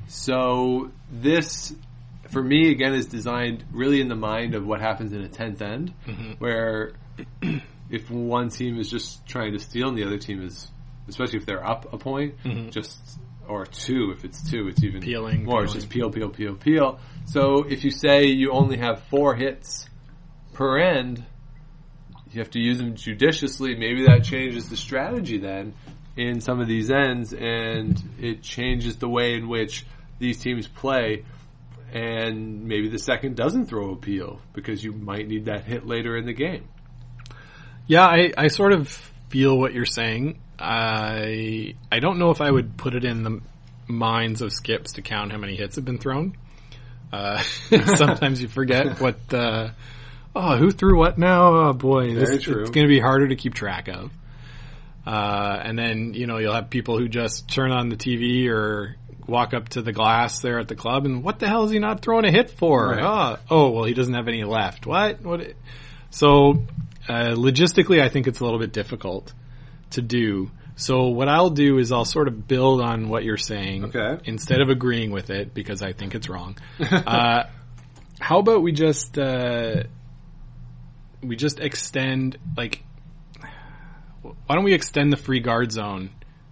So 0.07 0.91
this, 1.11 1.73
for 2.29 2.41
me, 2.41 2.71
again, 2.71 2.93
is 2.93 3.07
designed 3.07 3.63
really 3.71 4.01
in 4.01 4.07
the 4.07 4.15
mind 4.15 4.55
of 4.55 4.65
what 4.65 4.81
happens 4.81 5.13
in 5.13 5.21
a 5.21 5.29
tenth 5.29 5.61
end, 5.61 5.93
mm-hmm. 6.05 6.33
where 6.39 6.93
if 7.89 8.09
one 8.09 8.49
team 8.49 8.79
is 8.79 8.89
just 8.89 9.25
trying 9.25 9.53
to 9.53 9.59
steal 9.59 9.89
and 9.89 9.97
the 9.97 10.05
other 10.05 10.17
team 10.17 10.43
is, 10.43 10.69
especially 11.07 11.39
if 11.39 11.45
they're 11.45 11.65
up 11.65 11.93
a 11.93 11.97
point, 11.97 12.35
mm-hmm. 12.43 12.69
just 12.69 13.19
or 13.47 13.65
two. 13.65 14.11
If 14.15 14.25
it's 14.25 14.49
two, 14.49 14.67
it's 14.67 14.83
even 14.83 15.01
Peeling, 15.01 15.45
more. 15.45 15.63
It's 15.63 15.73
just 15.73 15.89
peel, 15.89 16.09
peel, 16.09 16.29
peel, 16.29 16.55
peel. 16.55 16.99
So 17.25 17.63
if 17.63 17.83
you 17.83 17.91
say 17.91 18.25
you 18.25 18.51
only 18.51 18.77
have 18.77 19.03
four 19.03 19.35
hits 19.35 19.87
per 20.53 20.79
end, 20.79 21.25
you 22.31 22.39
have 22.39 22.51
to 22.51 22.59
use 22.59 22.77
them 22.77 22.95
judiciously. 22.95 23.75
Maybe 23.75 24.05
that 24.05 24.23
changes 24.23 24.69
the 24.69 24.77
strategy 24.77 25.37
then 25.37 25.73
in 26.15 26.41
some 26.41 26.59
of 26.59 26.67
these 26.67 26.89
ends, 26.89 27.33
and 27.33 28.01
it 28.19 28.41
changes 28.41 28.97
the 28.97 29.07
way 29.07 29.35
in 29.35 29.47
which 29.47 29.85
these 30.19 30.39
teams 30.39 30.67
play. 30.67 31.23
And 31.93 32.65
maybe 32.65 32.89
the 32.89 32.99
second 32.99 33.35
doesn't 33.35 33.67
throw 33.67 33.91
a 33.91 33.95
peel 33.95 34.41
because 34.53 34.83
you 34.83 34.91
might 34.91 35.27
need 35.27 35.45
that 35.45 35.63
hit 35.63 35.85
later 35.85 36.17
in 36.17 36.25
the 36.25 36.33
game. 36.33 36.67
Yeah, 37.85 38.05
I, 38.05 38.33
I 38.37 38.47
sort 38.47 38.73
of 38.73 38.89
feel 39.29 39.57
what 39.57 39.73
you're 39.73 39.85
saying. 39.85 40.39
I 40.59 41.75
I 41.91 41.99
don't 41.99 42.17
know 42.17 42.31
if 42.31 42.41
I 42.41 42.49
would 42.49 42.77
put 42.77 42.95
it 42.95 43.05
in 43.05 43.23
the 43.23 43.41
minds 43.87 44.41
of 44.41 44.51
skips 44.51 44.93
to 44.93 45.01
count 45.01 45.31
how 45.31 45.37
many 45.37 45.55
hits 45.55 45.75
have 45.75 45.85
been 45.85 45.99
thrown. 45.99 46.35
Uh, 47.13 47.41
sometimes 47.95 48.41
you 48.41 48.47
forget 48.47 48.99
what. 48.99 49.33
Uh, 49.33 49.69
oh, 50.37 50.57
who 50.57 50.71
threw 50.71 50.97
what 50.97 51.17
now? 51.17 51.69
Oh 51.69 51.73
boy, 51.73 52.13
this, 52.13 52.29
it's 52.29 52.45
going 52.47 52.71
to 52.71 52.87
be 52.87 52.99
harder 52.99 53.27
to 53.29 53.35
keep 53.35 53.53
track 53.53 53.87
of. 53.87 54.11
Uh, 55.05 55.61
and 55.63 55.79
then 55.79 56.13
you 56.13 56.27
know 56.27 56.37
you'll 56.37 56.53
have 56.53 56.69
people 56.69 56.97
who 56.97 57.07
just 57.07 57.47
turn 57.47 57.71
on 57.71 57.89
the 57.89 57.95
TV 57.95 58.49
or 58.49 58.95
walk 59.25 59.53
up 59.53 59.69
to 59.69 59.81
the 59.81 59.91
glass 59.91 60.39
there 60.39 60.59
at 60.59 60.67
the 60.67 60.75
club 60.75 61.05
and 61.05 61.21
what 61.21 61.37
the 61.39 61.47
hell 61.47 61.65
is 61.65 61.71
he 61.71 61.79
not 61.79 62.01
throwing 62.01 62.25
a 62.25 62.31
hit 62.31 62.49
for? 62.49 62.89
Right. 62.89 63.03
Oh, 63.03 63.37
oh, 63.49 63.69
well 63.71 63.83
he 63.83 63.93
doesn't 63.93 64.13
have 64.13 64.27
any 64.27 64.43
left. 64.43 64.85
What? 64.85 65.21
What? 65.21 65.53
So 66.09 66.63
uh, 67.09 67.31
logistically, 67.35 68.01
I 68.01 68.09
think 68.09 68.27
it's 68.27 68.39
a 68.39 68.43
little 68.43 68.59
bit 68.59 68.73
difficult 68.73 69.33
to 69.91 70.01
do. 70.01 70.51
So 70.75 71.07
what 71.07 71.27
I'll 71.27 71.49
do 71.49 71.77
is 71.79 71.91
I'll 71.91 72.05
sort 72.05 72.27
of 72.27 72.47
build 72.47 72.81
on 72.81 73.09
what 73.09 73.23
you're 73.23 73.37
saying 73.37 73.85
Okay. 73.85 74.21
instead 74.25 74.61
of 74.61 74.69
agreeing 74.69 75.11
with 75.11 75.29
it 75.29 75.53
because 75.53 75.81
I 75.81 75.93
think 75.93 76.15
it's 76.15 76.29
wrong. 76.29 76.57
uh, 76.79 77.43
how 78.19 78.39
about 78.39 78.61
we 78.61 78.71
just 78.71 79.17
uh, 79.17 79.83
we 81.27 81.35
just 81.35 81.59
extend 81.59 82.37
like 82.55 82.83
why 84.21 84.55
don't 84.55 84.63
we 84.63 84.73
extend 84.73 85.11
the 85.11 85.17
free 85.17 85.39
guard 85.39 85.71
zone 85.71 86.09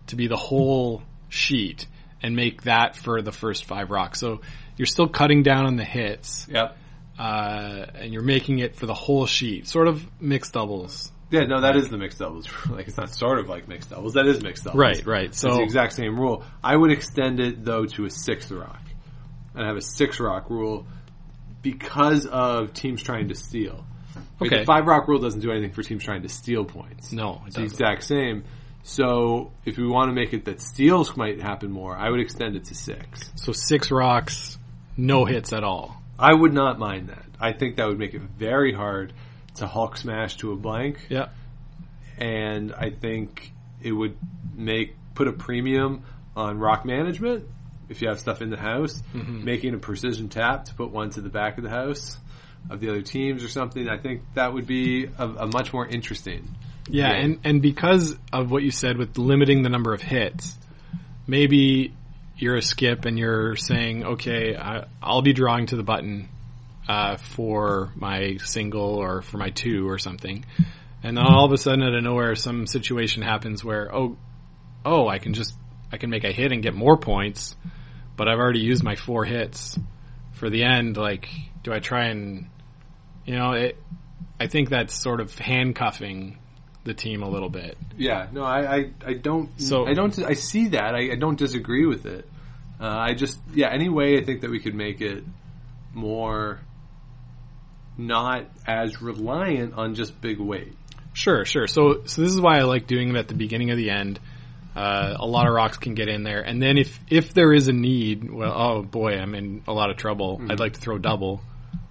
to 0.07 0.15
be 0.15 0.27
the 0.27 0.37
whole 0.37 1.01
sheet 1.29 1.87
and 2.21 2.35
make 2.35 2.63
that 2.63 2.95
for 2.95 3.21
the 3.21 3.31
first 3.31 3.65
five 3.65 3.89
rocks? 3.91 4.19
So 4.19 4.41
you're 4.77 4.85
still 4.85 5.07
cutting 5.07 5.43
down 5.43 5.65
on 5.65 5.75
the 5.75 5.83
hits 5.83 6.47
Yep. 6.49 6.77
uh, 7.19 7.85
and 7.95 8.13
you're 8.13 8.23
making 8.23 8.59
it 8.59 8.75
for 8.75 8.85
the 8.85 8.93
whole 8.93 9.25
sheet, 9.25 9.67
sort 9.67 9.87
of 9.87 10.05
mixed 10.21 10.53
doubles. 10.53 11.11
Yeah, 11.31 11.45
no, 11.45 11.61
that 11.61 11.75
is 11.75 11.89
the 11.89 11.97
mixed 11.97 12.19
doubles. 12.19 12.47
like 12.69 12.87
it's 12.87 12.97
not 12.97 13.13
sort 13.13 13.39
of 13.39 13.49
like 13.49 13.67
mixed 13.67 13.89
doubles. 13.89 14.13
That 14.13 14.27
is 14.27 14.41
mixed 14.41 14.63
doubles. 14.63 14.79
Right, 14.79 15.05
right. 15.05 15.25
it's 15.25 15.39
So 15.39 15.55
the 15.55 15.63
exact 15.63 15.93
same 15.93 16.19
rule. 16.19 16.43
I 16.63 16.75
would 16.75 16.91
extend 16.91 17.39
it 17.39 17.65
though 17.65 17.85
to 17.85 18.05
a 18.05 18.09
sixth 18.09 18.51
rock, 18.51 18.81
and 19.55 19.65
have 19.65 19.75
a 19.77 19.81
six 19.81 20.19
rock 20.19 20.49
rule 20.49 20.85
because 21.61 22.25
of 22.27 22.73
teams 22.73 23.01
trying 23.01 23.29
to 23.29 23.35
steal. 23.35 23.85
Okay. 24.41 24.59
The 24.59 24.65
five 24.65 24.85
rock 24.85 25.07
rule 25.07 25.19
doesn't 25.19 25.39
do 25.39 25.51
anything 25.51 25.71
for 25.71 25.83
teams 25.83 26.03
trying 26.03 26.23
to 26.23 26.29
steal 26.29 26.65
points. 26.65 27.11
no, 27.11 27.41
it 27.43 27.47
It's 27.47 27.55
the 27.55 27.63
exact 27.63 28.03
same. 28.03 28.43
So 28.83 29.51
if 29.65 29.77
we 29.77 29.87
want 29.87 30.09
to 30.09 30.13
make 30.13 30.33
it 30.33 30.45
that 30.45 30.61
steals 30.61 31.17
might 31.17 31.41
happen 31.41 31.71
more, 31.71 31.95
I 31.97 32.09
would 32.09 32.19
extend 32.19 32.55
it 32.55 32.65
to 32.65 32.75
six. 32.75 33.31
So 33.35 33.51
six 33.51 33.89
rocks, 33.89 34.57
no 34.95 35.25
hits 35.25 35.53
at 35.53 35.63
all. 35.63 36.01
I 36.19 36.33
would 36.33 36.53
not 36.53 36.77
mind 36.77 37.09
that. 37.09 37.25
I 37.39 37.51
think 37.53 37.77
that 37.77 37.87
would 37.87 37.97
make 37.99 38.13
it 38.13 38.21
very 38.21 38.73
hard 38.73 39.11
to 39.55 39.67
Hulk 39.67 39.97
smash 39.97 40.37
to 40.37 40.51
a 40.51 40.55
blank. 40.55 41.07
Yeah. 41.09 41.29
and 42.17 42.73
I 42.73 42.91
think 42.91 43.51
it 43.81 43.91
would 43.91 44.17
make 44.53 44.95
put 45.15 45.27
a 45.27 45.33
premium 45.33 46.03
on 46.35 46.59
rock 46.59 46.85
management 46.85 47.45
if 47.89 48.01
you 48.01 48.09
have 48.09 48.19
stuff 48.19 48.41
in 48.41 48.49
the 48.49 48.57
house, 48.57 49.01
mm-hmm. 49.13 49.43
making 49.43 49.73
a 49.73 49.77
precision 49.77 50.29
tap 50.29 50.65
to 50.65 50.73
put 50.73 50.91
one 50.91 51.09
to 51.11 51.21
the 51.21 51.29
back 51.29 51.57
of 51.57 51.63
the 51.63 51.69
house 51.69 52.17
of 52.69 52.79
the 52.79 52.89
other 52.89 53.01
teams 53.01 53.43
or 53.43 53.47
something. 53.49 53.87
I 53.87 53.97
think 53.97 54.21
that 54.33 54.53
would 54.53 54.67
be 54.67 55.05
a, 55.05 55.27
a 55.27 55.47
much 55.47 55.71
more 55.73 55.85
interesting. 55.85 56.55
Yeah, 56.89 57.09
Yeah. 57.09 57.15
and 57.15 57.39
and 57.43 57.61
because 57.61 58.15
of 58.31 58.51
what 58.51 58.63
you 58.63 58.71
said 58.71 58.97
with 58.97 59.17
limiting 59.17 59.63
the 59.63 59.69
number 59.69 59.93
of 59.93 60.01
hits, 60.01 60.55
maybe 61.27 61.93
you're 62.37 62.55
a 62.57 62.61
skip 62.61 63.05
and 63.05 63.17
you're 63.17 63.55
saying, 63.55 64.03
okay, 64.05 64.55
I, 64.55 64.85
I'll 65.01 65.21
be 65.21 65.33
drawing 65.33 65.67
to 65.67 65.75
the 65.77 65.83
button 65.83 66.29
uh, 66.87 67.17
for 67.17 67.91
my 67.95 68.37
single 68.37 68.95
or 68.97 69.21
for 69.21 69.37
my 69.37 69.49
two 69.49 69.89
or 69.89 69.97
something, 69.97 70.45
and 71.01 71.17
then 71.17 71.25
all 71.25 71.45
of 71.45 71.51
a 71.51 71.57
sudden, 71.57 71.81
out 71.83 71.95
of 71.95 72.03
nowhere, 72.03 72.35
some 72.35 72.67
situation 72.67 73.23
happens 73.23 73.63
where 73.63 73.93
oh, 73.95 74.17
oh, 74.83 75.07
I 75.07 75.17
can 75.19 75.33
just 75.33 75.53
I 75.91 75.97
can 75.97 76.09
make 76.09 76.23
a 76.23 76.31
hit 76.31 76.51
and 76.51 76.61
get 76.61 76.73
more 76.75 76.97
points, 76.97 77.55
but 78.17 78.27
I've 78.27 78.37
already 78.39 78.59
used 78.59 78.83
my 78.83 78.95
four 78.95 79.23
hits 79.25 79.79
for 80.33 80.49
the 80.49 80.63
end. 80.63 80.97
Like, 80.97 81.29
do 81.63 81.71
I 81.73 81.79
try 81.79 82.07
and 82.09 82.47
you 83.25 83.35
know 83.35 83.51
it? 83.51 83.77
I 84.39 84.47
think 84.47 84.69
that's 84.69 84.93
sort 84.93 85.21
of 85.21 85.37
handcuffing 85.37 86.37
the 86.83 86.93
team 86.93 87.23
a 87.23 87.29
little 87.29 87.49
bit. 87.49 87.77
Yeah, 87.97 88.27
no, 88.31 88.43
I, 88.43 88.75
I, 88.75 88.91
I 89.05 89.13
don't. 89.13 89.49
So- 89.61 89.87
I 89.87 89.93
don't. 89.93 90.17
I 90.19 90.33
see 90.33 90.69
that. 90.69 90.93
I, 90.95 91.11
I 91.13 91.15
don't 91.15 91.37
disagree 91.37 91.85
with 91.85 92.05
it. 92.05 92.27
Uh, 92.79 92.87
I 92.87 93.13
just, 93.13 93.39
yeah. 93.53 93.69
Any 93.71 93.87
way 93.89 94.17
I 94.19 94.23
think 94.25 94.41
that 94.41 94.51
we 94.51 94.59
could 94.59 94.75
make 94.75 94.99
it 95.01 95.23
more 95.93 96.59
not 97.97 98.45
as 98.67 99.01
reliant 99.01 99.73
on 99.75 99.95
just 99.95 100.19
big 100.19 100.39
weight. 100.39 100.73
Sure, 101.13 101.45
sure. 101.45 101.67
So, 101.67 102.03
so 102.05 102.21
this 102.21 102.31
is 102.31 102.41
why 102.41 102.59
I 102.59 102.63
like 102.63 102.87
doing 102.87 103.07
them 103.07 103.15
at 103.17 103.29
the 103.29 103.35
beginning 103.35 103.71
of 103.71 103.77
the 103.77 103.89
end. 103.89 104.19
Uh, 104.75 105.15
a 105.17 105.25
lot 105.25 105.47
of 105.47 105.53
rocks 105.53 105.77
can 105.77 105.95
get 105.95 106.09
in 106.09 106.23
there, 106.23 106.41
and 106.41 106.61
then 106.61 106.77
if 106.77 106.99
if 107.09 107.33
there 107.33 107.53
is 107.53 107.69
a 107.69 107.73
need, 107.73 108.29
well, 108.29 108.51
oh 108.53 108.83
boy, 108.83 109.13
I'm 109.17 109.33
in 109.33 109.63
a 109.69 109.71
lot 109.71 109.89
of 109.89 109.95
trouble. 109.95 110.41
I'd 110.49 110.59
like 110.59 110.73
to 110.73 110.79
throw 110.81 110.97
double. 110.97 111.39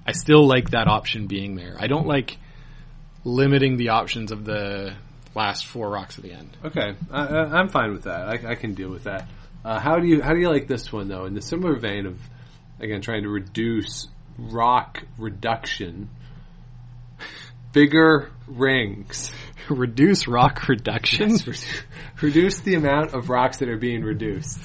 I 0.07 0.13
still 0.13 0.47
like 0.47 0.71
that 0.71 0.89
option 0.89 1.27
being 1.27 1.55
there. 1.55 1.77
I 1.79 1.87
don't 1.87 2.07
like 2.07 2.37
limiting 3.25 3.77
the 3.77 3.91
options 3.91 4.33
of 4.33 4.45
the 4.45 4.95
last 5.35 5.67
four 5.67 5.91
rocks 5.91 6.19
at 6.19 6.25
the 6.25 6.33
end. 6.33 6.57
Okay, 6.65 6.95
I, 7.11 7.27
I'm 7.27 7.69
fine 7.69 7.93
with 7.93 8.05
that. 8.05 8.29
I, 8.29 8.53
I 8.53 8.55
can 8.55 8.75
deal 8.75 8.91
with 8.91 9.05
that. 9.05 9.29
Uh, 9.65 9.81
how 9.81 9.99
do 9.99 10.07
you 10.07 10.23
how 10.23 10.35
do 10.35 10.41
you 10.41 10.51
like 10.51 10.69
this 10.69 10.93
one 10.93 11.09
though? 11.09 11.25
In 11.25 11.35
the 11.35 11.41
similar 11.41 11.75
vein 11.77 12.07
of 12.07 12.21
again 12.79 13.01
trying 13.01 13.23
to 13.23 13.31
reduce 13.31 14.09
rock 14.39 15.03
reduction. 15.19 16.11
Bigger 17.73 18.31
rings. 18.47 19.33
Reduce 19.71 20.29
rock 20.29 20.69
reduction. 20.69 21.39
reduce 22.21 22.61
the 22.61 22.75
amount 22.75 23.15
of 23.15 23.31
rocks 23.31 23.57
that 23.59 23.69
are 23.69 23.79
being 23.79 24.03
reduced. 24.03 24.61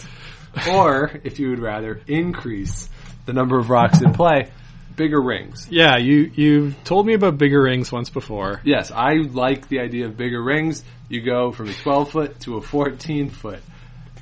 Or, 0.70 1.20
if 1.24 1.40
you 1.40 1.50
would 1.52 1.60
rather, 1.60 2.02
increase 2.06 2.90
the 3.26 3.34
number 3.34 3.58
of 3.58 3.70
rocks 3.70 4.02
in 4.02 4.14
play. 4.14 4.52
Bigger 5.00 5.22
rings. 5.22 5.66
Yeah, 5.72 5.96
you 5.96 6.30
you 6.36 6.76
told 6.84 7.08
me 7.08 7.14
about 7.14 7.38
bigger 7.38 7.62
rings 7.62 7.90
once 7.90 8.10
before. 8.10 8.60
Yes, 8.66 8.92
I 8.92 9.14
like 9.14 9.70
the 9.70 9.80
idea 9.80 10.08
of 10.08 10.18
bigger 10.18 10.44
rings. 10.44 10.84
You 11.08 11.22
go 11.22 11.54
from 11.54 11.70
a 11.70 11.74
12 11.74 12.12
foot 12.12 12.40
to 12.42 12.58
a 12.58 12.62
14 12.62 13.30
foot. 13.30 13.62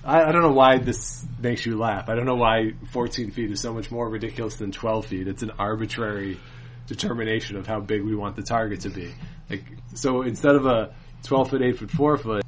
I, 0.06 0.22
I 0.22 0.32
don't 0.32 0.44
know 0.44 0.52
why 0.52 0.78
this 0.78 1.26
makes 1.42 1.66
you 1.66 1.80
laugh. 1.80 2.10
I 2.10 2.14
don't 2.14 2.28
know 2.28 2.36
why 2.36 2.74
14 2.92 3.32
feet 3.32 3.50
is 3.50 3.60
so 3.60 3.74
much 3.74 3.90
more 3.90 4.08
ridiculous 4.08 4.58
than 4.58 4.72
12 4.72 5.08
feet. 5.08 5.28
It's 5.28 5.42
an 5.42 5.50
arbitrary 5.58 6.40
determination 6.86 7.58
of 7.58 7.66
how 7.66 7.80
big 7.80 8.04
we 8.04 8.14
want 8.14 8.36
the 8.36 8.44
target 8.44 8.82
to 8.82 8.90
be. 8.90 9.12
Like, 9.50 9.64
so 9.96 10.22
instead 10.22 10.54
of 10.54 10.68
a 10.68 10.94
12 11.24 11.50
foot, 11.50 11.62
8 11.64 11.80
foot, 11.80 11.90
4 11.90 12.18
foot, 12.18 12.44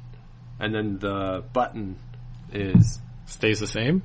and 0.60 0.72
then 0.72 1.00
the 1.00 1.42
button 1.52 1.96
is 2.52 3.00
Stays 3.30 3.60
the 3.60 3.66
same. 3.66 4.02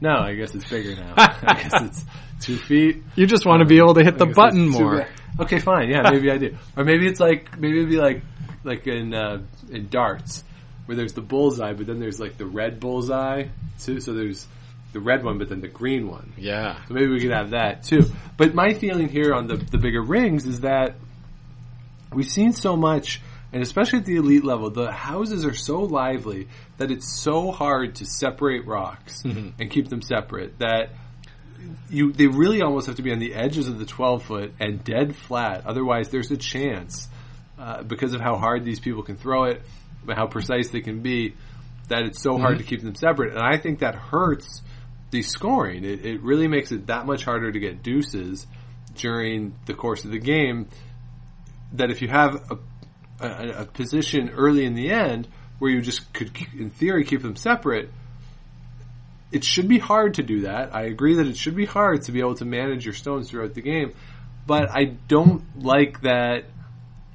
No, 0.00 0.16
I 0.16 0.34
guess 0.34 0.54
it's 0.54 0.68
bigger 0.68 0.94
now. 0.94 1.14
I 1.16 1.54
guess 1.54 1.72
it's 1.82 2.04
two 2.40 2.56
feet. 2.56 3.02
You 3.14 3.26
just 3.26 3.46
want 3.46 3.60
to 3.60 3.66
be 3.66 3.78
able 3.78 3.94
to 3.94 4.04
hit 4.04 4.18
the 4.18 4.26
button 4.26 4.68
more. 4.68 5.06
Okay, 5.38 5.58
fine. 5.58 5.88
Yeah, 5.88 6.02
maybe 6.10 6.30
I 6.30 6.38
do. 6.38 6.56
Or 6.76 6.84
maybe 6.84 7.06
it's 7.06 7.20
like 7.20 7.58
maybe 7.58 7.78
it'd 7.78 7.90
be 7.90 7.98
like 7.98 8.22
like 8.64 8.86
in 8.86 9.14
uh, 9.14 9.42
in 9.70 9.88
darts 9.88 10.44
where 10.86 10.96
there's 10.96 11.12
the 11.12 11.20
bullseye, 11.20 11.72
but 11.72 11.86
then 11.86 12.00
there's 12.00 12.20
like 12.20 12.38
the 12.38 12.46
red 12.46 12.80
bullseye 12.80 13.48
too. 13.80 14.00
So 14.00 14.14
there's 14.14 14.46
the 14.92 15.00
red 15.00 15.24
one, 15.24 15.38
but 15.38 15.48
then 15.48 15.60
the 15.60 15.68
green 15.68 16.08
one. 16.08 16.32
Yeah. 16.36 16.82
So 16.88 16.94
maybe 16.94 17.08
we 17.08 17.20
could 17.20 17.32
have 17.32 17.50
that 17.50 17.82
too. 17.82 18.10
But 18.36 18.54
my 18.54 18.74
feeling 18.74 19.08
here 19.08 19.34
on 19.34 19.46
the 19.46 19.56
the 19.56 19.78
bigger 19.78 20.02
rings 20.02 20.46
is 20.46 20.60
that 20.60 20.96
we've 22.12 22.28
seen 22.28 22.52
so 22.52 22.76
much, 22.76 23.20
and 23.56 23.62
especially 23.62 24.00
at 24.00 24.04
the 24.04 24.16
elite 24.16 24.44
level, 24.44 24.68
the 24.68 24.92
houses 24.92 25.46
are 25.46 25.54
so 25.54 25.80
lively 25.80 26.46
that 26.76 26.90
it's 26.90 27.10
so 27.10 27.50
hard 27.50 27.94
to 27.94 28.04
separate 28.04 28.66
rocks 28.66 29.24
and 29.58 29.70
keep 29.70 29.88
them 29.88 30.02
separate 30.02 30.58
that 30.58 30.90
you 31.88 32.12
they 32.12 32.26
really 32.26 32.60
almost 32.60 32.86
have 32.86 32.96
to 32.96 33.02
be 33.02 33.10
on 33.12 33.18
the 33.18 33.32
edges 33.32 33.66
of 33.66 33.78
the 33.78 33.86
12 33.86 34.24
foot 34.24 34.52
and 34.60 34.84
dead 34.84 35.16
flat. 35.16 35.64
Otherwise, 35.64 36.10
there's 36.10 36.30
a 36.30 36.36
chance 36.36 37.08
uh, 37.58 37.82
because 37.82 38.12
of 38.12 38.20
how 38.20 38.36
hard 38.36 38.62
these 38.62 38.78
people 38.78 39.02
can 39.02 39.16
throw 39.16 39.44
it, 39.44 39.62
but 40.04 40.18
how 40.18 40.26
precise 40.26 40.68
they 40.68 40.82
can 40.82 41.00
be, 41.00 41.34
that 41.88 42.02
it's 42.02 42.20
so 42.20 42.36
hard 42.36 42.58
to 42.58 42.64
keep 42.64 42.82
them 42.82 42.94
separate. 42.94 43.32
And 43.32 43.42
I 43.42 43.56
think 43.56 43.78
that 43.78 43.94
hurts 43.94 44.60
the 45.12 45.22
scoring. 45.22 45.82
It, 45.82 46.04
it 46.04 46.20
really 46.20 46.46
makes 46.46 46.72
it 46.72 46.88
that 46.88 47.06
much 47.06 47.24
harder 47.24 47.50
to 47.50 47.58
get 47.58 47.82
deuces 47.82 48.46
during 48.96 49.54
the 49.64 49.72
course 49.72 50.04
of 50.04 50.10
the 50.10 50.18
game. 50.18 50.68
That 51.72 51.90
if 51.90 52.02
you 52.02 52.08
have 52.08 52.34
a, 52.50 52.58
a, 53.20 53.62
a 53.62 53.64
position 53.64 54.30
early 54.30 54.64
in 54.64 54.74
the 54.74 54.90
end 54.90 55.28
where 55.58 55.70
you 55.70 55.80
just 55.80 56.12
could, 56.12 56.30
in 56.58 56.70
theory, 56.70 57.04
keep 57.04 57.22
them 57.22 57.36
separate, 57.36 57.90
it 59.32 59.44
should 59.44 59.68
be 59.68 59.78
hard 59.78 60.14
to 60.14 60.22
do 60.22 60.42
that. 60.42 60.74
I 60.74 60.82
agree 60.82 61.16
that 61.16 61.26
it 61.26 61.36
should 61.36 61.56
be 61.56 61.66
hard 61.66 62.02
to 62.02 62.12
be 62.12 62.20
able 62.20 62.36
to 62.36 62.44
manage 62.44 62.84
your 62.84 62.94
stones 62.94 63.30
throughout 63.30 63.54
the 63.54 63.62
game, 63.62 63.92
but 64.46 64.70
I 64.70 64.84
don't 65.08 65.42
like 65.62 66.02
that. 66.02 66.44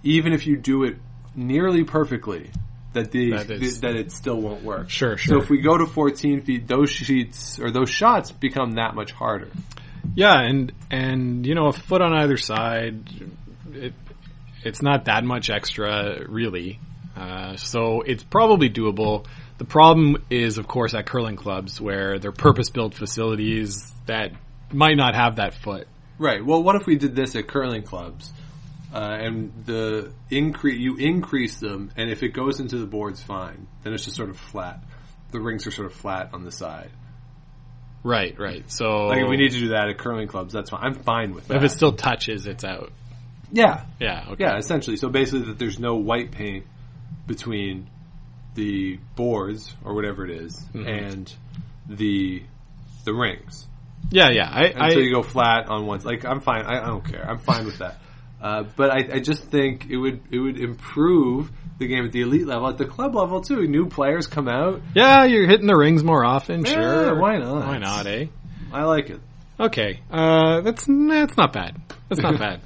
Even 0.03 0.33
if 0.33 0.47
you 0.47 0.57
do 0.57 0.83
it 0.83 0.97
nearly 1.35 1.83
perfectly, 1.83 2.49
that 2.93 3.11
the 3.11 3.31
That 3.31 3.51
is- 3.51 3.81
that 3.81 3.95
it 3.95 4.11
still 4.11 4.41
won't 4.41 4.63
work. 4.63 4.89
Sure, 4.89 5.15
sure. 5.15 5.37
So 5.37 5.43
if 5.43 5.49
we 5.49 5.61
go 5.61 5.77
to 5.77 5.85
14 5.85 6.41
feet, 6.41 6.67
those 6.67 6.89
sheets 6.89 7.59
or 7.59 7.71
those 7.71 7.89
shots 7.89 8.31
become 8.31 8.73
that 8.73 8.95
much 8.95 9.11
harder. 9.11 9.49
Yeah, 10.15 10.41
and 10.41 10.71
and 10.89 11.45
you 11.45 11.55
know 11.55 11.67
a 11.67 11.73
foot 11.73 12.01
on 12.01 12.13
either 12.13 12.35
side, 12.37 13.07
it 13.73 13.93
it's 14.63 14.81
not 14.81 15.05
that 15.05 15.23
much 15.23 15.49
extra 15.49 16.25
really. 16.27 16.79
Uh, 17.15 17.55
so 17.57 18.01
it's 18.01 18.23
probably 18.23 18.69
doable. 18.69 19.25
The 19.57 19.65
problem 19.65 20.23
is, 20.29 20.57
of 20.57 20.67
course, 20.67 20.93
at 20.93 21.05
curling 21.05 21.35
clubs 21.35 21.79
where 21.79 22.17
they're 22.19 22.31
purpose-built 22.31 22.95
facilities 22.95 23.91
that 24.07 24.31
might 24.71 24.97
not 24.97 25.13
have 25.13 25.35
that 25.35 25.53
foot. 25.53 25.87
Right. 26.17 26.43
Well, 26.43 26.63
what 26.63 26.75
if 26.75 26.85
we 26.87 26.95
did 26.95 27.15
this 27.15 27.35
at 27.35 27.47
curling 27.47 27.83
clubs, 27.83 28.31
uh, 28.93 28.97
and 28.97 29.51
the 29.65 30.13
increase 30.29 30.79
you 30.79 30.95
increase 30.97 31.57
them, 31.59 31.91
and 31.95 32.09
if 32.09 32.23
it 32.23 32.29
goes 32.29 32.59
into 32.59 32.77
the 32.77 32.85
boards, 32.85 33.21
fine. 33.21 33.67
Then 33.83 33.93
it's 33.93 34.05
just 34.05 34.15
sort 34.17 34.29
of 34.29 34.37
flat. 34.37 34.83
The 35.31 35.39
rings 35.39 35.67
are 35.67 35.71
sort 35.71 35.87
of 35.87 35.93
flat 35.93 36.29
on 36.33 36.43
the 36.43 36.51
side. 36.51 36.91
Right, 38.03 38.37
right. 38.39 38.69
So 38.71 39.07
Like 39.07 39.21
if 39.23 39.29
we 39.29 39.37
need 39.37 39.51
to 39.51 39.59
do 39.59 39.67
that 39.69 39.89
at 39.89 39.97
curling 39.97 40.27
clubs, 40.27 40.53
that's 40.53 40.71
fine. 40.71 40.81
I'm 40.83 40.95
fine 40.95 41.33
with 41.35 41.47
that. 41.47 41.57
if 41.57 41.63
it 41.63 41.69
still 41.69 41.93
touches, 41.93 42.47
it's 42.47 42.63
out. 42.63 42.91
Yeah, 43.51 43.85
Yeah, 43.99 44.25
okay. 44.31 44.43
yeah, 44.45 44.57
essentially. 44.57 44.97
So 44.97 45.09
basically, 45.09 45.45
that 45.47 45.59
there's 45.59 45.79
no 45.79 45.95
white 45.95 46.31
paint 46.31 46.65
between 47.27 47.89
the 48.55 48.99
boards 49.15 49.73
or 49.83 49.93
whatever 49.93 50.25
it 50.25 50.31
is 50.31 50.55
Mm-hmm. 50.73 50.87
and 50.87 51.33
the 51.87 52.43
the 53.05 53.13
rings. 53.13 53.67
yeah, 54.11 54.29
yeah. 54.29 54.49
I, 54.51 54.59
I 54.65 54.87
until 54.87 55.01
you 55.01 55.11
go 55.11 55.23
flat 55.23 55.67
on 55.69 55.85
one. 55.85 55.99
Like 56.01 56.25
I'm 56.25 56.39
fine. 56.41 56.65
I, 56.65 56.83
I 56.83 56.85
don't 56.87 57.03
care. 57.05 57.27
I'm 57.27 57.39
fine 57.39 57.65
with 57.65 57.79
that. 57.79 57.97
Uh, 58.41 58.63
but 58.75 58.89
I, 58.91 59.15
I 59.15 59.19
just 59.19 59.43
think 59.45 59.87
it 59.89 59.97
would 59.97 60.21
it 60.31 60.39
would 60.39 60.57
improve 60.59 61.51
the 61.79 61.87
game 61.87 62.05
at 62.05 62.11
the 62.11 62.21
elite 62.21 62.45
level, 62.45 62.67
at 62.69 62.77
the 62.77 62.85
club 62.85 63.15
level 63.15 63.41
too. 63.41 63.67
New 63.67 63.87
players 63.87 64.27
come 64.27 64.47
out. 64.47 64.81
yeah, 64.95 65.25
you're 65.25 65.47
hitting 65.47 65.67
the 65.67 65.75
rings 65.75 66.03
more 66.03 66.23
often. 66.25 66.63
Yeah, 66.65 66.73
sure, 66.73 67.19
why 67.19 67.37
not? 67.37 67.65
Why 67.67 67.77
not? 67.77 68.05
Eh. 68.07 68.27
I 68.73 68.83
like 68.83 69.09
it. 69.09 69.19
Okay, 69.59 70.01
uh, 70.11 70.61
that's 70.61 70.85
that's 70.87 71.37
not 71.37 71.53
bad. 71.53 71.79
That's 72.09 72.21
not 72.21 72.39
bad. 72.45 72.61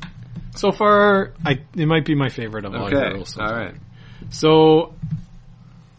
So 0.55 0.71
far, 0.71 1.33
I 1.45 1.59
it 1.75 1.85
might 1.87 2.05
be 2.05 2.15
my 2.15 2.29
favorite 2.29 2.65
of 2.65 2.73
all 2.73 2.89
your 2.89 2.99
Okay, 3.05 3.13
rules. 3.15 3.33
so 3.33 3.41
all 3.41 3.47
far. 3.49 3.57
right. 3.59 3.75
So, 4.29 4.93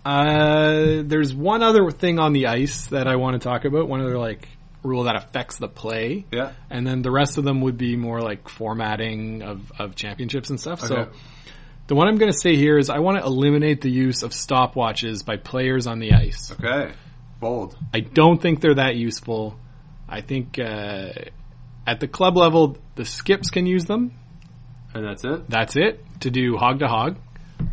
uh, 0.05 1.03
there's 1.05 1.35
one 1.35 1.63
other 1.63 1.91
thing 1.91 2.19
on 2.19 2.33
the 2.33 2.47
ice 2.47 2.87
that 2.87 3.07
I 3.09 3.17
want 3.17 3.41
to 3.41 3.47
talk 3.49 3.65
about. 3.65 3.89
One 3.89 4.01
other 4.01 4.19
like 4.19 4.49
rule 4.83 5.05
that 5.05 5.17
affects 5.17 5.57
the 5.59 5.69
play, 5.69 6.25
Yeah. 6.33 6.53
and 6.71 6.87
then 6.87 7.03
the 7.03 7.11
rest 7.11 7.39
of 7.39 7.45
them 7.45 7.61
would 7.63 7.77
be 7.77 7.97
more 7.97 8.21
like 8.21 8.49
formatting 8.49 9.43
of 9.43 9.73
of 9.79 9.95
championships 9.97 10.51
and 10.51 10.61
stuff. 10.61 10.81
So. 10.81 11.09
The 11.89 11.95
one 11.95 12.09
I'm 12.09 12.17
going 12.17 12.33
to 12.33 12.37
say 12.37 12.57
here 12.57 12.79
is 12.79 12.91
I 12.91 12.99
want 12.99 13.17
to 13.19 13.25
eliminate 13.25 13.81
the 13.81 13.89
use 13.93 14.25
of 14.25 14.33
stopwatches 14.33 15.25
by 15.25 15.37
players 15.37 15.87
on 15.87 16.01
the 16.01 16.15
ice. 16.15 16.51
Okay. 16.51 16.93
Bold. 17.39 17.79
I 17.95 18.01
don't 18.01 18.43
think 18.43 18.61
they're 18.61 18.75
that 18.75 18.97
useful. 18.97 19.57
I 20.09 20.21
think 20.21 20.59
uh, 20.59 21.11
at 21.87 22.01
the 22.01 22.09
club 22.09 22.37
level, 22.37 22.77
the 22.97 23.05
skips 23.05 23.51
can 23.51 23.67
use 23.67 23.85
them. 23.85 24.15
And 24.97 25.07
that's 25.07 25.25
it. 25.25 25.49
That's 25.51 25.77
it 25.77 26.03
to 26.21 26.31
do 26.31 26.57
hog 26.57 26.79
to 26.79 26.89
hog. 26.89 27.19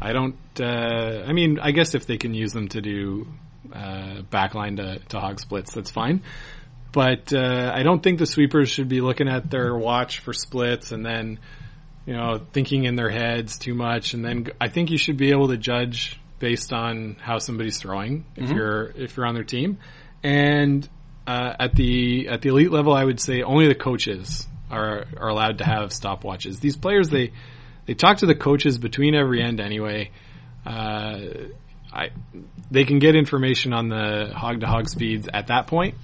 I 0.02 0.12
don't. 0.12 0.36
Uh, 0.60 1.24
I 1.26 1.32
mean, 1.32 1.60
I 1.60 1.72
guess 1.72 1.96
if 1.96 2.06
they 2.06 2.18
can 2.18 2.34
use 2.34 2.52
them 2.52 2.68
to 2.70 2.82
do 2.82 3.28
uh, 3.72 4.24
backline 4.30 4.78
to, 4.78 5.00
to 5.10 5.20
hog 5.20 5.40
splits, 5.40 5.74
that's 5.74 5.90
fine. 5.92 6.22
But 6.92 7.34
uh, 7.34 7.72
I 7.74 7.84
don't 7.84 8.04
think 8.04 8.20
the 8.20 8.26
sweepers 8.26 8.70
should 8.70 8.90
be 8.90 9.02
looking 9.02 9.28
at 9.30 9.50
their 9.50 9.76
watch 9.76 10.20
for 10.20 10.34
splits 10.34 10.92
and 10.92 11.06
then, 11.06 11.40
you 12.06 12.14
know, 12.14 12.40
thinking 12.52 12.84
in 12.84 12.96
their 12.96 13.10
heads 13.10 13.58
too 13.58 13.74
much. 13.74 14.14
And 14.14 14.24
then 14.24 14.48
I 14.60 14.68
think 14.68 14.92
you 14.92 14.98
should 14.98 15.18
be 15.18 15.32
able 15.32 15.48
to 15.48 15.58
judge 15.58 16.20
based 16.40 16.74
on 16.74 17.16
how 17.22 17.40
somebody's 17.40 17.78
throwing 17.78 18.26
if 18.36 18.50
you're 18.52 18.92
if 18.96 19.16
you're 19.16 19.26
on 19.26 19.34
their 19.34 19.46
team. 19.46 19.80
And 20.24 20.88
uh, 21.26 21.54
at 21.58 21.74
the 21.74 22.28
at 22.28 22.42
the 22.42 22.50
elite 22.50 22.72
level, 22.72 22.94
I 22.94 23.04
would 23.04 23.20
say 23.20 23.42
only 23.42 23.68
the 23.68 23.76
coaches 23.76 24.46
are 24.74 25.06
are 25.18 25.30
allowed 25.30 25.60
to 25.60 25.66
have 25.66 25.90
stopwatches. 25.90 26.60
These 26.60 26.78
players 26.78 27.10
they 27.10 27.32
they 27.86 27.94
talk 27.94 28.18
to 28.18 28.26
the 28.26 28.36
coaches 28.36 28.78
between 28.78 29.16
every 29.16 29.42
end 29.42 29.60
anyway. 29.60 30.12
Uh, 30.66 31.20
I 31.92 32.10
they 32.72 32.86
can 32.86 33.00
get 33.00 33.16
information 33.16 33.74
on 33.74 33.90
the 33.90 34.32
hog 34.36 34.62
to 34.62 34.68
hog 34.68 34.90
speeds 34.90 35.28
at 35.32 35.48
that 35.48 35.68
point. 35.68 35.96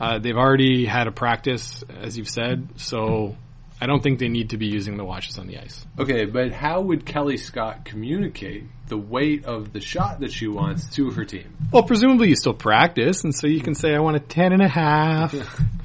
Uh, 0.00 0.18
they've 0.18 0.36
already 0.36 0.86
had 0.86 1.06
a 1.06 1.12
practice, 1.12 1.82
as 2.00 2.16
you've 2.16 2.28
said, 2.28 2.68
so 2.76 3.36
I 3.80 3.86
don't 3.86 4.02
think 4.02 4.18
they 4.18 4.28
need 4.28 4.50
to 4.50 4.56
be 4.56 4.66
using 4.66 4.96
the 4.96 5.04
watches 5.04 5.38
on 5.38 5.46
the 5.46 5.58
ice. 5.58 5.84
Okay, 5.98 6.24
but 6.24 6.52
how 6.52 6.80
would 6.80 7.04
Kelly 7.04 7.36
Scott 7.36 7.84
communicate 7.84 8.64
the 8.86 8.96
weight 8.96 9.44
of 9.44 9.72
the 9.72 9.80
shot 9.80 10.20
that 10.20 10.32
she 10.32 10.46
wants 10.46 10.94
to 10.96 11.10
her 11.10 11.24
team? 11.24 11.56
Well, 11.72 11.82
presumably 11.82 12.28
you 12.28 12.36
still 12.36 12.54
practice, 12.54 13.24
and 13.24 13.34
so 13.34 13.46
you 13.46 13.60
can 13.60 13.74
say, 13.74 13.94
I 13.94 14.00
want 14.00 14.16
a 14.16 14.20
ten 14.20 14.52
and 14.52 14.62
a 14.62 14.68
half. 14.68 15.34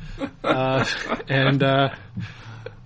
uh, 0.44 0.86
and, 1.28 1.64
uh, 1.64 1.89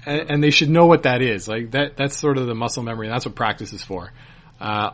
and, 0.05 0.31
and 0.31 0.43
they 0.43 0.51
should 0.51 0.69
know 0.69 0.85
what 0.85 1.03
that 1.03 1.21
is. 1.21 1.47
Like 1.47 1.71
that, 1.71 1.97
that's 1.97 2.17
sort 2.17 2.37
of 2.37 2.47
the 2.47 2.55
muscle 2.55 2.83
memory. 2.83 3.07
And 3.07 3.13
that's 3.13 3.25
what 3.25 3.35
practice 3.35 3.73
is 3.73 3.83
for. 3.83 4.11
Uh, 4.59 4.91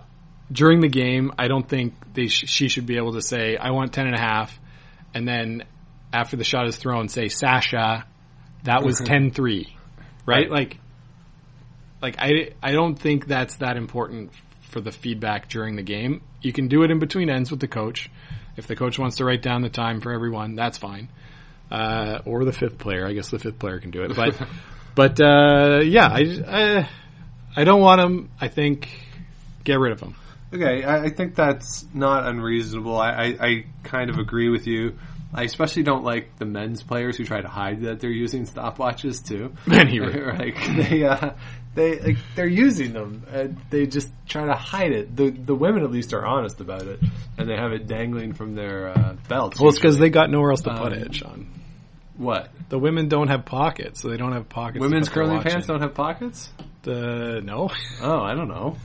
during 0.51 0.81
the 0.81 0.89
game, 0.89 1.31
I 1.37 1.47
don't 1.47 1.67
think 1.67 1.93
they 2.13 2.27
sh- 2.27 2.45
she 2.47 2.67
should 2.67 2.85
be 2.85 2.97
able 2.97 3.13
to 3.13 3.21
say, 3.21 3.57
I 3.57 3.71
want 3.71 3.93
ten 3.93 4.05
and 4.07 4.15
a 4.15 4.19
half. 4.19 4.57
And 5.13 5.27
then 5.27 5.63
after 6.11 6.37
the 6.37 6.43
shot 6.43 6.67
is 6.67 6.75
thrown, 6.75 7.07
say, 7.07 7.27
Sasha, 7.27 8.05
that 8.63 8.83
was 8.83 8.99
10-3. 8.99 9.67
Right? 10.25 10.49
Right. 10.49 10.49
Like, 10.49 10.77
like 12.01 12.15
I, 12.19 12.51
I 12.61 12.71
don't 12.71 12.95
think 12.95 13.27
that's 13.27 13.57
that 13.57 13.77
important 13.77 14.31
for 14.69 14.81
the 14.81 14.91
feedback 14.91 15.49
during 15.49 15.75
the 15.75 15.83
game. 15.83 16.21
You 16.41 16.53
can 16.53 16.67
do 16.67 16.83
it 16.83 16.91
in 16.91 16.99
between 16.99 17.29
ends 17.29 17.51
with 17.51 17.59
the 17.59 17.67
coach. 17.67 18.09
If 18.55 18.67
the 18.67 18.75
coach 18.75 18.99
wants 18.99 19.17
to 19.17 19.25
write 19.25 19.41
down 19.41 19.61
the 19.61 19.69
time 19.69 20.01
for 20.01 20.11
everyone, 20.11 20.55
that's 20.55 20.77
fine. 20.77 21.09
Uh, 21.73 22.21
or 22.25 22.45
the 22.45 22.53
fifth 22.53 22.77
player. 22.77 23.05
I 23.07 23.13
guess 23.13 23.29
the 23.29 23.39
fifth 23.39 23.59
player 23.59 23.79
can 23.79 23.91
do 23.91 24.03
it, 24.03 24.15
but 24.15 24.39
but 24.95 25.19
uh, 25.19 25.81
yeah, 25.83 26.07
I, 26.07 26.43
I 26.47 26.89
I 27.55 27.63
don't 27.63 27.81
want 27.81 28.01
him. 28.01 28.29
I 28.39 28.47
think 28.47 28.89
get 29.63 29.79
rid 29.79 29.91
of 29.91 29.99
him. 29.99 30.15
Okay, 30.53 30.83
I, 30.83 31.05
I 31.05 31.09
think 31.09 31.33
that's 31.35 31.83
not 31.95 32.27
unreasonable. 32.27 32.95
I, 32.95 33.09
I, 33.09 33.25
I 33.47 33.65
kind 33.83 34.11
of 34.11 34.19
agree 34.19 34.49
with 34.49 34.67
you. 34.67 34.99
I 35.33 35.43
especially 35.45 35.81
don't 35.81 36.03
like 36.03 36.37
the 36.37 36.45
men's 36.45 36.83
players 36.83 37.17
who 37.17 37.25
try 37.25 37.41
to 37.41 37.47
hide 37.47 37.81
that 37.81 37.99
they're 37.99 38.11
using 38.11 38.45
stopwatches 38.45 39.27
too. 39.27 39.53
Many 39.65 39.99
re- 39.99 40.31
like 40.37 40.57
they 40.77 41.03
uh, 41.05 41.31
they 41.73 41.99
like 41.99 42.17
they're 42.35 42.45
using 42.45 42.93
them. 42.93 43.23
And 43.31 43.57
they 43.71 43.87
just 43.87 44.09
try 44.27 44.45
to 44.45 44.53
hide 44.53 44.91
it. 44.91 45.15
The 45.15 45.31
the 45.31 45.55
women 45.55 45.83
at 45.83 45.89
least 45.89 46.13
are 46.13 46.23
honest 46.23 46.61
about 46.61 46.83
it, 46.83 46.99
and 47.39 47.49
they 47.49 47.55
have 47.55 47.71
it 47.71 47.87
dangling 47.87 48.33
from 48.33 48.53
their 48.53 48.89
uh, 48.89 49.15
belts. 49.27 49.59
Well, 49.59 49.69
it's 49.69 49.79
because 49.79 49.97
they 49.97 50.11
got 50.11 50.29
nowhere 50.29 50.51
else 50.51 50.61
to 50.61 50.75
put 50.75 50.93
Um, 50.93 50.99
it, 50.99 51.15
Sean. 51.15 51.47
What 52.17 52.49
The 52.69 52.77
women 52.79 53.07
don't 53.09 53.27
have 53.29 53.45
pockets, 53.45 54.01
so 54.01 54.09
they 54.09 54.17
don't 54.17 54.33
have 54.33 54.49
pockets. 54.49 54.81
women's 54.81 55.09
curling 55.09 55.41
pants 55.41 55.67
don't 55.67 55.81
have 55.81 55.93
pockets. 55.93 56.51
The 56.83 57.41
no, 57.43 57.69
Oh, 58.01 58.19
I 58.21 58.35
don't 58.35 58.47
know. 58.49 58.77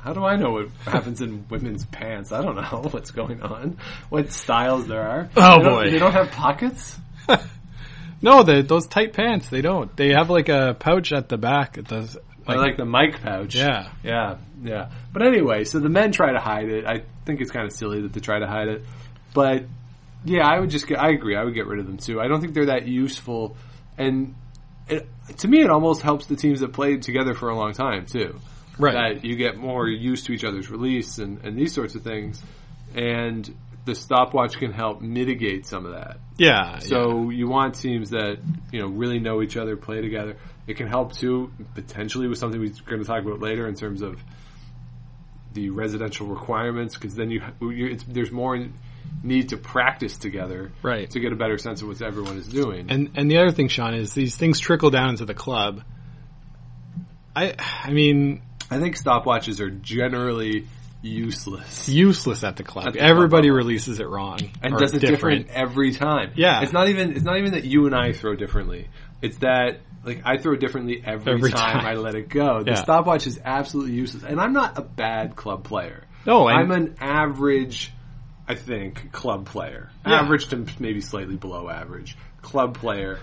How 0.00 0.12
do 0.12 0.24
I 0.24 0.36
know 0.36 0.50
what 0.52 0.68
happens 0.84 1.20
in 1.20 1.46
women's 1.48 1.84
pants? 1.84 2.30
I 2.30 2.40
don't 2.40 2.54
know 2.54 2.82
what's 2.90 3.10
going 3.10 3.42
on. 3.42 3.78
What 4.08 4.30
styles 4.32 4.86
there 4.86 5.02
are. 5.02 5.28
Oh, 5.36 5.62
They 5.62 5.68
boy. 5.68 5.90
They 5.90 5.98
don't 5.98 6.12
have 6.12 6.30
pockets? 6.30 6.96
no, 8.22 8.42
the, 8.42 8.62
those 8.62 8.86
tight 8.86 9.12
pants. 9.12 9.48
They 9.48 9.62
don't. 9.62 9.94
They 9.96 10.10
have 10.10 10.30
like 10.30 10.48
a 10.48 10.76
pouch 10.78 11.12
at 11.12 11.28
the 11.28 11.36
back. 11.38 11.76
It 11.78 11.88
does. 11.88 12.16
I 12.46 12.54
like 12.54 12.76
the 12.76 12.84
mic 12.84 13.20
pouch. 13.20 13.56
Yeah. 13.56 13.88
Yeah, 14.04 14.36
yeah. 14.62 14.90
But 15.12 15.26
anyway, 15.26 15.64
so 15.64 15.80
the 15.80 15.88
men 15.88 16.12
try 16.12 16.32
to 16.32 16.38
hide 16.38 16.68
it. 16.68 16.86
I 16.86 17.02
think 17.24 17.40
it's 17.40 17.50
kind 17.50 17.66
of 17.66 17.72
silly 17.72 18.02
that 18.02 18.12
they 18.12 18.20
try 18.20 18.38
to 18.38 18.46
hide 18.46 18.68
it. 18.68 18.84
But 19.34 19.64
yeah, 20.26 20.46
I 20.46 20.58
would 20.58 20.70
just 20.70 20.86
get, 20.86 20.98
I 20.98 21.10
agree. 21.10 21.36
I 21.36 21.44
would 21.44 21.54
get 21.54 21.66
rid 21.66 21.78
of 21.78 21.86
them 21.86 21.98
too. 21.98 22.20
I 22.20 22.28
don't 22.28 22.40
think 22.40 22.54
they're 22.54 22.66
that 22.66 22.86
useful. 22.86 23.56
And 23.96 24.34
it, 24.88 25.08
to 25.38 25.48
me, 25.48 25.62
it 25.62 25.70
almost 25.70 26.02
helps 26.02 26.26
the 26.26 26.36
teams 26.36 26.60
that 26.60 26.72
played 26.72 27.02
together 27.02 27.34
for 27.34 27.48
a 27.48 27.56
long 27.56 27.72
time 27.72 28.06
too. 28.06 28.40
Right. 28.78 29.14
That 29.14 29.24
you 29.24 29.36
get 29.36 29.56
more 29.56 29.88
used 29.88 30.26
to 30.26 30.32
each 30.32 30.44
other's 30.44 30.70
release 30.70 31.18
and, 31.18 31.42
and 31.44 31.56
these 31.56 31.72
sorts 31.72 31.94
of 31.94 32.02
things. 32.02 32.42
And 32.94 33.54
the 33.84 33.94
stopwatch 33.94 34.58
can 34.58 34.72
help 34.72 35.00
mitigate 35.00 35.66
some 35.66 35.86
of 35.86 35.92
that. 35.92 36.18
Yeah. 36.38 36.78
So 36.80 37.30
you 37.30 37.48
want 37.48 37.76
teams 37.76 38.10
that 38.10 38.38
you 38.72 38.80
know 38.80 38.88
really 38.88 39.18
know 39.18 39.42
each 39.42 39.56
other, 39.56 39.76
play 39.76 40.02
together. 40.02 40.36
It 40.66 40.76
can 40.76 40.88
help 40.88 41.12
too, 41.14 41.52
potentially 41.74 42.26
with 42.26 42.38
something 42.38 42.60
we're 42.60 42.72
going 42.84 43.00
to 43.00 43.06
talk 43.06 43.22
about 43.22 43.40
later 43.40 43.68
in 43.68 43.76
terms 43.76 44.02
of 44.02 44.20
the 45.54 45.70
residential 45.70 46.26
requirements, 46.26 46.94
because 46.94 47.14
then 47.14 47.30
you, 47.30 47.40
you 47.62 47.86
it's, 47.86 48.04
there's 48.04 48.32
more 48.32 48.58
need 49.22 49.48
to 49.50 49.56
practice 49.56 50.16
together, 50.18 50.70
Right. 50.82 51.10
to 51.10 51.20
get 51.20 51.32
a 51.32 51.36
better 51.36 51.58
sense 51.58 51.82
of 51.82 51.88
what 51.88 52.00
everyone 52.02 52.36
is 52.36 52.46
doing. 52.46 52.86
And 52.90 53.10
and 53.16 53.30
the 53.30 53.38
other 53.38 53.50
thing, 53.50 53.68
Sean, 53.68 53.94
is 53.94 54.12
these 54.14 54.36
things 54.36 54.58
trickle 54.60 54.90
down 54.90 55.10
into 55.10 55.24
the 55.24 55.34
club. 55.34 55.82
I 57.34 57.54
I 57.84 57.90
mean, 57.90 58.42
I 58.70 58.78
think 58.78 58.96
stopwatches 58.96 59.60
are 59.60 59.70
generally 59.70 60.66
useless 61.02 61.88
useless 61.88 62.42
at 62.42 62.56
the 62.56 62.62
club. 62.64 62.88
At 62.88 62.92
the 62.94 63.00
Everybody 63.00 63.48
level. 63.48 63.58
releases 63.58 64.00
it 64.00 64.08
wrong 64.08 64.38
and 64.62 64.76
does 64.76 64.92
it 64.94 65.00
different 65.00 65.48
every 65.50 65.92
time. 65.92 66.32
Yeah. 66.34 66.62
it's 66.62 66.72
not 66.72 66.88
even 66.88 67.12
it's 67.12 67.22
not 67.24 67.38
even 67.38 67.52
that 67.52 67.64
you 67.64 67.86
and 67.86 67.94
I 67.94 68.12
throw 68.12 68.34
differently. 68.34 68.88
It's 69.22 69.38
that 69.38 69.80
like 70.04 70.22
I 70.24 70.36
throw 70.38 70.56
differently 70.56 71.02
every, 71.04 71.32
Every 71.32 71.50
time, 71.50 71.80
time. 71.80 71.86
I 71.86 71.94
let 71.94 72.14
it 72.14 72.28
go. 72.28 72.62
The 72.62 72.70
Yeah. 72.72 72.74
stopwatch 72.82 73.26
is 73.26 73.40
absolutely 73.44 73.94
useless, 73.94 74.22
and 74.22 74.40
I'm 74.40 74.52
not 74.52 74.78
a 74.78 74.82
bad 74.82 75.34
club 75.36 75.64
player. 75.64 76.04
No, 76.24 76.48
I'm 76.48 76.70
an 76.70 76.94
average, 77.00 77.92
I 78.48 78.54
think, 78.54 79.12
club 79.12 79.46
player. 79.46 79.90
Yeah. 80.06 80.20
Average 80.20 80.48
to 80.48 80.66
maybe 80.78 81.00
slightly 81.00 81.36
below 81.36 81.68
average 81.68 82.16
club 82.42 82.78
player, 82.78 83.18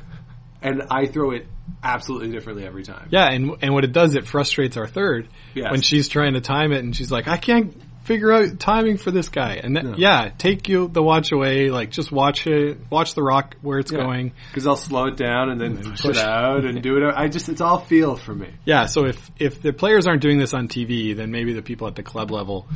and 0.61 0.83
I 0.91 1.05
throw 1.07 1.31
it 1.31 1.47
absolutely 1.83 2.31
differently 2.31 2.65
every 2.65 2.83
time. 2.83 3.07
Yeah, 3.09 3.29
and 3.29 3.55
and 3.61 3.73
what 3.73 3.83
it 3.85 3.91
does, 3.93 4.15
it 4.15 4.27
frustrates 4.27 4.75
our 4.77 4.87
third 4.87 5.29
Yes. 5.53 5.71
when 5.71 5.81
she's 5.81 6.09
trying 6.09 6.33
to 6.33 6.41
time 6.41 6.71
it, 6.73 6.83
and 6.83 6.95
she's 6.95 7.11
like, 7.11 7.27
I 7.27 7.37
can't 7.37 7.73
figure 8.03 8.33
out 8.33 8.59
timing 8.59 8.97
for 8.97 9.11
this 9.11 9.29
guy. 9.29 9.53
And 9.63 9.77
that, 9.77 9.85
No. 9.85 9.93
yeah, 9.95 10.29
take 10.37 10.67
you 10.67 10.89
the 10.89 11.01
watch 11.01 11.31
away. 11.31 11.69
Like 11.69 11.89
just 11.89 12.11
watch 12.11 12.45
it, 12.47 12.79
watch 12.89 13.13
the 13.15 13.23
rock 13.23 13.55
where 13.61 13.79
it's 13.79 13.91
going. 13.91 14.33
because 14.49 14.67
I'll 14.67 14.75
slow 14.75 15.05
it 15.05 15.15
down 15.15 15.49
and 15.49 15.61
then 15.61 15.77
push, 15.77 16.01
push- 16.01 16.17
it 16.17 16.21
out 16.21 16.65
and 16.65 16.81
do 16.83 16.97
it. 16.97 17.13
I 17.15 17.29
just 17.29 17.47
it's 17.47 17.61
all 17.61 17.79
feel 17.79 18.17
for 18.17 18.35
me. 18.35 18.49
Yeah, 18.65 18.87
so 18.87 19.05
if 19.05 19.31
if 19.39 19.61
the 19.61 19.71
players 19.71 20.05
aren't 20.05 20.21
doing 20.21 20.37
this 20.37 20.53
on 20.53 20.67
TV, 20.67 21.15
then 21.15 21.31
maybe 21.31 21.53
the 21.53 21.61
people 21.61 21.87
at 21.87 21.95
the 21.95 22.03
club 22.03 22.29
level 22.29 22.67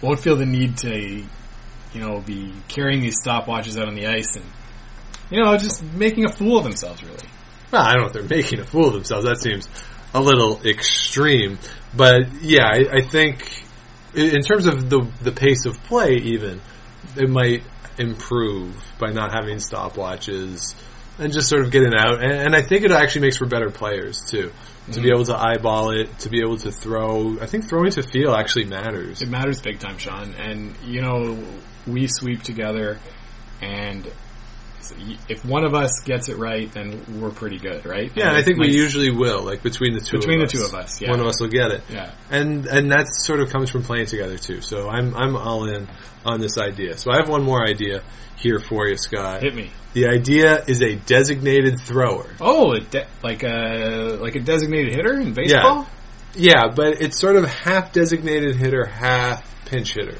won't 0.00 0.18
feel 0.18 0.36
the 0.36 0.46
need 0.46 0.78
to, 0.78 1.24
you 1.92 2.00
know, 2.00 2.20
be 2.20 2.52
carrying 2.68 3.00
these 3.00 3.16
stopwatches 3.24 3.80
out 3.80 3.88
on 3.88 3.94
the 3.94 4.06
ice 4.06 4.36
and, 4.36 4.44
you 5.30 5.42
know, 5.42 5.56
just 5.56 5.82
making 5.82 6.24
a 6.24 6.32
fool 6.32 6.58
of 6.58 6.64
themselves. 6.64 7.02
Really. 7.02 7.28
Well, 7.70 7.82
I 7.82 7.92
don't 7.92 8.02
know 8.02 8.06
if 8.08 8.12
they're 8.12 8.22
making 8.22 8.60
a 8.60 8.64
fool 8.64 8.88
of 8.88 8.94
themselves. 8.94 9.26
That 9.26 9.38
seems 9.38 9.68
a 10.14 10.20
little 10.20 10.60
extreme. 10.64 11.58
But 11.96 12.42
yeah, 12.42 12.66
I, 12.66 12.98
I 12.98 13.00
think 13.02 13.64
in 14.14 14.42
terms 14.42 14.66
of 14.66 14.90
the 14.90 15.06
the 15.22 15.32
pace 15.32 15.66
of 15.66 15.82
play, 15.84 16.16
even 16.16 16.60
it 17.16 17.28
might 17.28 17.62
improve 17.98 18.74
by 18.98 19.10
not 19.12 19.32
having 19.32 19.58
stopwatches 19.58 20.74
and 21.18 21.32
just 21.32 21.48
sort 21.48 21.62
of 21.62 21.70
getting 21.70 21.94
out. 21.94 22.22
And, 22.22 22.32
and 22.32 22.56
I 22.56 22.62
think 22.62 22.84
it 22.84 22.90
actually 22.90 23.22
makes 23.22 23.36
for 23.36 23.46
better 23.46 23.70
players 23.70 24.24
too. 24.28 24.52
To 24.92 24.94
be 24.94 25.02
mm-hmm. 25.02 25.14
able 25.14 25.24
to 25.26 25.36
eyeball 25.36 25.90
it, 25.90 26.18
to 26.20 26.30
be 26.30 26.40
able 26.40 26.56
to 26.58 26.72
throw. 26.72 27.38
I 27.40 27.46
think 27.46 27.68
throwing 27.68 27.92
to 27.92 28.02
feel 28.02 28.34
actually 28.34 28.64
matters. 28.64 29.22
It 29.22 29.28
matters 29.28 29.60
big 29.60 29.78
time, 29.78 29.98
Sean. 29.98 30.34
And 30.34 30.74
you 30.84 31.02
know, 31.02 31.38
we 31.86 32.06
sweep 32.06 32.42
together, 32.42 32.98
and 33.60 34.10
if 35.28 35.44
one 35.44 35.64
of 35.64 35.74
us 35.74 36.00
gets 36.04 36.28
it 36.28 36.36
right, 36.36 36.70
then 36.72 37.20
we're 37.20 37.30
pretty 37.30 37.58
good, 37.58 37.84
right? 37.86 38.10
Yeah, 38.14 38.28
and 38.28 38.36
I 38.36 38.42
think 38.42 38.58
we 38.58 38.74
usually 38.74 39.10
will. 39.10 39.42
Like 39.42 39.62
between 39.62 39.94
the 39.94 40.00
two, 40.00 40.18
Between 40.18 40.40
of 40.40 40.50
the 40.50 40.58
us, 40.58 40.62
two 40.70 40.74
of 40.76 40.80
us, 40.82 41.00
yeah. 41.00 41.10
one 41.10 41.20
of 41.20 41.26
us 41.26 41.40
will 41.40 41.48
get 41.48 41.70
it. 41.70 41.82
Yeah. 41.88 42.10
and 42.30 42.66
and 42.66 42.90
that 42.92 43.06
sort 43.08 43.40
of 43.40 43.50
comes 43.50 43.70
from 43.70 43.82
playing 43.82 44.06
together 44.06 44.38
too. 44.38 44.60
So 44.60 44.88
I'm 44.88 45.14
I'm 45.14 45.36
all 45.36 45.68
in 45.68 45.88
on 46.24 46.40
this 46.40 46.58
idea. 46.58 46.96
So 46.98 47.10
I 47.10 47.16
have 47.16 47.28
one 47.28 47.42
more 47.42 47.64
idea 47.64 48.02
here 48.36 48.58
for 48.58 48.88
you, 48.88 48.96
Scott. 48.96 49.42
hit 49.42 49.54
me. 49.54 49.70
The 49.92 50.06
idea 50.08 50.64
is 50.66 50.82
a 50.82 50.94
designated 50.96 51.80
thrower. 51.80 52.30
Oh, 52.40 52.72
a 52.72 52.80
de- 52.80 53.06
like 53.22 53.42
a 53.42 54.18
like 54.20 54.34
a 54.36 54.40
designated 54.40 54.94
hitter 54.94 55.14
in 55.20 55.34
baseball. 55.34 55.82
Yeah. 55.82 55.86
Yeah, 56.32 56.68
but 56.74 57.00
it's 57.02 57.18
sort 57.18 57.34
of 57.34 57.44
half 57.44 57.92
designated 57.92 58.54
hitter, 58.54 58.84
half 58.86 59.44
pinch 59.66 59.94
hitter. 59.94 60.16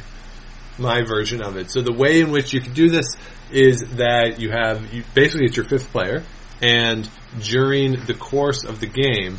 My 0.81 1.03
version 1.03 1.43
of 1.43 1.57
it. 1.57 1.71
So 1.71 1.83
the 1.83 1.93
way 1.93 2.21
in 2.21 2.31
which 2.31 2.53
you 2.53 2.61
can 2.61 2.73
do 2.73 2.89
this 2.89 3.07
is 3.53 3.81
that 3.97 4.41
you 4.41 4.51
have 4.51 4.93
you, 4.95 5.05
basically 5.15 5.47
it's 5.47 5.57
your 5.57 5.67
fifth 5.67 5.93
player, 5.93 6.25
and 6.63 7.09
during 7.41 8.05
the 8.07 8.15
course 8.15 8.65
of 8.65 8.81
the 8.81 8.87
game, 8.87 9.39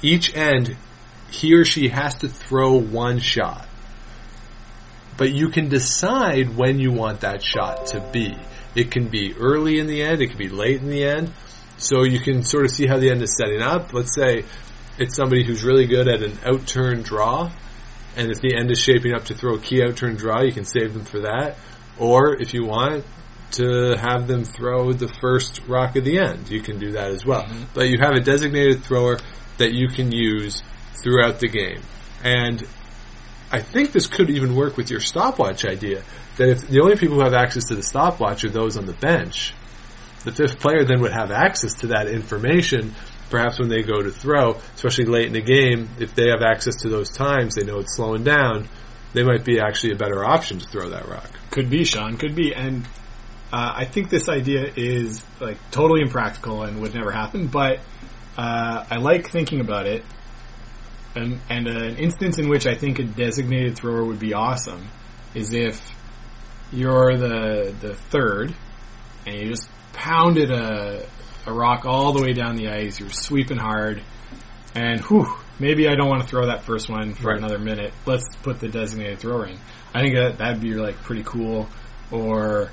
each 0.00 0.34
end 0.36 0.76
he 1.30 1.54
or 1.54 1.64
she 1.64 1.88
has 1.88 2.14
to 2.16 2.28
throw 2.28 2.74
one 2.74 3.18
shot. 3.18 3.66
But 5.16 5.32
you 5.32 5.48
can 5.48 5.68
decide 5.68 6.56
when 6.56 6.78
you 6.78 6.92
want 6.92 7.20
that 7.20 7.42
shot 7.42 7.86
to 7.88 8.00
be. 8.12 8.36
It 8.74 8.90
can 8.90 9.08
be 9.08 9.34
early 9.34 9.80
in 9.80 9.88
the 9.88 10.02
end, 10.02 10.22
it 10.22 10.28
can 10.28 10.38
be 10.38 10.48
late 10.48 10.80
in 10.80 10.88
the 10.88 11.04
end. 11.04 11.32
So 11.76 12.04
you 12.04 12.20
can 12.20 12.42
sort 12.42 12.64
of 12.64 12.70
see 12.70 12.86
how 12.86 12.98
the 12.98 13.10
end 13.10 13.22
is 13.22 13.36
setting 13.36 13.60
up. 13.60 13.92
Let's 13.92 14.14
say 14.14 14.44
it's 14.98 15.16
somebody 15.16 15.44
who's 15.44 15.64
really 15.64 15.86
good 15.86 16.08
at 16.08 16.22
an 16.22 16.32
outturn 16.38 17.04
draw, 17.04 17.50
and 18.16 18.30
if 18.30 18.40
the 18.40 18.56
end 18.56 18.70
is 18.70 18.80
shaping 18.80 19.12
up 19.14 19.26
to 19.26 19.34
throw 19.34 19.54
a 19.54 19.60
key 19.60 19.82
out, 19.82 19.96
turn 19.96 20.16
draw, 20.16 20.42
you 20.42 20.52
can 20.52 20.64
save 20.64 20.94
them 20.94 21.04
for 21.04 21.20
that. 21.20 21.56
Or 21.98 22.34
if 22.34 22.54
you 22.54 22.64
want 22.64 23.04
to 23.52 23.96
have 23.96 24.26
them 24.26 24.44
throw 24.44 24.92
the 24.92 25.08
first 25.08 25.60
rock 25.66 25.96
of 25.96 26.04
the 26.04 26.18
end, 26.18 26.50
you 26.50 26.60
can 26.60 26.78
do 26.78 26.92
that 26.92 27.10
as 27.10 27.24
well. 27.24 27.44
Mm-hmm. 27.44 27.64
But 27.74 27.88
you 27.88 27.98
have 28.00 28.14
a 28.14 28.20
designated 28.20 28.84
thrower 28.84 29.18
that 29.58 29.72
you 29.72 29.88
can 29.88 30.12
use 30.12 30.62
throughout 31.02 31.40
the 31.40 31.48
game. 31.48 31.82
And 32.22 32.66
I 33.50 33.60
think 33.60 33.92
this 33.92 34.06
could 34.06 34.30
even 34.30 34.54
work 34.54 34.76
with 34.76 34.90
your 34.90 35.00
stopwatch 35.00 35.64
idea. 35.64 36.02
That 36.36 36.48
if 36.48 36.68
the 36.68 36.80
only 36.80 36.96
people 36.96 37.16
who 37.16 37.22
have 37.22 37.34
access 37.34 37.64
to 37.66 37.74
the 37.74 37.82
stopwatch 37.82 38.44
are 38.44 38.50
those 38.50 38.76
on 38.76 38.86
the 38.86 38.92
bench, 38.92 39.54
the 40.24 40.32
fifth 40.32 40.60
player 40.60 40.84
then 40.84 41.00
would 41.00 41.12
have 41.12 41.30
access 41.30 41.74
to 41.80 41.88
that 41.88 42.08
information. 42.08 42.94
Perhaps 43.30 43.58
when 43.58 43.68
they 43.68 43.82
go 43.82 44.02
to 44.02 44.10
throw, 44.10 44.56
especially 44.74 45.04
late 45.04 45.26
in 45.26 45.32
the 45.32 45.42
game, 45.42 45.88
if 45.98 46.14
they 46.14 46.28
have 46.28 46.42
access 46.42 46.82
to 46.82 46.88
those 46.88 47.10
times, 47.10 47.54
they 47.54 47.64
know 47.64 47.78
it's 47.78 47.96
slowing 47.96 48.24
down. 48.24 48.68
They 49.12 49.22
might 49.22 49.44
be 49.44 49.60
actually 49.60 49.92
a 49.92 49.96
better 49.96 50.24
option 50.24 50.58
to 50.58 50.68
throw 50.68 50.90
that 50.90 51.08
rock. 51.08 51.30
Could 51.50 51.70
be, 51.70 51.84
Sean. 51.84 52.16
Could 52.16 52.34
be. 52.34 52.54
And 52.54 52.84
uh, 53.52 53.72
I 53.76 53.84
think 53.84 54.10
this 54.10 54.28
idea 54.28 54.70
is 54.76 55.24
like 55.40 55.58
totally 55.70 56.00
impractical 56.00 56.62
and 56.62 56.80
would 56.80 56.94
never 56.94 57.10
happen. 57.10 57.46
But 57.46 57.80
uh, 58.36 58.84
I 58.90 58.96
like 58.96 59.30
thinking 59.30 59.60
about 59.60 59.86
it. 59.86 60.04
And, 61.14 61.40
and 61.48 61.66
an 61.66 61.96
instance 61.96 62.38
in 62.38 62.48
which 62.48 62.66
I 62.66 62.74
think 62.74 62.98
a 62.98 63.04
designated 63.04 63.76
thrower 63.76 64.04
would 64.04 64.20
be 64.20 64.34
awesome 64.34 64.88
is 65.34 65.52
if 65.52 65.94
you're 66.72 67.16
the 67.16 67.74
the 67.80 67.94
third 67.94 68.54
and 69.26 69.36
you 69.36 69.48
just 69.48 69.68
pounded 69.92 70.50
a 70.50 71.06
a 71.48 71.52
rock 71.52 71.84
all 71.84 72.12
the 72.12 72.22
way 72.22 72.32
down 72.32 72.56
the 72.56 72.68
ice. 72.68 73.00
You're 73.00 73.10
sweeping 73.10 73.56
hard, 73.58 74.02
and 74.74 75.00
whew, 75.02 75.26
maybe 75.58 75.88
I 75.88 75.94
don't 75.94 76.08
want 76.08 76.22
to 76.22 76.28
throw 76.28 76.46
that 76.46 76.62
first 76.64 76.88
one 76.88 77.14
for 77.14 77.28
Right. 77.28 77.38
another 77.38 77.58
minute. 77.58 77.92
Let's 78.06 78.24
put 78.42 78.60
the 78.60 78.68
designated 78.68 79.18
thrower 79.18 79.46
in. 79.46 79.58
I 79.94 80.02
think 80.02 80.14
that 80.14 80.38
that'd 80.38 80.60
be 80.60 80.74
like 80.74 80.96
pretty 81.02 81.22
cool. 81.24 81.68
Or 82.10 82.70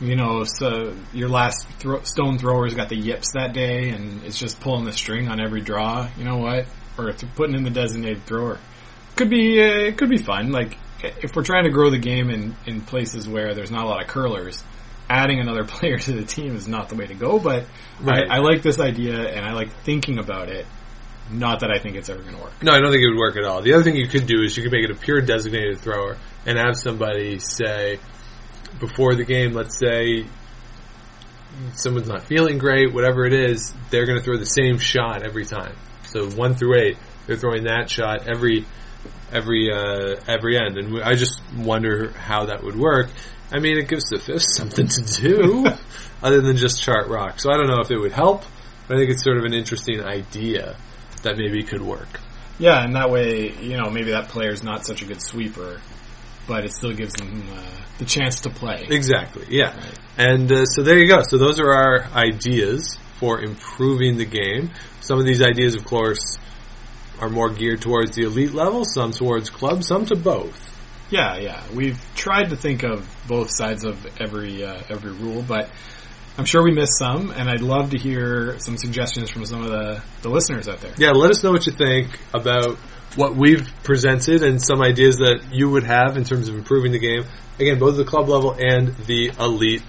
you 0.00 0.16
know, 0.16 0.44
so 0.44 0.94
your 1.12 1.28
last 1.28 1.66
throw, 1.78 2.02
stone 2.02 2.38
thrower's 2.38 2.74
got 2.74 2.88
the 2.88 2.96
yips 2.96 3.32
that 3.34 3.52
day, 3.52 3.90
and 3.90 4.22
it's 4.24 4.38
just 4.38 4.60
pulling 4.60 4.84
the 4.84 4.92
string 4.92 5.28
on 5.28 5.40
every 5.40 5.60
draw. 5.60 6.08
You 6.18 6.24
know 6.24 6.38
what? 6.38 6.66
Or 6.98 7.12
th- 7.12 7.32
putting 7.34 7.54
in 7.54 7.62
the 7.64 7.70
designated 7.70 8.24
thrower 8.26 8.58
could 9.16 9.30
be 9.30 9.60
uh, 9.62 9.66
it 9.66 9.96
could 9.96 10.10
be 10.10 10.18
fun. 10.18 10.50
Like 10.52 10.76
if 11.02 11.34
we're 11.36 11.44
trying 11.44 11.64
to 11.64 11.70
grow 11.70 11.90
the 11.90 11.98
game 11.98 12.30
in 12.30 12.54
in 12.66 12.80
places 12.80 13.28
where 13.28 13.54
there's 13.54 13.70
not 13.70 13.84
a 13.84 13.88
lot 13.88 14.02
of 14.02 14.08
curlers, 14.08 14.62
adding 15.08 15.40
another 15.40 15.64
player 15.64 15.98
to 15.98 16.12
the 16.12 16.24
team 16.24 16.56
is 16.56 16.68
not 16.68 16.88
the 16.88 16.96
way 16.96 17.06
to 17.06 17.14
go. 17.14 17.38
But 17.38 17.66
Right. 18.00 18.28
I, 18.28 18.36
I 18.36 18.38
like 18.38 18.62
this 18.62 18.80
idea, 18.80 19.28
and 19.28 19.44
I 19.44 19.52
like 19.52 19.70
thinking 19.82 20.18
about 20.18 20.48
it. 20.48 20.66
Not 21.30 21.60
that 21.60 21.70
I 21.70 21.78
think 21.78 21.96
it's 21.96 22.10
ever 22.10 22.20
going 22.20 22.36
to 22.36 22.42
work. 22.42 22.62
No, 22.62 22.72
I 22.72 22.80
don't 22.80 22.90
think 22.90 23.02
it 23.02 23.08
would 23.08 23.18
work 23.18 23.36
at 23.36 23.44
all. 23.44 23.62
The 23.62 23.72
other 23.72 23.82
thing 23.82 23.96
you 23.96 24.08
could 24.08 24.26
do 24.26 24.42
is 24.42 24.56
you 24.56 24.62
could 24.62 24.72
make 24.72 24.84
it 24.84 24.90
a 24.90 24.94
pure 24.94 25.22
designated 25.22 25.78
thrower 25.78 26.18
and 26.44 26.58
have 26.58 26.76
somebody 26.76 27.38
say 27.38 27.98
before 28.78 29.14
the 29.14 29.24
game, 29.24 29.54
let's 29.54 29.78
say 29.78 30.26
someone's 31.72 32.08
not 32.08 32.24
feeling 32.24 32.58
great, 32.58 32.92
whatever 32.92 33.24
it 33.24 33.32
is, 33.32 33.72
they're 33.90 34.04
going 34.04 34.18
to 34.18 34.24
throw 34.24 34.36
the 34.36 34.44
same 34.44 34.76
shot 34.78 35.22
every 35.22 35.46
time. 35.46 35.74
So 36.06 36.28
one 36.30 36.54
through 36.54 36.78
eight, 36.78 36.98
they're 37.26 37.36
throwing 37.36 37.64
that 37.64 37.88
shot 37.88 38.26
every 38.26 38.66
every 39.32 39.70
uh, 39.72 40.16
every 40.28 40.58
end, 40.58 40.78
and 40.78 41.02
I 41.02 41.14
just 41.14 41.40
wonder 41.56 42.10
how 42.10 42.46
that 42.46 42.62
would 42.62 42.76
work. 42.76 43.08
I 43.52 43.58
mean, 43.58 43.78
it 43.78 43.88
gives 43.88 44.04
the 44.04 44.18
fifth 44.18 44.46
something 44.56 44.88
to 44.88 45.02
do 45.02 45.66
other 46.22 46.40
than 46.40 46.56
just 46.56 46.82
chart 46.82 47.08
rock. 47.08 47.40
So 47.40 47.50
I 47.50 47.56
don't 47.56 47.68
know 47.68 47.80
if 47.80 47.90
it 47.90 47.98
would 47.98 48.12
help, 48.12 48.44
but 48.88 48.96
I 48.96 49.00
think 49.00 49.10
it's 49.10 49.22
sort 49.22 49.38
of 49.38 49.44
an 49.44 49.54
interesting 49.54 50.02
idea 50.02 50.76
that 51.22 51.36
maybe 51.36 51.62
could 51.62 51.82
work. 51.82 52.20
Yeah, 52.58 52.84
and 52.84 52.94
that 52.94 53.10
way, 53.10 53.52
you 53.52 53.76
know, 53.76 53.90
maybe 53.90 54.12
that 54.12 54.28
player's 54.28 54.62
not 54.62 54.86
such 54.86 55.02
a 55.02 55.04
good 55.04 55.20
sweeper, 55.20 55.80
but 56.46 56.64
it 56.64 56.72
still 56.72 56.92
gives 56.92 57.14
them 57.14 57.42
uh, 57.52 57.62
the 57.98 58.04
chance 58.04 58.40
to 58.40 58.50
play. 58.50 58.86
Exactly. 58.88 59.46
Yeah. 59.48 59.74
And 60.16 60.50
uh, 60.50 60.64
so 60.66 60.82
there 60.82 60.98
you 60.98 61.08
go. 61.08 61.22
So 61.22 61.38
those 61.38 61.58
are 61.60 61.72
our 61.72 62.04
ideas 62.14 62.96
for 63.14 63.40
improving 63.40 64.18
the 64.18 64.24
game. 64.24 64.70
Some 65.00 65.18
of 65.18 65.24
these 65.24 65.42
ideas, 65.42 65.74
of 65.74 65.84
course, 65.84 66.38
are 67.20 67.28
more 67.28 67.50
geared 67.50 67.80
towards 67.80 68.14
the 68.16 68.22
elite 68.22 68.52
level, 68.52 68.84
some 68.84 69.12
towards 69.12 69.50
club, 69.50 69.82
some 69.82 70.06
to 70.06 70.16
both. 70.16 70.73
Yeah, 71.14 71.36
yeah. 71.36 71.62
We've 71.72 72.04
tried 72.16 72.50
to 72.50 72.56
think 72.56 72.82
of 72.82 73.08
both 73.28 73.48
sides 73.52 73.84
of 73.84 74.04
every 74.20 74.64
uh, 74.64 74.82
every 74.88 75.12
rule, 75.12 75.44
but 75.46 75.70
I'm 76.36 76.44
sure 76.44 76.60
we 76.64 76.72
missed 76.72 76.98
some, 76.98 77.30
and 77.30 77.48
I'd 77.48 77.60
love 77.60 77.90
to 77.90 77.98
hear 77.98 78.58
some 78.58 78.76
suggestions 78.76 79.30
from 79.30 79.46
some 79.46 79.62
of 79.62 79.68
the, 79.68 80.02
the 80.22 80.28
listeners 80.28 80.66
out 80.66 80.80
there. 80.80 80.92
Yeah, 80.98 81.12
let 81.12 81.30
us 81.30 81.44
know 81.44 81.52
what 81.52 81.66
you 81.66 81.72
think 81.72 82.18
about 82.34 82.78
what 83.14 83.36
we've 83.36 83.64
presented 83.84 84.42
and 84.42 84.60
some 84.60 84.82
ideas 84.82 85.18
that 85.18 85.50
you 85.52 85.70
would 85.70 85.84
have 85.84 86.16
in 86.16 86.24
terms 86.24 86.48
of 86.48 86.56
improving 86.56 86.90
the 86.90 86.98
game. 86.98 87.22
Again, 87.60 87.78
both 87.78 87.96
the 87.96 88.04
club 88.04 88.28
level 88.28 88.56
and 88.58 88.88
the 89.06 89.30
elite 89.38 89.84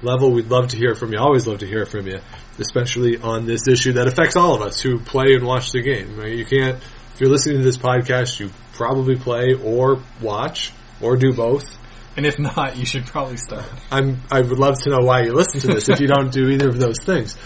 level. 0.00 0.30
We'd 0.30 0.46
love 0.46 0.68
to 0.68 0.76
hear 0.76 0.94
from 0.94 1.12
you. 1.12 1.18
Always 1.18 1.48
love 1.48 1.58
to 1.58 1.66
hear 1.66 1.86
from 1.86 2.06
you, 2.06 2.20
especially 2.60 3.18
on 3.18 3.46
this 3.46 3.66
issue 3.66 3.94
that 3.94 4.06
affects 4.06 4.36
all 4.36 4.54
of 4.54 4.62
us 4.62 4.80
who 4.80 5.00
play 5.00 5.34
and 5.34 5.44
watch 5.44 5.72
the 5.72 5.82
game. 5.82 6.16
Right? 6.16 6.36
You 6.36 6.44
can't, 6.46 6.76
if 6.76 7.20
you're 7.20 7.30
listening 7.30 7.56
to 7.56 7.64
this 7.64 7.78
podcast, 7.78 8.38
you 8.38 8.52
probably 8.76 9.16
play 9.16 9.54
or 9.54 10.02
watch 10.20 10.72
or 11.00 11.16
do 11.16 11.32
both. 11.32 11.78
And 12.16 12.24
if 12.24 12.38
not, 12.38 12.76
you 12.76 12.86
should 12.86 13.06
probably 13.06 13.36
start. 13.36 13.66
I'm, 13.90 14.22
I 14.30 14.40
would 14.40 14.58
love 14.58 14.80
to 14.82 14.90
know 14.90 15.00
why 15.00 15.22
you 15.22 15.34
listen 15.34 15.60
to 15.60 15.66
this 15.68 15.88
if 15.88 16.00
you 16.00 16.06
don't 16.06 16.32
do 16.32 16.48
either 16.48 16.68
of 16.68 16.78
those 16.78 16.98
things. 17.04 17.36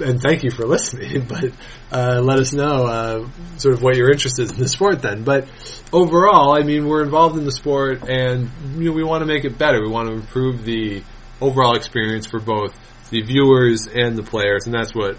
And 0.00 0.20
thank 0.20 0.42
you 0.42 0.50
for 0.50 0.66
listening, 0.66 1.26
but 1.28 1.52
uh, 1.92 2.20
let 2.20 2.38
us 2.38 2.52
know 2.52 2.86
uh, 2.86 3.28
sort 3.58 3.74
of 3.74 3.82
what 3.82 3.96
you're 3.96 4.10
interested 4.10 4.50
in 4.50 4.58
the 4.58 4.68
sport 4.68 5.02
then. 5.02 5.22
But 5.22 5.48
overall, 5.92 6.52
I 6.52 6.62
mean, 6.62 6.86
we're 6.86 7.04
involved 7.04 7.38
in 7.38 7.44
the 7.44 7.52
sport 7.52 8.08
and 8.08 8.50
you 8.76 8.90
know, 8.90 8.92
we 8.92 9.04
want 9.04 9.22
to 9.22 9.26
make 9.26 9.44
it 9.44 9.56
better. 9.56 9.80
We 9.80 9.88
want 9.88 10.08
to 10.08 10.14
improve 10.14 10.64
the 10.64 11.02
overall 11.40 11.76
experience 11.76 12.26
for 12.26 12.40
both 12.40 12.74
the 13.10 13.22
viewers 13.22 13.86
and 13.86 14.16
the 14.16 14.22
players, 14.22 14.66
and 14.66 14.74
that's 14.74 14.94
what 14.94 15.16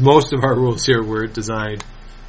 most 0.00 0.32
of 0.32 0.42
our 0.42 0.54
rules 0.54 0.84
here 0.84 1.02
were 1.02 1.26
designed 1.26 1.84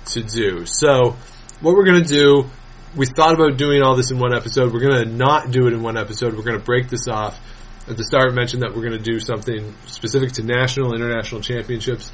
to 0.05 0.23
do. 0.23 0.65
So, 0.65 1.17
what 1.61 1.75
we're 1.75 1.85
going 1.85 2.03
to 2.03 2.09
do, 2.09 2.49
we 2.95 3.05
thought 3.05 3.33
about 3.33 3.57
doing 3.57 3.81
all 3.81 3.95
this 3.95 4.11
in 4.11 4.19
one 4.19 4.33
episode. 4.33 4.73
We're 4.73 4.79
going 4.79 5.03
to 5.03 5.13
not 5.13 5.51
do 5.51 5.67
it 5.67 5.73
in 5.73 5.81
one 5.81 5.97
episode. 5.97 6.35
We're 6.35 6.43
going 6.43 6.59
to 6.59 6.63
break 6.63 6.89
this 6.89 7.07
off. 7.07 7.39
At 7.87 7.97
the 7.97 8.03
start, 8.03 8.33
mentioned 8.33 8.61
that 8.61 8.75
we're 8.75 8.83
going 8.83 8.97
to 8.97 9.03
do 9.03 9.19
something 9.19 9.73
specific 9.87 10.33
to 10.33 10.43
national, 10.43 10.93
international 10.93 11.41
championships. 11.41 12.11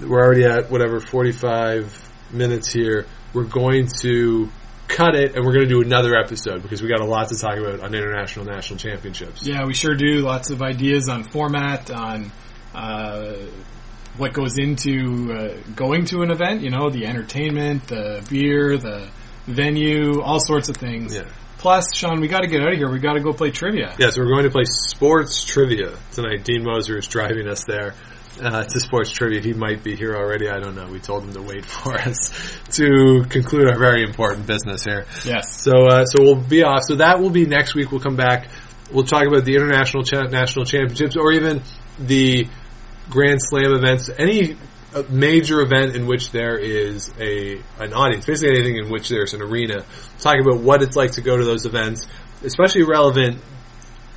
We're 0.00 0.22
already 0.22 0.44
at 0.44 0.70
whatever 0.70 1.00
45 1.00 2.12
minutes 2.32 2.70
here. 2.70 3.06
We're 3.32 3.44
going 3.44 3.88
to 4.02 4.50
cut 4.88 5.14
it 5.14 5.34
and 5.34 5.44
we're 5.44 5.52
going 5.52 5.68
to 5.68 5.74
do 5.74 5.82
another 5.82 6.14
episode 6.16 6.62
because 6.62 6.82
we 6.82 6.88
got 6.88 7.00
a 7.00 7.04
lot 7.04 7.28
to 7.28 7.38
talk 7.38 7.56
about 7.56 7.80
on 7.80 7.94
international 7.94 8.44
national 8.44 8.78
championships. 8.78 9.46
Yeah, 9.46 9.64
we 9.64 9.74
sure 9.74 9.94
do. 9.94 10.20
Lots 10.20 10.50
of 10.50 10.62
ideas 10.62 11.08
on 11.08 11.24
format, 11.24 11.90
on 11.90 12.30
uh, 12.74 13.34
what 14.18 14.32
goes 14.32 14.58
into 14.58 15.32
uh, 15.32 15.56
going 15.74 16.06
to 16.06 16.22
an 16.22 16.30
event. 16.30 16.62
You 16.62 16.70
know, 16.70 16.90
the 16.90 17.06
entertainment, 17.06 17.86
the 17.88 18.26
beer, 18.30 18.78
the 18.78 19.08
venue, 19.46 20.20
all 20.22 20.40
sorts 20.40 20.68
of 20.68 20.76
things. 20.76 21.14
Yeah. 21.14 21.24
Plus, 21.58 21.94
Sean, 21.94 22.20
we 22.20 22.28
got 22.28 22.40
to 22.40 22.46
get 22.46 22.60
out 22.62 22.72
of 22.72 22.78
here. 22.78 22.90
We 22.90 22.98
got 22.98 23.14
to 23.14 23.20
go 23.20 23.32
play 23.32 23.50
trivia. 23.50 23.94
Yes, 23.98 24.18
we're 24.18 24.28
going 24.28 24.44
to 24.44 24.50
play 24.50 24.64
sports 24.64 25.44
trivia 25.44 25.96
tonight. 26.12 26.44
Dean 26.44 26.62
Moser 26.62 26.98
is 26.98 27.06
driving 27.06 27.48
us 27.48 27.64
there 27.64 27.94
uh, 28.40 28.64
to 28.64 28.80
sports 28.80 29.10
trivia. 29.10 29.40
He 29.40 29.52
might 29.52 29.82
be 29.82 29.96
here 29.96 30.14
already. 30.14 30.48
I 30.48 30.60
don't 30.60 30.74
know. 30.74 30.86
We 30.86 31.00
told 31.00 31.24
him 31.24 31.32
to 31.32 31.42
wait 31.42 31.64
for 31.66 31.94
us 31.98 32.30
to 32.72 33.24
conclude 33.28 33.68
our 33.68 33.78
very 33.78 34.02
important 34.02 34.46
business 34.46 34.84
here. 34.84 35.06
Yes. 35.24 35.60
So, 35.62 35.86
uh, 35.86 36.04
so 36.04 36.22
we'll 36.22 36.36
be 36.36 36.62
off. 36.62 36.82
So 36.86 36.96
that 36.96 37.20
will 37.20 37.30
be 37.30 37.46
next 37.46 37.74
week. 37.74 37.90
We'll 37.90 38.00
come 38.00 38.16
back. 38.16 38.48
We'll 38.92 39.04
talk 39.04 39.26
about 39.26 39.44
the 39.44 39.56
international 39.56 40.04
cha- 40.04 40.24
national 40.24 40.66
championships, 40.66 41.16
or 41.16 41.32
even 41.32 41.62
the 41.98 42.46
Grand 43.10 43.40
Slam 43.42 43.72
events. 43.72 44.10
Any 44.16 44.56
major 45.08 45.60
event 45.60 45.94
in 45.94 46.06
which 46.06 46.30
there 46.30 46.56
is 46.56 47.12
a 47.20 47.60
an 47.78 47.92
audience, 47.92 48.24
basically 48.24 48.56
anything 48.56 48.76
in 48.76 48.90
which 48.90 49.08
there's 49.08 49.34
an 49.34 49.42
arena. 49.42 49.84
Talk 50.20 50.38
about 50.40 50.60
what 50.60 50.82
it's 50.82 50.96
like 50.96 51.12
to 51.12 51.20
go 51.20 51.36
to 51.36 51.44
those 51.44 51.66
events, 51.66 52.06
especially 52.42 52.82
relevant 52.84 53.40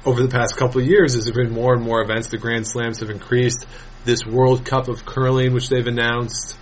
over 0.06 0.22
the 0.22 0.30
past 0.30 0.58
couple 0.58 0.82
of 0.82 0.88
years. 0.88 1.16
As 1.16 1.26
there 1.26 1.34
have 1.34 1.50
been 1.50 1.54
more 1.54 1.74
and 1.74 1.84
more 1.84 2.02
events. 2.02 2.30
The 2.30 2.38
Grand 2.38 2.68
Slams 2.68 3.00
have 3.00 3.10
increased. 3.10 3.66
This 4.06 4.26
World 4.26 4.66
Cup 4.66 4.88
of 4.88 5.06
curling, 5.06 5.54
which 5.54 5.68
they've 5.68 5.86
announced, 5.86 6.58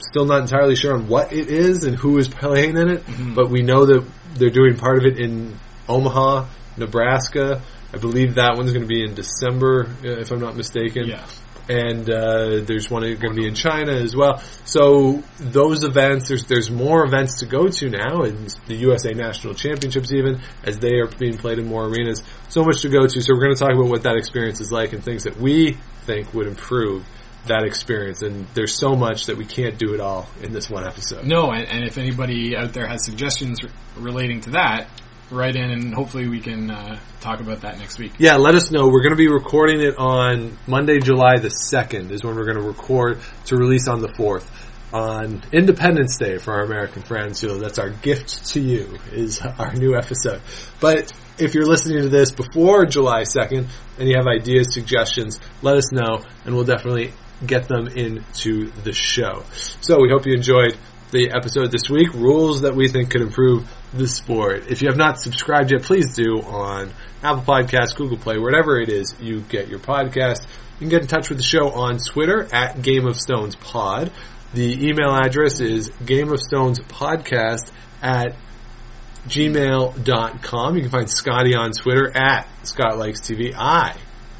still 0.00 0.26
not 0.26 0.40
entirely 0.40 0.74
sure 0.74 0.94
on 0.94 1.06
what 1.06 1.32
it 1.32 1.48
is 1.48 1.84
and 1.84 1.96
who 1.96 2.18
is 2.18 2.28
playing 2.28 2.76
in 2.76 2.88
it, 2.88 3.06
mm-hmm. 3.06 3.34
but 3.34 3.50
we 3.50 3.62
know 3.62 3.86
that 3.86 4.04
they're 4.34 4.50
doing 4.50 4.76
part 4.76 4.98
of 4.98 5.04
it 5.04 5.18
in 5.18 5.56
Omaha, 5.88 6.46
Nebraska. 6.76 7.62
I 7.94 7.98
believe 7.98 8.34
that 8.34 8.56
one's 8.56 8.72
going 8.72 8.82
to 8.82 8.88
be 8.88 9.04
in 9.04 9.14
December, 9.14 9.94
if 10.02 10.32
I'm 10.32 10.40
not 10.40 10.56
mistaken. 10.56 11.06
Yeah. 11.06 11.24
And 11.68 12.10
uh, 12.10 12.60
there's 12.64 12.90
one 12.90 13.02
going 13.02 13.18
to 13.18 13.34
be 13.34 13.46
in 13.46 13.54
China 13.54 13.92
as 13.92 14.16
well. 14.16 14.38
So 14.64 15.22
those 15.38 15.84
events, 15.84 16.28
there's 16.28 16.44
there's 16.46 16.70
more 16.70 17.04
events 17.04 17.40
to 17.40 17.46
go 17.46 17.68
to 17.68 17.88
now, 17.88 18.22
and 18.22 18.54
the 18.66 18.74
USA 18.74 19.14
National 19.14 19.54
Championships 19.54 20.12
even 20.12 20.40
as 20.64 20.78
they 20.78 20.96
are 20.96 21.06
being 21.06 21.38
played 21.38 21.58
in 21.58 21.66
more 21.66 21.86
arenas. 21.86 22.22
So 22.48 22.64
much 22.64 22.82
to 22.82 22.88
go 22.88 23.06
to. 23.06 23.20
So 23.22 23.32
we're 23.32 23.44
going 23.44 23.54
to 23.54 23.60
talk 23.60 23.72
about 23.72 23.88
what 23.88 24.02
that 24.02 24.16
experience 24.16 24.60
is 24.60 24.72
like 24.72 24.92
and 24.92 25.04
things 25.04 25.24
that 25.24 25.36
we 25.36 25.76
think 26.04 26.34
would 26.34 26.48
improve 26.48 27.06
that 27.46 27.64
experience. 27.64 28.22
And 28.22 28.46
there's 28.54 28.74
so 28.74 28.94
much 28.94 29.26
that 29.26 29.36
we 29.36 29.44
can't 29.44 29.78
do 29.78 29.94
it 29.94 30.00
all 30.00 30.28
in 30.42 30.52
this 30.52 30.70
one 30.70 30.84
episode. 30.84 31.24
No, 31.24 31.50
and, 31.50 31.68
and 31.68 31.84
if 31.84 31.98
anybody 31.98 32.56
out 32.56 32.72
there 32.72 32.86
has 32.86 33.04
suggestions 33.04 33.62
re- 33.62 33.70
relating 33.96 34.40
to 34.42 34.50
that, 34.50 34.88
write 35.32 35.56
in 35.56 35.70
and 35.70 35.94
hopefully 35.94 36.28
we 36.28 36.40
can 36.40 36.70
uh, 36.70 36.98
talk 37.20 37.40
about 37.40 37.62
that 37.62 37.78
next 37.78 37.98
week. 37.98 38.12
Yeah, 38.18 38.36
let 38.36 38.54
us 38.54 38.70
know. 38.70 38.88
We're 38.88 39.02
going 39.02 39.12
to 39.12 39.16
be 39.16 39.28
recording 39.28 39.80
it 39.80 39.96
on 39.96 40.56
Monday, 40.66 41.00
July 41.00 41.38
the 41.38 41.48
2nd 41.48 42.10
is 42.10 42.22
when 42.22 42.36
we're 42.36 42.44
going 42.44 42.58
to 42.58 42.62
record 42.62 43.18
to 43.46 43.56
release 43.56 43.88
on 43.88 44.00
the 44.00 44.08
4th. 44.08 44.46
On 44.92 45.42
Independence 45.52 46.18
Day 46.18 46.36
for 46.36 46.52
our 46.52 46.64
American 46.64 47.00
friends, 47.00 47.42
know, 47.42 47.56
that's 47.56 47.78
our 47.78 47.88
gift 47.88 48.48
to 48.48 48.60
you 48.60 48.98
is 49.10 49.40
our 49.40 49.72
new 49.72 49.96
episode. 49.96 50.42
But 50.80 51.10
if 51.38 51.54
you're 51.54 51.66
listening 51.66 52.02
to 52.02 52.08
this 52.10 52.30
before 52.30 52.84
July 52.84 53.22
2nd 53.22 53.68
and 53.98 54.08
you 54.08 54.16
have 54.16 54.26
ideas, 54.26 54.74
suggestions, 54.74 55.40
let 55.62 55.76
us 55.76 55.92
know 55.92 56.22
and 56.44 56.54
we'll 56.54 56.64
definitely 56.64 57.14
get 57.46 57.68
them 57.68 57.88
into 57.88 58.70
the 58.82 58.92
show. 58.92 59.44
So 59.80 60.00
we 60.00 60.10
hope 60.10 60.26
you 60.26 60.34
enjoyed 60.34 60.76
the 61.12 61.30
episode 61.30 61.70
this 61.70 61.88
week, 61.88 62.12
rules 62.14 62.62
that 62.62 62.74
we 62.74 62.88
think 62.88 63.10
could 63.10 63.20
improve 63.20 63.70
the 63.92 64.08
sport. 64.08 64.64
If 64.68 64.82
you 64.82 64.88
have 64.88 64.96
not 64.96 65.20
subscribed 65.20 65.70
yet, 65.70 65.82
please 65.82 66.16
do 66.16 66.40
on 66.40 66.90
Apple 67.22 67.42
Podcasts, 67.42 67.94
Google 67.94 68.16
Play, 68.16 68.38
wherever 68.38 68.80
it 68.80 68.88
is 68.88 69.14
you 69.20 69.42
get 69.42 69.68
your 69.68 69.78
podcast. 69.78 70.46
You 70.74 70.80
can 70.80 70.88
get 70.88 71.02
in 71.02 71.08
touch 71.08 71.28
with 71.28 71.38
the 71.38 71.44
show 71.44 71.70
on 71.70 71.98
Twitter 71.98 72.48
at 72.52 72.82
Game 72.82 73.06
of 73.06 73.20
Stones 73.20 73.54
Pod. 73.54 74.10
The 74.54 74.88
email 74.88 75.14
address 75.14 75.60
is 75.60 75.90
Game 76.04 76.32
of 76.32 76.40
Stones 76.40 76.80
Podcast 76.80 77.70
at 78.02 78.34
gmail.com. 79.28 80.76
You 80.76 80.82
can 80.82 80.90
find 80.90 81.10
Scotty 81.10 81.54
on 81.54 81.72
Twitter 81.72 82.10
at 82.16 82.48
Scott 82.66 82.98
Likes 82.98 83.20
TV. 83.20 83.54
I 83.56 83.96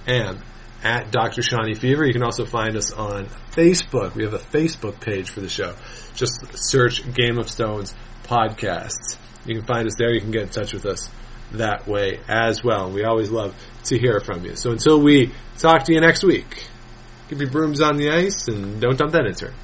am 0.06 0.38
at 0.82 1.10
Dr. 1.10 1.42
Shawnee 1.42 1.74
Fever. 1.74 2.04
You 2.04 2.12
can 2.12 2.22
also 2.22 2.44
find 2.44 2.76
us 2.76 2.92
on 2.92 3.26
Facebook. 3.50 4.14
We 4.14 4.24
have 4.24 4.34
a 4.34 4.38
Facebook 4.38 5.00
page 5.00 5.30
for 5.30 5.40
the 5.40 5.48
show. 5.48 5.74
Just 6.14 6.44
search 6.54 7.12
Game 7.14 7.38
of 7.38 7.48
Stones 7.48 7.94
podcasts. 8.24 9.16
You 9.46 9.56
can 9.56 9.64
find 9.64 9.86
us 9.86 9.94
there. 9.96 10.12
You 10.12 10.20
can 10.20 10.30
get 10.30 10.42
in 10.42 10.48
touch 10.48 10.72
with 10.72 10.86
us 10.86 11.10
that 11.52 11.86
way 11.86 12.20
as 12.28 12.64
well. 12.64 12.90
We 12.90 13.04
always 13.04 13.30
love 13.30 13.54
to 13.84 13.98
hear 13.98 14.20
from 14.20 14.44
you. 14.44 14.56
So 14.56 14.72
until 14.72 15.00
we 15.00 15.32
talk 15.58 15.84
to 15.84 15.92
you 15.92 16.00
next 16.00 16.22
week, 16.22 16.66
keep 17.28 17.40
your 17.40 17.50
brooms 17.50 17.80
on 17.80 17.96
the 17.96 18.10
ice 18.10 18.48
and 18.48 18.80
don't 18.80 18.96
dump 18.96 19.12
that 19.12 19.26
intern. 19.26 19.54